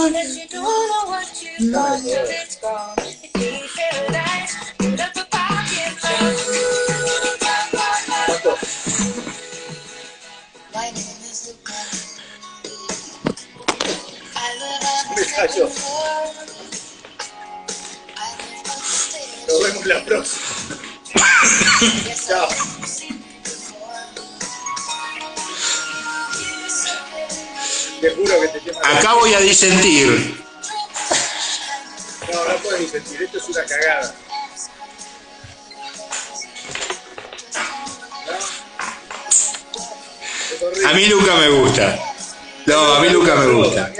Go 0.00 0.10
that 0.10 0.28
you 0.34 0.48
don't 0.48 0.64
know 0.64 1.10
what 1.10 1.42
live 18.38 18.66
upstairs. 18.66 19.46
Nos 19.48 19.62
vemos 19.62 19.86
la 19.86 20.04
próxima. 20.04 20.46
Chao. 22.26 22.79
Te 28.00 28.10
juro 28.10 28.40
que 28.40 28.48
te 28.48 28.60
quema 28.60 28.80
la- 28.80 28.98
Acá 28.98 29.14
voy 29.14 29.34
a 29.34 29.40
disentir. 29.40 30.42
No, 32.32 32.44
no 32.48 32.56
puedes 32.62 32.80
disentir, 32.80 33.22
esto 33.22 33.38
es 33.38 33.44
una 33.48 33.64
cagada. 33.64 34.14
A 40.88 40.94
mí 40.94 41.06
Luca 41.06 41.36
me 41.36 41.48
gusta. 41.50 41.98
No, 42.66 42.94
a 42.94 43.00
mí 43.00 43.08
Luca 43.10 43.34
me 43.36 43.46
gusta. 43.52 43.90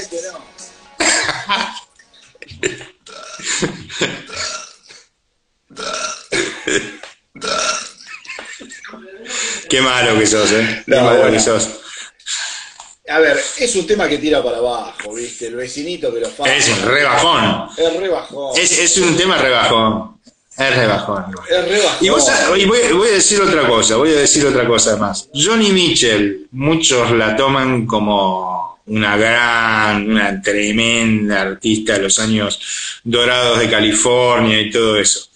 Qué 9.68 9.80
malo 9.80 10.18
que 10.18 10.26
sos, 10.26 10.51
¿eh? 10.53 10.82
Qué 10.86 10.90
No, 10.94 11.03
malo 11.05 11.18
bueno. 11.20 11.32
que 11.32 11.40
sos. 11.40 11.68
A 13.11 13.18
ver, 13.18 13.36
es 13.58 13.74
un 13.74 13.86
tema 13.86 14.08
que 14.08 14.18
tira 14.18 14.40
para 14.42 14.58
abajo, 14.58 15.14
¿viste? 15.14 15.48
El 15.48 15.56
vecinito 15.56 16.14
que 16.14 16.20
lo 16.20 16.28
fa. 16.28 16.44
Es 16.44 16.80
rebajón. 16.82 17.68
Es 17.76 17.96
re 17.96 18.08
bajón. 18.08 18.56
Es, 18.56 18.78
es 18.78 18.96
un 18.98 19.16
tema 19.16 19.36
rebajón. 19.36 20.20
Es 20.56 20.76
rebajón. 20.76 21.24
Es 21.50 21.68
re 21.68 21.78
bajón. 21.78 22.06
Y 22.06 22.08
vos, 22.08 22.30
y 22.56 22.64
voy, 22.66 22.78
voy 22.92 23.08
a 23.08 23.12
decir 23.14 23.40
otra 23.40 23.66
cosa, 23.66 23.96
voy 23.96 24.11
a 24.11 24.16
decir 24.16 24.46
otra 24.46 24.64
cosa 24.64 24.96
más. 24.96 25.28
Johnny 25.34 25.72
Mitchell, 25.72 26.46
muchos 26.52 27.11
la 27.11 27.34
toman 27.34 27.84
como 27.84 28.80
una 28.86 29.16
gran, 29.16 30.08
una 30.08 30.40
tremenda 30.40 31.42
artista 31.42 31.94
de 31.94 32.02
los 32.02 32.18
años 32.20 32.61
dorados 33.02 33.58
de 33.58 33.68
California 33.68 34.61
y 34.61 34.70
todo 34.70 34.96
eso. 34.96 35.30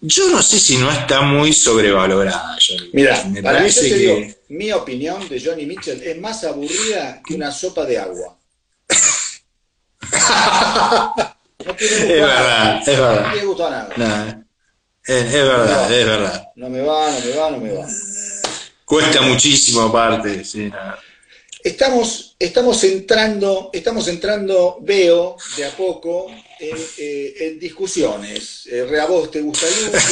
Yo 0.00 0.28
no 0.30 0.42
sé 0.42 0.60
si 0.60 0.76
no 0.76 0.90
está 0.90 1.22
muy 1.22 1.52
sobrevalorada. 1.52 2.56
Johnny 2.64 2.90
Mira, 2.92 3.24
me 3.24 3.42
para 3.42 3.58
yo 3.58 3.62
parece 3.64 3.80
te 3.82 3.88
que... 3.88 3.94
digo, 3.96 4.34
mi 4.50 4.72
opinión 4.72 5.28
de 5.28 5.40
Johnny 5.44 5.66
Mitchell 5.66 6.00
es 6.02 6.18
más 6.20 6.44
aburrida 6.44 7.20
que 7.26 7.34
una 7.34 7.50
sopa 7.50 7.84
de 7.84 7.98
agua. 7.98 8.36
No 11.64 11.74
tiene 11.74 11.96
gusto 11.96 12.14
Es 12.14 12.20
verdad, 12.20 12.80
es 12.88 12.98
No 12.98 13.02
verdad. 13.02 13.32
tiene 13.32 13.46
gusto 13.46 13.66
a 13.66 13.70
nada. 13.70 14.42
Es, 15.04 15.24
es 15.24 15.32
verdad, 15.32 15.92
es 15.92 16.06
verdad. 16.06 16.48
No 16.54 16.70
me 16.70 16.80
va, 16.82 17.10
no 17.10 17.18
me 17.24 17.36
va, 17.36 17.50
no 17.50 17.58
me 17.58 17.72
va. 17.72 17.86
Cuesta 18.84 19.20
muchísimo 19.22 19.82
aparte. 19.82 20.44
Sí, 20.44 20.70
no. 20.70 20.76
Estamos, 21.64 22.36
estamos 22.38 22.82
entrando, 22.84 23.70
estamos 23.72 24.06
entrando, 24.08 24.78
veo, 24.80 25.36
de 25.56 25.64
a 25.64 25.70
poco, 25.70 26.30
en, 26.60 26.76
eh, 26.98 27.34
en 27.40 27.58
discusiones. 27.58 28.66
Eh, 28.66 29.00
a 29.00 29.06
vos 29.06 29.30
te 29.30 29.40
gusta 29.40 29.66
Luca. 29.84 29.98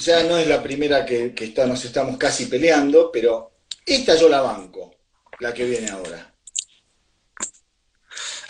Ya 0.00 0.22
no 0.24 0.36
es 0.36 0.46
la 0.46 0.62
primera 0.62 1.06
que, 1.06 1.34
que 1.34 1.46
está, 1.46 1.66
nos 1.66 1.82
estamos 1.84 2.18
casi 2.18 2.46
peleando, 2.46 3.10
pero 3.10 3.52
esta 3.86 4.14
yo 4.14 4.28
la 4.28 4.42
banco, 4.42 4.94
la 5.38 5.54
que 5.54 5.64
viene 5.64 5.88
ahora. 5.88 6.34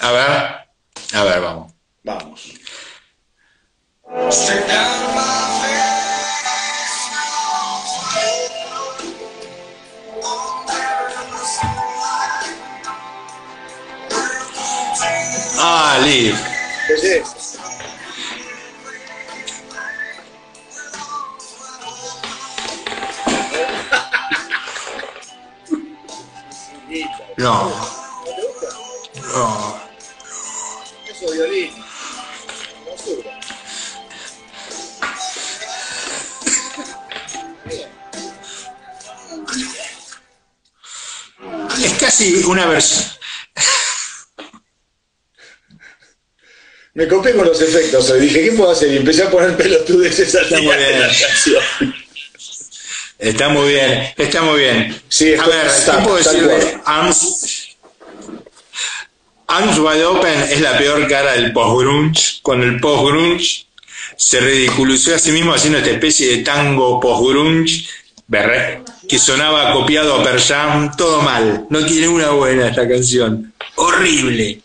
A 0.01 0.13
ver, 0.13 1.21
a 1.21 1.25
ver, 1.25 1.41
vamos. 1.41 1.73
Vamos. 2.03 2.53
Ah, 15.93 15.99
Liv. 15.99 16.37
Belleza. 16.89 17.59
No. 27.39 27.73
Es 41.83 41.93
casi 41.99 42.45
una 42.45 42.67
versión. 42.67 43.20
Me 47.01 47.09
copé 47.09 47.33
con 47.35 47.47
los 47.47 47.59
efectos 47.63 48.11
hoy. 48.11 48.21
Dije, 48.21 48.45
¿qué 48.45 48.53
puedo 48.53 48.73
hacer? 48.73 48.93
Y 48.93 48.99
empecé 48.99 49.23
a 49.23 49.31
poner 49.31 49.57
pelotudeces 49.57 50.35
al 50.35 50.45
Está 50.45 50.59
muy 50.61 50.77
bien. 50.77 51.11
Está 53.19 53.49
muy 53.49 53.69
bien, 53.71 54.15
está 54.19 54.43
muy 54.43 54.61
bien. 54.61 55.03
Sí, 55.09 55.33
a 55.35 55.47
ver, 55.47 55.67
está- 55.67 55.97
¿qué 55.97 56.03
puedo 56.03 56.17
decir 56.19 56.47
de. 56.47 56.79
Arms? 56.85 57.69
Arms 59.47 59.79
Wide 59.79 60.05
Open 60.05 60.43
es 60.51 60.61
la 60.61 60.77
peor 60.77 61.09
cara 61.09 61.33
del 61.33 61.55
post-grunge. 61.55 62.41
Con 62.43 62.63
el 62.63 62.79
post-grunge 62.81 63.65
se 64.19 64.41
ridiculizó 64.41 65.15
a 65.15 65.19
sí 65.19 65.33
mismo 65.33 65.55
haciendo 65.55 65.79
esta 65.79 65.93
especie 65.93 66.37
de 66.37 66.43
tango 66.43 67.01
post-grunge 67.01 67.87
que 69.09 69.19
sonaba 69.19 69.73
copiado 69.73 70.17
a 70.17 70.23
Per 70.23 70.39
Jam, 70.39 70.95
todo 70.99 71.23
mal. 71.23 71.65
No 71.71 71.83
tiene 71.87 72.09
una 72.09 72.29
buena 72.33 72.69
esta 72.69 72.87
canción. 72.87 73.55
Horrible. 73.77 74.61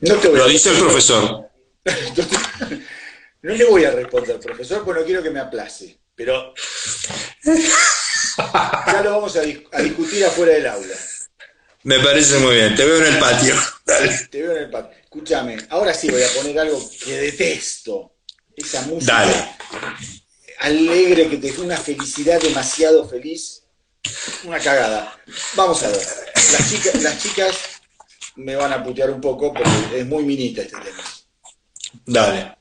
No 0.00 0.14
te 0.16 0.28
voy 0.28 0.38
Lo 0.38 0.44
a 0.44 0.48
dice 0.48 0.70
el 0.70 0.78
profesor. 0.78 1.50
No 3.42 3.54
le 3.54 3.64
voy 3.64 3.84
a 3.84 3.90
responder, 3.92 4.38
profesor, 4.38 4.84
porque 4.84 5.00
no 5.00 5.06
quiero 5.06 5.22
que 5.22 5.30
me 5.30 5.40
aplace. 5.40 5.98
Pero 6.14 6.52
ya 7.46 9.00
lo 9.02 9.12
vamos 9.12 9.34
a, 9.36 9.42
dis- 9.42 9.64
a 9.72 9.80
discutir 9.80 10.22
afuera 10.26 10.52
del 10.52 10.66
aula. 10.66 10.94
Me 11.84 11.98
parece 12.00 12.36
muy 12.38 12.56
bien. 12.56 12.74
Te 12.76 12.84
veo 12.84 12.98
en 12.98 13.14
el 13.14 13.18
patio. 13.18 13.54
Dale. 13.86 14.28
Te 14.30 14.42
veo 14.42 14.52
en 14.56 14.64
el 14.64 14.70
patio. 14.70 14.98
Escúchame, 15.02 15.56
ahora 15.70 15.94
sí 15.94 16.10
voy 16.10 16.22
a 16.22 16.28
poner 16.34 16.58
algo 16.58 16.90
que 17.02 17.16
detesto. 17.16 18.12
Esa 18.54 18.82
música 18.82 19.14
Dale. 19.14 19.56
alegre 20.58 21.30
que 21.30 21.38
te 21.38 21.58
una 21.60 21.78
felicidad 21.78 22.38
demasiado 22.42 23.08
feliz. 23.08 23.62
Una 24.44 24.58
cagada. 24.58 25.18
Vamos 25.54 25.82
a 25.82 25.88
ver. 25.88 26.06
Las 26.52 26.70
chicas, 26.70 27.02
las 27.02 27.22
chicas 27.22 27.56
me 28.36 28.56
van 28.56 28.72
a 28.72 28.82
putear 28.82 29.10
un 29.10 29.20
poco 29.20 29.52
porque 29.52 30.00
es 30.00 30.06
muy 30.06 30.24
minita 30.24 30.62
este 30.62 30.76
tema. 30.78 31.02
Dale. 32.06 32.56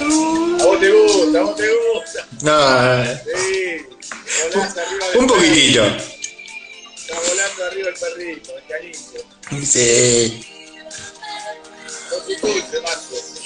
A 0.00 0.64
vos 0.64 0.80
te 0.80 0.90
gusta, 0.90 1.38
a 1.38 1.42
vos 1.42 1.56
te 1.56 1.68
gusta. 1.68 2.26
No, 2.42 3.04
Sí. 3.14 3.86
Volando 4.52 4.80
arriba 4.80 5.06
del 5.08 5.18
un 5.18 5.26
perrito. 5.26 5.34
poquitito. 5.34 5.84
Está 6.96 7.20
volando 7.28 7.64
arriba 7.64 7.88
el 7.88 7.94
perrito, 7.94 8.52
el 8.56 8.64
cariño. 8.66 9.66
Sí. 9.66 10.46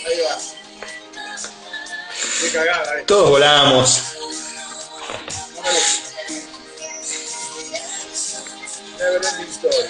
Ahí 0.06 0.20
va. 0.20 0.38
Qué 2.40 2.50
cagada, 2.52 3.00
eh. 3.00 3.04
Todos 3.06 3.30
volamos. 3.30 4.02
Never 8.98 9.16
ending 9.16 9.48
story. 9.48 9.88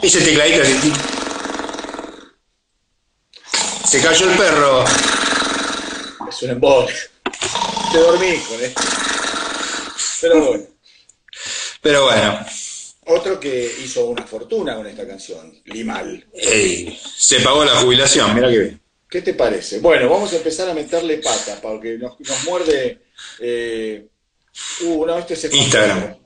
Ese 0.00 0.20
tecladito 0.20 0.64
Se 3.84 4.00
cayó 4.00 4.30
el 4.30 4.36
perro. 4.38 4.84
Es 6.26 6.42
un 6.42 6.50
embole. 6.50 6.94
Te 7.92 7.98
dormí 7.98 8.38
con 8.38 8.64
esto. 8.64 8.82
Pero 10.22 10.46
bueno. 10.46 10.64
Pero 11.82 12.04
bueno, 12.04 12.46
Otro 13.06 13.38
que 13.38 13.70
hizo 13.84 14.06
una 14.06 14.26
fortuna 14.26 14.74
con 14.76 14.86
esta 14.86 15.06
canción, 15.06 15.52
Limal. 15.66 16.26
ey, 16.34 16.98
se 17.16 17.40
pagó 17.40 17.64
la 17.64 17.76
jubilación, 17.76 18.34
mira 18.34 18.48
que 18.50 18.58
bien. 18.58 18.80
¿Qué 19.10 19.22
te 19.22 19.34
parece? 19.34 19.78
Bueno, 19.78 20.08
vamos 20.08 20.32
a 20.32 20.36
empezar 20.36 20.68
a 20.68 20.74
meterle 20.74 21.18
pata, 21.18 21.58
porque 21.62 21.98
nos, 21.98 22.18
nos 22.18 22.44
muerde. 22.44 23.02
Eh, 23.40 24.06
uh, 24.82 25.06
no, 25.06 25.18
este 25.18 25.36
se 25.36 25.54
Instagram. 25.54 26.16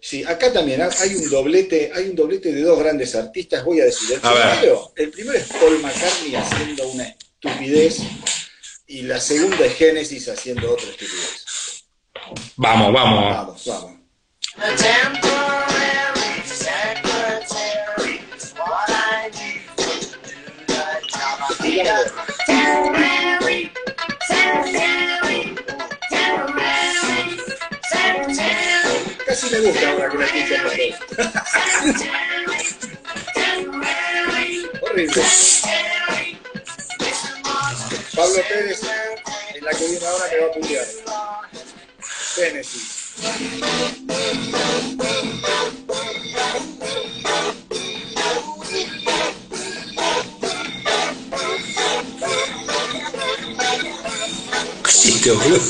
Sí, 0.00 0.22
acá 0.24 0.52
también 0.52 0.80
ha- 0.80 0.90
hay 1.00 1.16
un 1.16 1.28
doblete, 1.28 1.90
hay 1.94 2.08
un 2.10 2.14
doblete 2.16 2.52
de 2.52 2.62
dos 2.62 2.78
grandes 2.78 3.14
artistas, 3.16 3.64
voy 3.64 3.80
a 3.80 3.84
decir. 3.84 4.12
El 4.12 4.20
A 4.26 4.32
ver. 4.32 4.50
primero, 4.58 4.92
el 4.96 5.10
primero 5.10 5.36
es 5.38 5.46
Paul 5.48 5.78
McCartney 5.82 6.36
haciendo 6.36 6.88
una 6.88 7.04
estupidez 7.04 7.98
y 8.86 9.02
la 9.02 9.20
segunda 9.20 9.66
es 9.66 9.74
Genesis 9.74 10.28
haciendo 10.28 10.72
otra 10.72 10.86
estupidez. 10.88 11.44
Vamos, 12.56 12.92
vamos. 12.92 13.34
Vamos, 13.34 13.66
vamos. 13.66 15.47
Casi 29.26 29.50
me 29.50 29.60
gusta 29.60 29.90
ahora 29.90 30.08
que 30.08 30.18
la 30.18 30.24
escucho 30.24 30.54
Horrible. 34.82 35.22
Pablo 38.16 38.42
Pérez, 38.48 38.80
en 39.54 39.64
la 39.64 39.70
que 39.70 39.86
viene 39.86 40.06
ahora 40.06 40.24
me 40.32 40.38
va 40.40 40.46
a 40.46 40.52
putear. 40.52 40.86
Genesis. 42.34 42.98
¿Qué 55.28 55.34
hiciste, 55.34 55.44
boludo? 55.44 55.60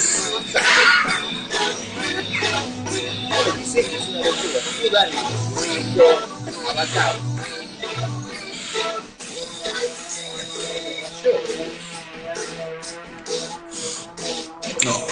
No 14.85 15.09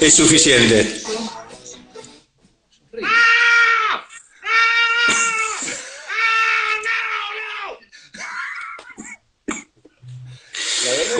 es 0.00 0.14
suficiente. 0.14 1.00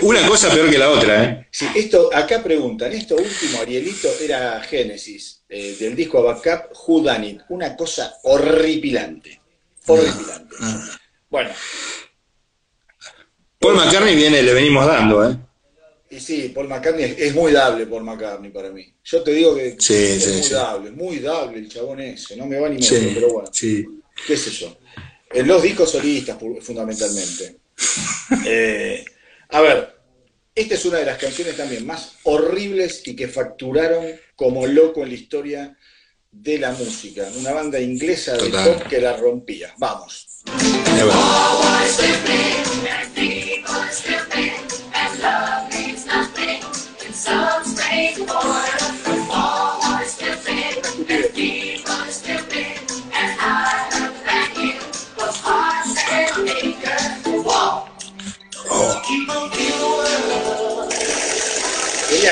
Una 0.01 0.25
cosa 0.27 0.49
peor 0.51 0.69
que 0.69 0.77
la 0.77 0.89
otra, 0.89 1.23
¿eh? 1.23 1.34
Sí, 1.57 1.65
esto, 1.73 2.09
acá 2.13 2.43
preguntan, 2.43 2.91
esto 2.91 3.15
último, 3.15 3.61
Arielito, 3.61 4.09
era 4.19 4.59
Génesis, 4.59 5.41
eh, 5.47 5.77
del 5.79 5.95
disco 5.95 6.19
Abacap, 6.19 6.73
Who 6.85 6.99
Done 6.99 7.29
It. 7.29 7.41
Una 7.47 7.77
cosa 7.77 8.13
horripilante. 8.23 9.39
Horripilante. 9.87 10.53
Bueno, 11.29 11.51
Paul 13.57 13.75
McCartney 13.77 14.15
viene, 14.17 14.43
le 14.43 14.53
venimos 14.53 14.85
dando, 14.85 15.29
¿eh? 15.29 15.37
y 16.09 16.19
sí, 16.19 16.51
Paul 16.53 16.67
McCartney 16.67 17.05
es, 17.05 17.19
es 17.19 17.33
muy 17.33 17.53
dable, 17.53 17.87
Paul 17.87 18.03
McCartney 18.03 18.51
para 18.51 18.69
mí. 18.71 18.93
Yo 19.05 19.23
te 19.23 19.31
digo 19.31 19.55
que 19.55 19.77
Sí, 19.79 19.93
es 19.93 20.25
sí, 20.25 20.31
muy 20.33 20.43
sí. 20.43 20.53
dable, 20.53 20.91
muy 20.91 21.19
dable 21.19 21.59
el 21.59 21.69
chabón 21.69 22.01
ese, 22.01 22.35
no 22.35 22.47
me 22.47 22.59
va 22.59 22.67
ni 22.67 22.79
medio, 22.79 23.11
pero 23.13 23.29
bueno, 23.31 23.49
sí. 23.53 23.85
qué 24.27 24.35
sé 24.35 24.51
yo. 24.51 24.77
En 25.31 25.47
los 25.47 25.63
discos 25.63 25.89
solistas, 25.89 26.37
fundamentalmente. 26.59 27.59
Eh, 28.45 29.05
a 29.49 29.61
ver, 29.61 29.94
esta 30.55 30.75
es 30.75 30.85
una 30.85 30.99
de 30.99 31.05
las 31.05 31.17
canciones 31.17 31.57
también 31.57 31.85
más 31.85 32.13
horribles 32.23 33.05
y 33.05 33.15
que 33.15 33.27
facturaron 33.27 34.05
como 34.37 34.65
loco 34.65 35.03
en 35.03 35.09
la 35.09 35.15
historia 35.15 35.77
de 36.31 36.57
la 36.57 36.71
música. 36.71 37.27
Una 37.37 37.51
banda 37.51 37.79
inglesa 37.79 38.33
de 38.33 38.49
Total. 38.49 38.73
pop 38.73 38.87
que 38.87 39.01
la 39.01 39.17
rompía. 39.17 39.73
Vamos. 39.77 40.27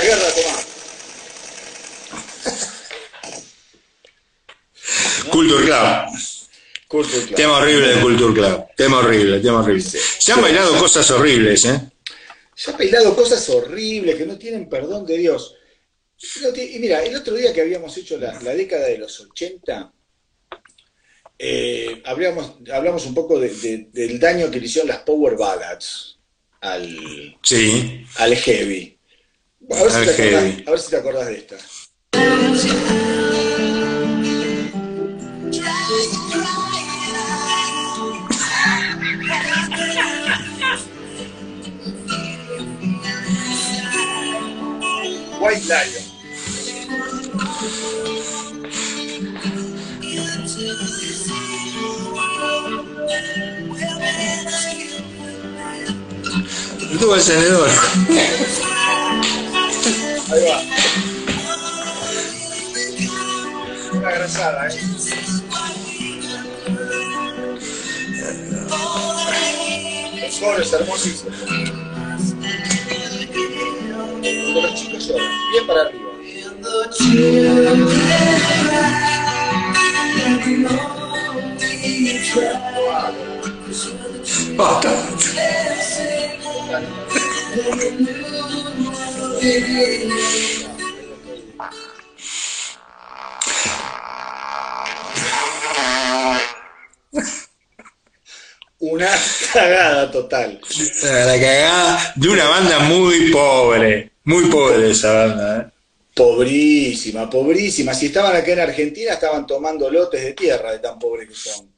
Guerra, 0.02 0.28
Tomás. 0.34 0.66
Culture 5.32 5.64
Club. 5.66 7.36
Tema 7.36 7.58
horrible 7.58 7.88
de 7.96 8.02
Culture 8.02 8.34
Club. 8.34 8.66
Tema 8.78 9.00
horrible, 9.00 9.39
tema 9.39 9.60
horrible. 9.62 9.82
Se 9.82 10.32
han 10.32 10.41
bailado 10.41 10.78
cosas 10.78 11.10
horribles, 11.12 11.66
¿eh? 11.66 11.82
Se 12.56 12.72
han 12.72 12.78
bailado 12.78 13.16
cosas 13.16 13.48
horribles 13.50 14.16
que 14.16 14.26
no 14.26 14.38
tienen 14.38 14.70
perdón 14.70 15.06
de 15.06 15.18
Dios. 15.18 15.56
Y 16.74 16.80
mira, 16.80 17.04
el 17.04 17.16
otro 17.16 17.36
día 17.36 17.52
que 17.54 17.62
habíamos 17.62 17.98
hecho 17.98 18.18
la, 18.18 18.39
la 18.41 18.54
década 18.54 18.86
de 18.88 18.98
los 19.00 19.20
80, 19.20 19.91
eh, 21.39 22.02
hablamos, 22.06 22.54
hablamos 22.72 23.06
un 23.06 23.14
poco 23.16 23.39
de- 23.39 23.50
de- 23.50 23.88
del 23.91 24.20
daño 24.20 24.50
que 24.52 24.60
le 24.60 24.68
hicieron 24.68 24.88
las 24.88 25.00
Power 25.00 25.36
Ballads 25.36 26.18
al, 26.62 27.38
Sí. 27.41 28.06
al 28.18 28.36
Heavy. 28.36 28.98
A 29.72 29.84
ver, 29.84 29.91
si 29.91 30.05
te 30.05 30.11
acordás, 30.11 30.68
a 30.68 30.72
ver 30.72 30.80
si 30.80 30.89
te 30.89 30.97
acordás 30.97 31.28
de 31.28 31.36
esta. 31.36 31.55
White 45.39 45.66
Lion. 45.66 46.03
Tuvo 56.99 57.16
el. 57.16 57.22
Ahí 60.34 60.46
va. 60.46 60.60
Una 63.94 64.12
grasada, 64.12 64.68
¿eh? 64.68 64.72
El 70.24 70.40
coro 70.40 70.58
es 70.58 70.74
hermosísimo. 70.74 71.30
Con 74.54 74.64
los 74.64 74.74
chicos 74.74 75.08
lloran. 75.08 75.30
Bien 75.52 75.68
para 75.68 75.82
arriba. 75.84 76.10
Basta. 84.58 84.90
Una 98.80 99.10
cagada 99.52 100.10
total. 100.12 100.62
La 101.04 101.39
cagada 101.39 102.14
de 102.16 102.30
una 102.30 102.48
banda 102.48 102.80
muy 102.80 103.32
pobre. 103.32 104.12
Muy 104.24 104.46
pobre 104.46 104.91
esa 104.91 105.12
banda, 105.12 105.58
¿eh? 105.60 105.72
Pobrísima, 106.16 107.30
pobrísima. 107.30 107.94
Si 107.94 108.06
estaban 108.06 108.38
acá 108.38 108.54
en 108.54 108.62
Argentina, 108.62 109.14
estaban 109.14 109.46
tomando 109.46 109.89
lotes 109.89 110.24
de 110.24 110.32
tierra 110.34 110.72
de 110.72 110.80
tan 110.80 110.98
pobres 110.98 111.28
que 111.28 111.36
son. 111.36 111.70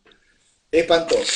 Espantoso. 0.71 1.31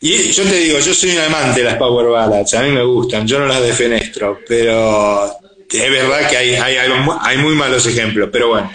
Y 0.00 0.30
yo 0.32 0.44
te 0.44 0.54
digo, 0.56 0.78
yo 0.80 0.92
soy 0.94 1.10
un 1.12 1.18
amante 1.18 1.60
de 1.60 1.66
las 1.66 1.76
Power 1.76 2.06
Ballads, 2.06 2.54
a 2.54 2.62
mí 2.62 2.70
me 2.70 2.84
gustan, 2.84 3.26
yo 3.26 3.38
no 3.38 3.46
las 3.46 3.62
defenestro, 3.62 4.40
pero 4.46 5.26
es 5.70 5.90
verdad 5.90 6.28
que 6.28 6.36
hay, 6.36 6.54
hay, 6.54 6.76
algo 6.76 7.18
hay 7.20 7.38
muy 7.38 7.54
malos 7.54 7.86
ejemplos, 7.86 8.28
pero 8.32 8.48
bueno. 8.48 8.70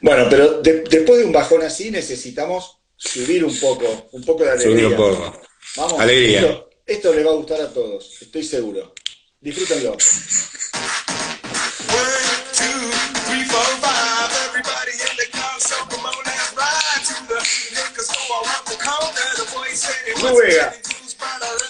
Bueno, 0.00 0.26
pero 0.30 0.60
de- 0.62 0.84
después 0.88 1.18
de 1.18 1.24
un 1.24 1.32
bajón 1.32 1.62
así 1.62 1.90
necesitamos 1.90 2.78
subir 2.96 3.44
un 3.44 3.58
poco, 3.58 4.08
un 4.12 4.22
poco 4.24 4.44
de 4.44 4.50
alegría. 4.52 4.72
Subir 4.72 4.86
un 4.86 4.96
poco. 4.96 5.42
Vamos, 5.76 6.00
Alegría. 6.00 6.40
Esto, 6.40 6.70
esto 6.86 7.14
le 7.14 7.24
va 7.24 7.30
a 7.32 7.34
gustar 7.34 7.60
a 7.60 7.68
todos, 7.72 8.16
estoy 8.22 8.42
seguro. 8.44 8.94
Disfrútenlo. 9.40 9.96
It 19.88 20.22
really 20.22 20.56
bad. 20.56 20.74
Keep 20.82 21.20
my 21.20 21.38
door 21.40 21.60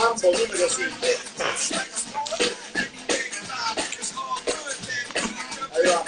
Mambo 0.00 0.32
número 0.32 0.68
5. 0.68 0.86
Ahí 5.72 5.86
va. 5.86 6.04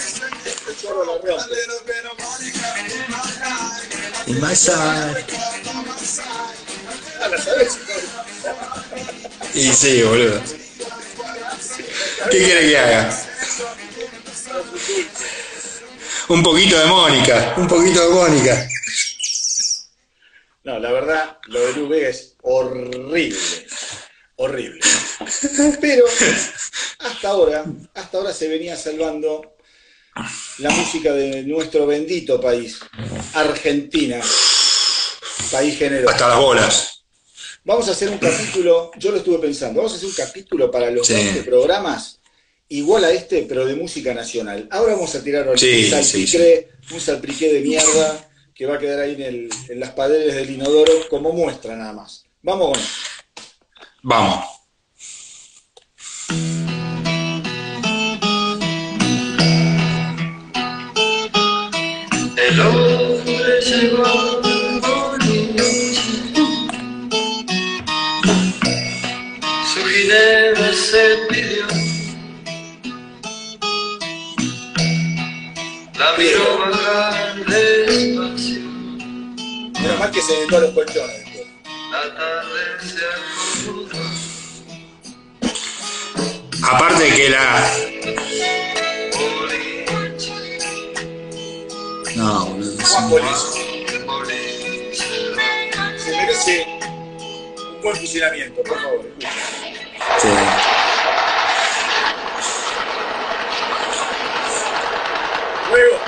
El 0.69 0.77
chorro 0.77 1.05
la 1.05 1.13
a 1.13 1.19
rompe. 1.19 1.47
little 1.51 1.81
bit 1.85 2.05
of 2.07 2.17
Monica 2.19 2.69
in 2.79 3.11
my 3.11 3.19
life. 3.43 4.29
In 4.29 4.41
my 4.41 4.55
side. 4.55 6.32
Y 9.55 9.73
sí, 9.73 10.03
boludo. 10.03 10.41
¿Qué 12.31 12.39
quiere 12.39 12.69
que 12.69 12.79
haga? 12.79 13.19
Un 16.29 16.43
poquito 16.43 16.79
de 16.79 16.87
Mónica, 16.87 17.55
un 17.57 17.69
poquito 17.69 18.09
de 18.09 18.15
Mónica. 18.15 18.69
No, 20.65 20.79
la 20.79 20.93
verdad, 20.93 21.39
lo 21.47 21.61
de 21.61 21.73
Lu 21.75 21.89
Vega 21.89 22.09
es 22.09 22.37
horrible. 22.43 23.37
Horrible. 24.37 24.81
Pero 25.81 26.05
hasta 26.99 27.29
ahora, 27.29 27.65
hasta 27.95 28.19
ahora 28.19 28.33
se 28.33 28.49
venía 28.49 28.77
salvando 28.77 29.57
la 30.59 30.71
música 30.71 31.13
de 31.13 31.43
nuestro 31.43 31.87
bendito 31.87 32.41
país, 32.41 32.81
Argentina, 33.35 34.21
país 35.51 35.79
generoso. 35.79 36.11
Hasta 36.11 36.29
las 36.29 36.39
bolas. 36.39 36.92
Vamos 37.65 37.89
a 37.89 37.93
hacer 37.93 38.09
un 38.11 38.19
capítulo, 38.19 38.91
yo 38.99 39.11
lo 39.13 39.19
estuve 39.19 39.39
pensando, 39.39 39.79
vamos 39.79 39.93
a 39.93 39.97
hacer 39.97 40.09
un 40.09 40.15
capítulo 40.15 40.71
para 40.71 40.91
los 40.91 41.07
Sí. 41.07 41.15
20 41.15 41.43
programas, 41.45 42.19
igual 42.69 43.05
a 43.05 43.13
este, 43.13 43.43
pero 43.43 43.65
de 43.65 43.77
música 43.77 44.13
nacional. 44.13 44.67
Ahora 44.71 44.95
vamos 44.95 45.15
a 45.15 45.23
tirar 45.23 45.47
Sí, 45.59 45.85
un 45.85 45.91
salpiqué, 45.91 46.69
un 46.93 47.01
salpiqué 47.01 47.53
de 47.53 47.61
mierda 47.61 48.29
que 48.55 48.67
va 48.67 48.75
a 48.75 48.79
quedar 48.79 49.01
ahí 49.01 49.15
en, 49.15 49.23
el- 49.23 49.51
en 49.69 49.81
las 49.81 49.91
paredes 49.91 50.35
del 50.35 50.51
inodoro 50.51 50.93
como 51.09 51.33
muestra 51.33 51.77
nada 51.77 51.93
más. 51.93 52.25
Vamos 52.43 52.73
con 52.73 52.81
esto. 52.81 52.93
Vamos. 54.03 54.45
Colchones. 80.85 81.23
Aparte 86.63 87.15
que 87.15 87.31
la. 87.31 87.71
No, 92.17 92.47
boludo. 92.47 93.37
Se 95.99 96.11
merece 96.17 96.67
un 96.77 97.83
buen 97.83 97.97
fusilamiento, 97.97 98.63
por 98.63 98.81
favor. 98.81 99.07
escucha. 99.07 99.31
Sí. 100.19 100.29
Luego. 105.71 105.99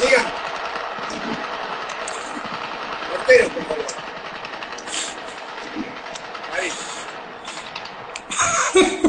Sigan. 0.00 0.26
Portero, 3.10 3.48
por 3.48 3.64
favor. 3.64 3.86
Ahí. 6.52 6.72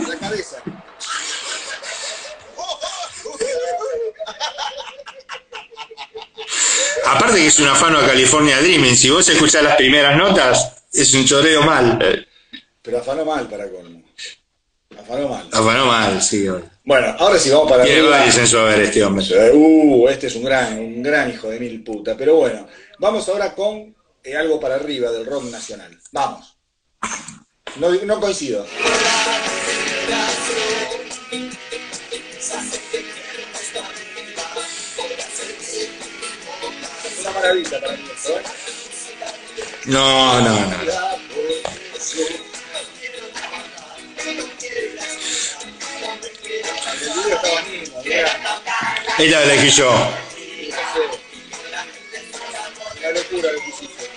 La 0.08 0.18
cabeza. 0.18 0.58
A 7.84 8.08
California 8.08 8.62
Dreaming. 8.62 8.96
Si 8.96 9.10
vos 9.10 9.28
escuchás 9.28 9.62
las 9.62 9.76
primeras 9.76 10.16
notas, 10.16 10.86
es 10.94 11.14
un 11.16 11.26
choreo 11.26 11.64
mal. 11.64 12.26
Pero 12.82 13.00
afanó 13.00 13.26
mal 13.26 13.46
para 13.50 13.70
colmo. 13.70 14.02
Afanó 14.98 15.28
mal. 15.28 15.50
Afanó 15.52 15.86
mal, 15.88 16.22
sí. 16.22 16.48
Bueno, 16.86 17.14
ahora 17.20 17.38
sí 17.38 17.50
vamos 17.50 17.70
para 17.70 17.84
Tiene 17.84 18.04
varios 18.04 18.38
en 18.38 18.48
su 18.48 18.58
haber 18.58 18.84
este 18.84 19.04
hombre. 19.04 19.26
Uh, 19.54 20.08
este 20.08 20.28
es 20.28 20.36
un 20.36 20.46
gran, 20.46 20.80
un 20.80 21.04
gran 21.04 21.30
hijo 21.30 21.50
de 21.50 21.60
mil 21.60 21.84
puta. 21.84 22.16
Pero 22.16 22.36
bueno, 22.36 22.66
vamos 23.00 23.28
ahora 23.28 23.54
con 23.54 23.94
eh, 24.24 24.38
algo 24.38 24.62
para 24.62 24.76
arriba 24.76 25.12
del 25.12 25.26
rock 25.26 25.44
nacional. 25.52 26.00
Vamos. 26.14 26.56
No, 27.76 27.90
no 28.06 28.20
coincido. 28.22 28.66
Maravilla 37.44 37.82
para 37.82 37.94
mí 37.94 38.04
esto, 38.16 38.40
¿eh? 38.40 38.44
No, 39.86 40.42
no, 40.42 40.50
no. 40.50 40.76
El 47.02 47.10
video 47.10 47.36
estaba 47.36 47.62
lindo, 47.62 48.02
mirá. 48.04 48.62
Esta 49.18 49.40
la 49.40 49.44
elegí 49.44 49.70
yo. 49.72 49.92
La 53.02 53.12
locura 53.12 53.52
lo 53.52 53.60
que 53.60 53.70
hiciste. 53.70 54.10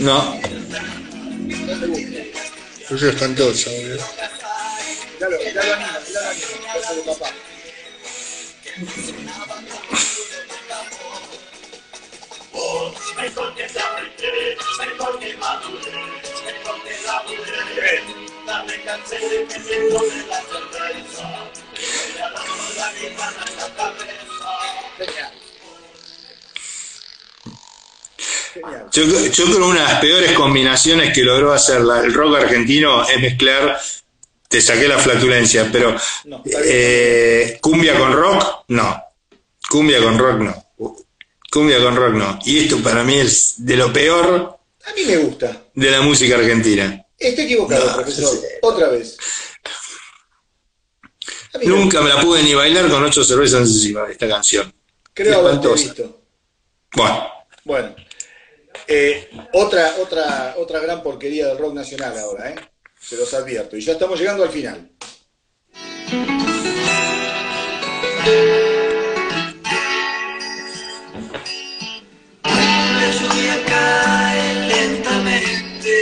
No. 0.00 0.34
No 0.34 1.80
te 1.80 1.86
gusta. 1.86 2.94
Es 2.94 3.02
espantoso, 3.02 3.70
boludo. 3.70 4.04
Ya 5.20 5.28
lo, 5.28 5.40
ya 5.40 5.52
lo 5.52 5.74
anima, 5.74 6.00
ya 6.12 6.20
lo 6.20 6.28
anima. 6.30 7.30
De. 14.20 14.56
Yo, 28.92 29.04
yo 29.04 29.44
creo 29.44 29.46
que 29.56 29.62
una 29.62 29.82
de 29.82 29.92
las 29.92 30.00
peores 30.00 30.32
combinaciones 30.32 31.14
que 31.14 31.22
logró 31.22 31.52
hacer 31.52 31.80
la- 31.82 32.00
el 32.00 32.12
rock 32.12 32.36
argentino 32.36 33.08
es 33.08 33.20
mezclar, 33.20 33.80
te 34.48 34.60
saqué 34.60 34.88
la 34.88 34.98
flatulencia, 34.98 35.68
pero 35.70 35.96
No, 36.24 36.42
eh, 36.46 37.58
cumbia 37.60 37.96
con 37.96 38.12
rock, 38.12 38.64
no. 38.68 39.02
Cumbia 39.68 40.02
con 40.02 40.18
rock, 40.18 40.38
no. 40.40 40.64
Cumbia 41.50 41.82
con 41.82 41.96
rock, 41.96 42.14
no. 42.14 42.38
Y 42.44 42.60
esto 42.60 42.78
para 42.82 43.02
mí 43.02 43.14
es 43.18 43.54
de 43.58 43.76
lo 43.76 43.92
peor 43.92 44.58
A 44.84 44.92
mí 44.94 45.04
me 45.04 45.16
gusta. 45.18 45.64
de 45.74 45.90
la 45.90 46.00
música 46.02 46.36
argentina. 46.36 47.04
Estoy 47.18 47.44
equivocado, 47.44 47.86
No, 47.86 47.94
profesor. 47.96 48.36
sí. 48.36 48.46
Otra 48.62 48.88
vez. 48.88 49.16
Me 51.58 51.64
Nunca 51.66 52.00
me 52.00 52.10
la 52.10 52.20
pude 52.20 52.42
ni 52.44 52.54
bailar 52.54 52.88
con 52.88 53.02
ocho 53.02 53.24
cervezas 53.24 53.62
encima 53.62 54.06
esta 54.08 54.28
canción. 54.28 54.72
Creo 55.12 55.40
Espantosa. 55.46 55.84
visto. 55.84 56.22
Bueno, 56.94 57.28
Bueno. 57.64 57.96
Eh, 58.86 59.30
otra, 59.52 59.94
otra, 60.00 60.54
otra 60.58 60.80
gran 60.80 61.02
porquería 61.02 61.46
del 61.48 61.58
rock 61.58 61.74
nacional 61.74 62.16
ahora, 62.18 62.50
¿eh? 62.50 62.54
Se 63.00 63.16
los 63.16 63.32
advierto. 63.34 63.76
Y 63.76 63.80
ya 63.82 63.92
estamos 63.92 64.18
llegando 64.18 64.42
al 64.44 64.50
final. 64.50 64.90
Cae 73.70 74.54
lentamente 74.68 75.94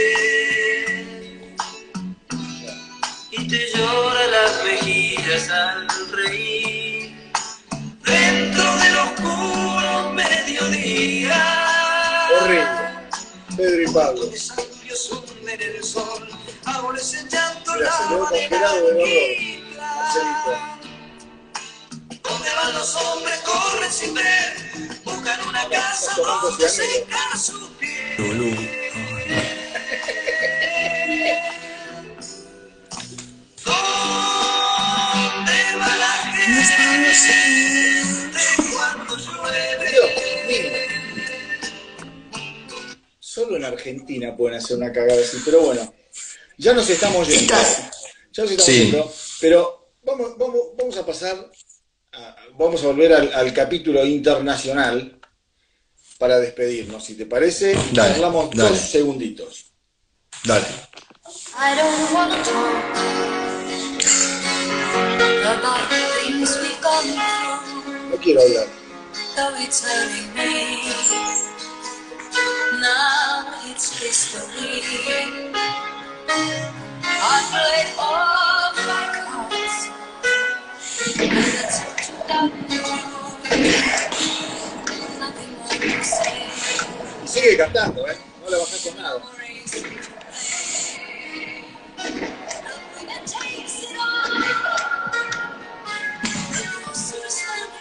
y 3.31 3.47
te 3.47 3.59
llora 3.73 4.27
las 4.27 4.63
mejillas 4.63 5.49
al 5.49 5.87
reír. 6.11 7.31
Dentro 8.03 8.75
del 8.77 8.97
oscuro 8.97 10.11
mediodía, 10.13 11.41
Horrible. 12.41 12.65
Pedro 13.55 13.81
y 13.81 13.93
Pablo. 13.93 14.21
hunden 15.11 15.61
el 15.61 15.83
sol, 15.83 16.27
árboles 16.65 17.13
en 17.13 17.29
llanto, 17.29 17.71
se 17.73 17.79
la 20.19 20.78
¿Dónde 22.39 22.55
van 22.55 22.73
los 22.73 22.95
hombres? 22.95 23.37
Corren 23.39 23.91
sin 23.91 24.13
ver, 24.13 24.53
buscan 25.03 25.45
una 25.47 25.67
casa 25.67 26.15
donde 26.15 26.69
cianuro. 26.69 26.93
secar 26.93 27.37
sus 27.37 27.69
pies. 27.77 28.17
¿Dónde 34.29 35.57
va 35.79 35.95
la 35.97 36.13
gente 36.35 38.01
cuando 38.73 39.15
llueve? 39.17 40.87
Solo 43.19 43.57
en 43.57 43.65
Argentina 43.65 44.35
pueden 44.35 44.57
hacer 44.57 44.77
una 44.77 44.91
cagada 44.91 45.21
así, 45.21 45.37
pero 45.45 45.61
bueno. 45.61 45.93
Ya 46.57 46.73
nos 46.73 46.89
estamos 46.89 47.27
yendo. 47.27 47.53
Ya 48.33 48.43
nos 48.43 48.51
estamos 48.51 48.65
Sí. 48.65 48.91
yendo. 48.91 49.13
Pero 49.39 49.93
vamos, 50.03 50.37
vamos, 50.37 50.59
vamos 50.77 50.97
a 50.97 51.05
pasar. 51.05 51.49
Vamos 52.57 52.83
a 52.83 52.87
volver 52.87 53.13
al, 53.13 53.31
al 53.33 53.53
capítulo 53.53 54.03
internacional 54.05 55.19
para 56.17 56.39
despedirnos. 56.39 57.03
Si 57.03 57.15
te 57.15 57.25
parece, 57.25 57.73
Dale, 57.93 58.13
charlamos 58.13 58.49
dale. 58.51 58.69
dos 58.69 58.79
segunditos. 58.79 59.65
dale. 60.43 60.65
I 61.57 61.75
don't 61.75 62.13
wanna 62.13 62.35
talk 62.43 62.83
about 65.45 65.89
the 65.89 65.95
things 66.25 66.57
we've 66.61 66.81
gone 66.81 67.03
through, 67.03 68.09
No 68.09 68.17
quiero 68.17 68.41
hablar. 68.41 68.67
though 69.35 69.55
it's 69.63 69.83
hurting 69.83 70.33
me. 70.33 70.93
Now 72.81 73.45
it's 73.69 73.91
history. 73.99 74.81
I 77.03 77.41
played 77.51 77.89
all 77.97 78.58
Sigue 87.25 87.57
cantando, 87.57 88.07
¿eh? 88.07 88.17
No 88.43 88.49
le 88.51 88.57
bajás 88.57 88.81
con 88.85 88.97
nada. 89.01 89.19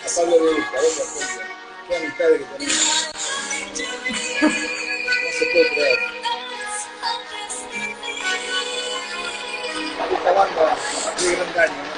A 0.05 0.09
Pablo 0.17 0.37
le 0.45 0.53
gusta, 0.55 0.79
Julio. 0.79 1.29
Qué 1.87 1.97
amistad 1.97 2.29
que 2.29 2.39
tenemos. 2.39 3.09
No 4.43 5.31
se 5.39 5.45
puede 5.53 5.69
creer. 5.75 5.99
Esta 10.11 10.33
banda, 10.33 10.77
qué 11.19 11.27
gran 11.37 11.55
daño, 11.55 11.75
¿no? 11.75 11.98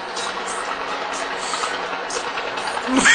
Muchas 2.91 3.07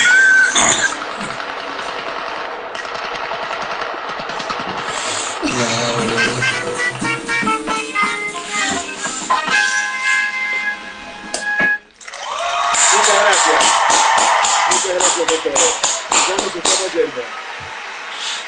gracias. 13.19 13.61
Muchas 14.71 14.93
gracias 14.93 15.27
todo. 15.43 15.53
Ya 16.27 16.35
nos 16.35 16.55
estamos 16.55 16.93
yendo. 16.93 17.21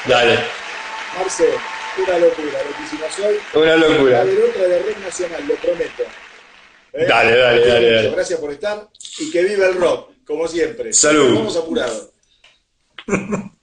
Dale. 0.06 0.34
Marce, 1.18 1.58
una 1.98 2.18
locura 2.18 2.58
lo 2.64 2.76
que 2.76 2.82
hicimos 2.84 3.18
hoy. 3.18 3.40
Una 3.52 3.76
locura. 3.76 4.20
haber 4.20 4.44
otra 4.44 4.62
de 4.62 4.78
rock 4.78 4.98
nacional, 4.98 5.46
lo 5.46 5.54
prometo. 5.56 6.02
¿Eh? 6.92 7.06
Dale, 7.06 7.36
dale, 7.36 7.66
dale, 7.66 7.90
dale. 7.90 8.10
Gracias 8.12 8.40
por 8.40 8.52
estar 8.52 8.88
y 9.18 9.30
que 9.30 9.42
viva 9.42 9.66
el 9.66 9.74
rock, 9.74 10.10
como 10.28 10.46
siempre. 10.46 10.92
Salud. 10.92 11.34
Vamos 11.34 11.56
apurado. 11.56 12.12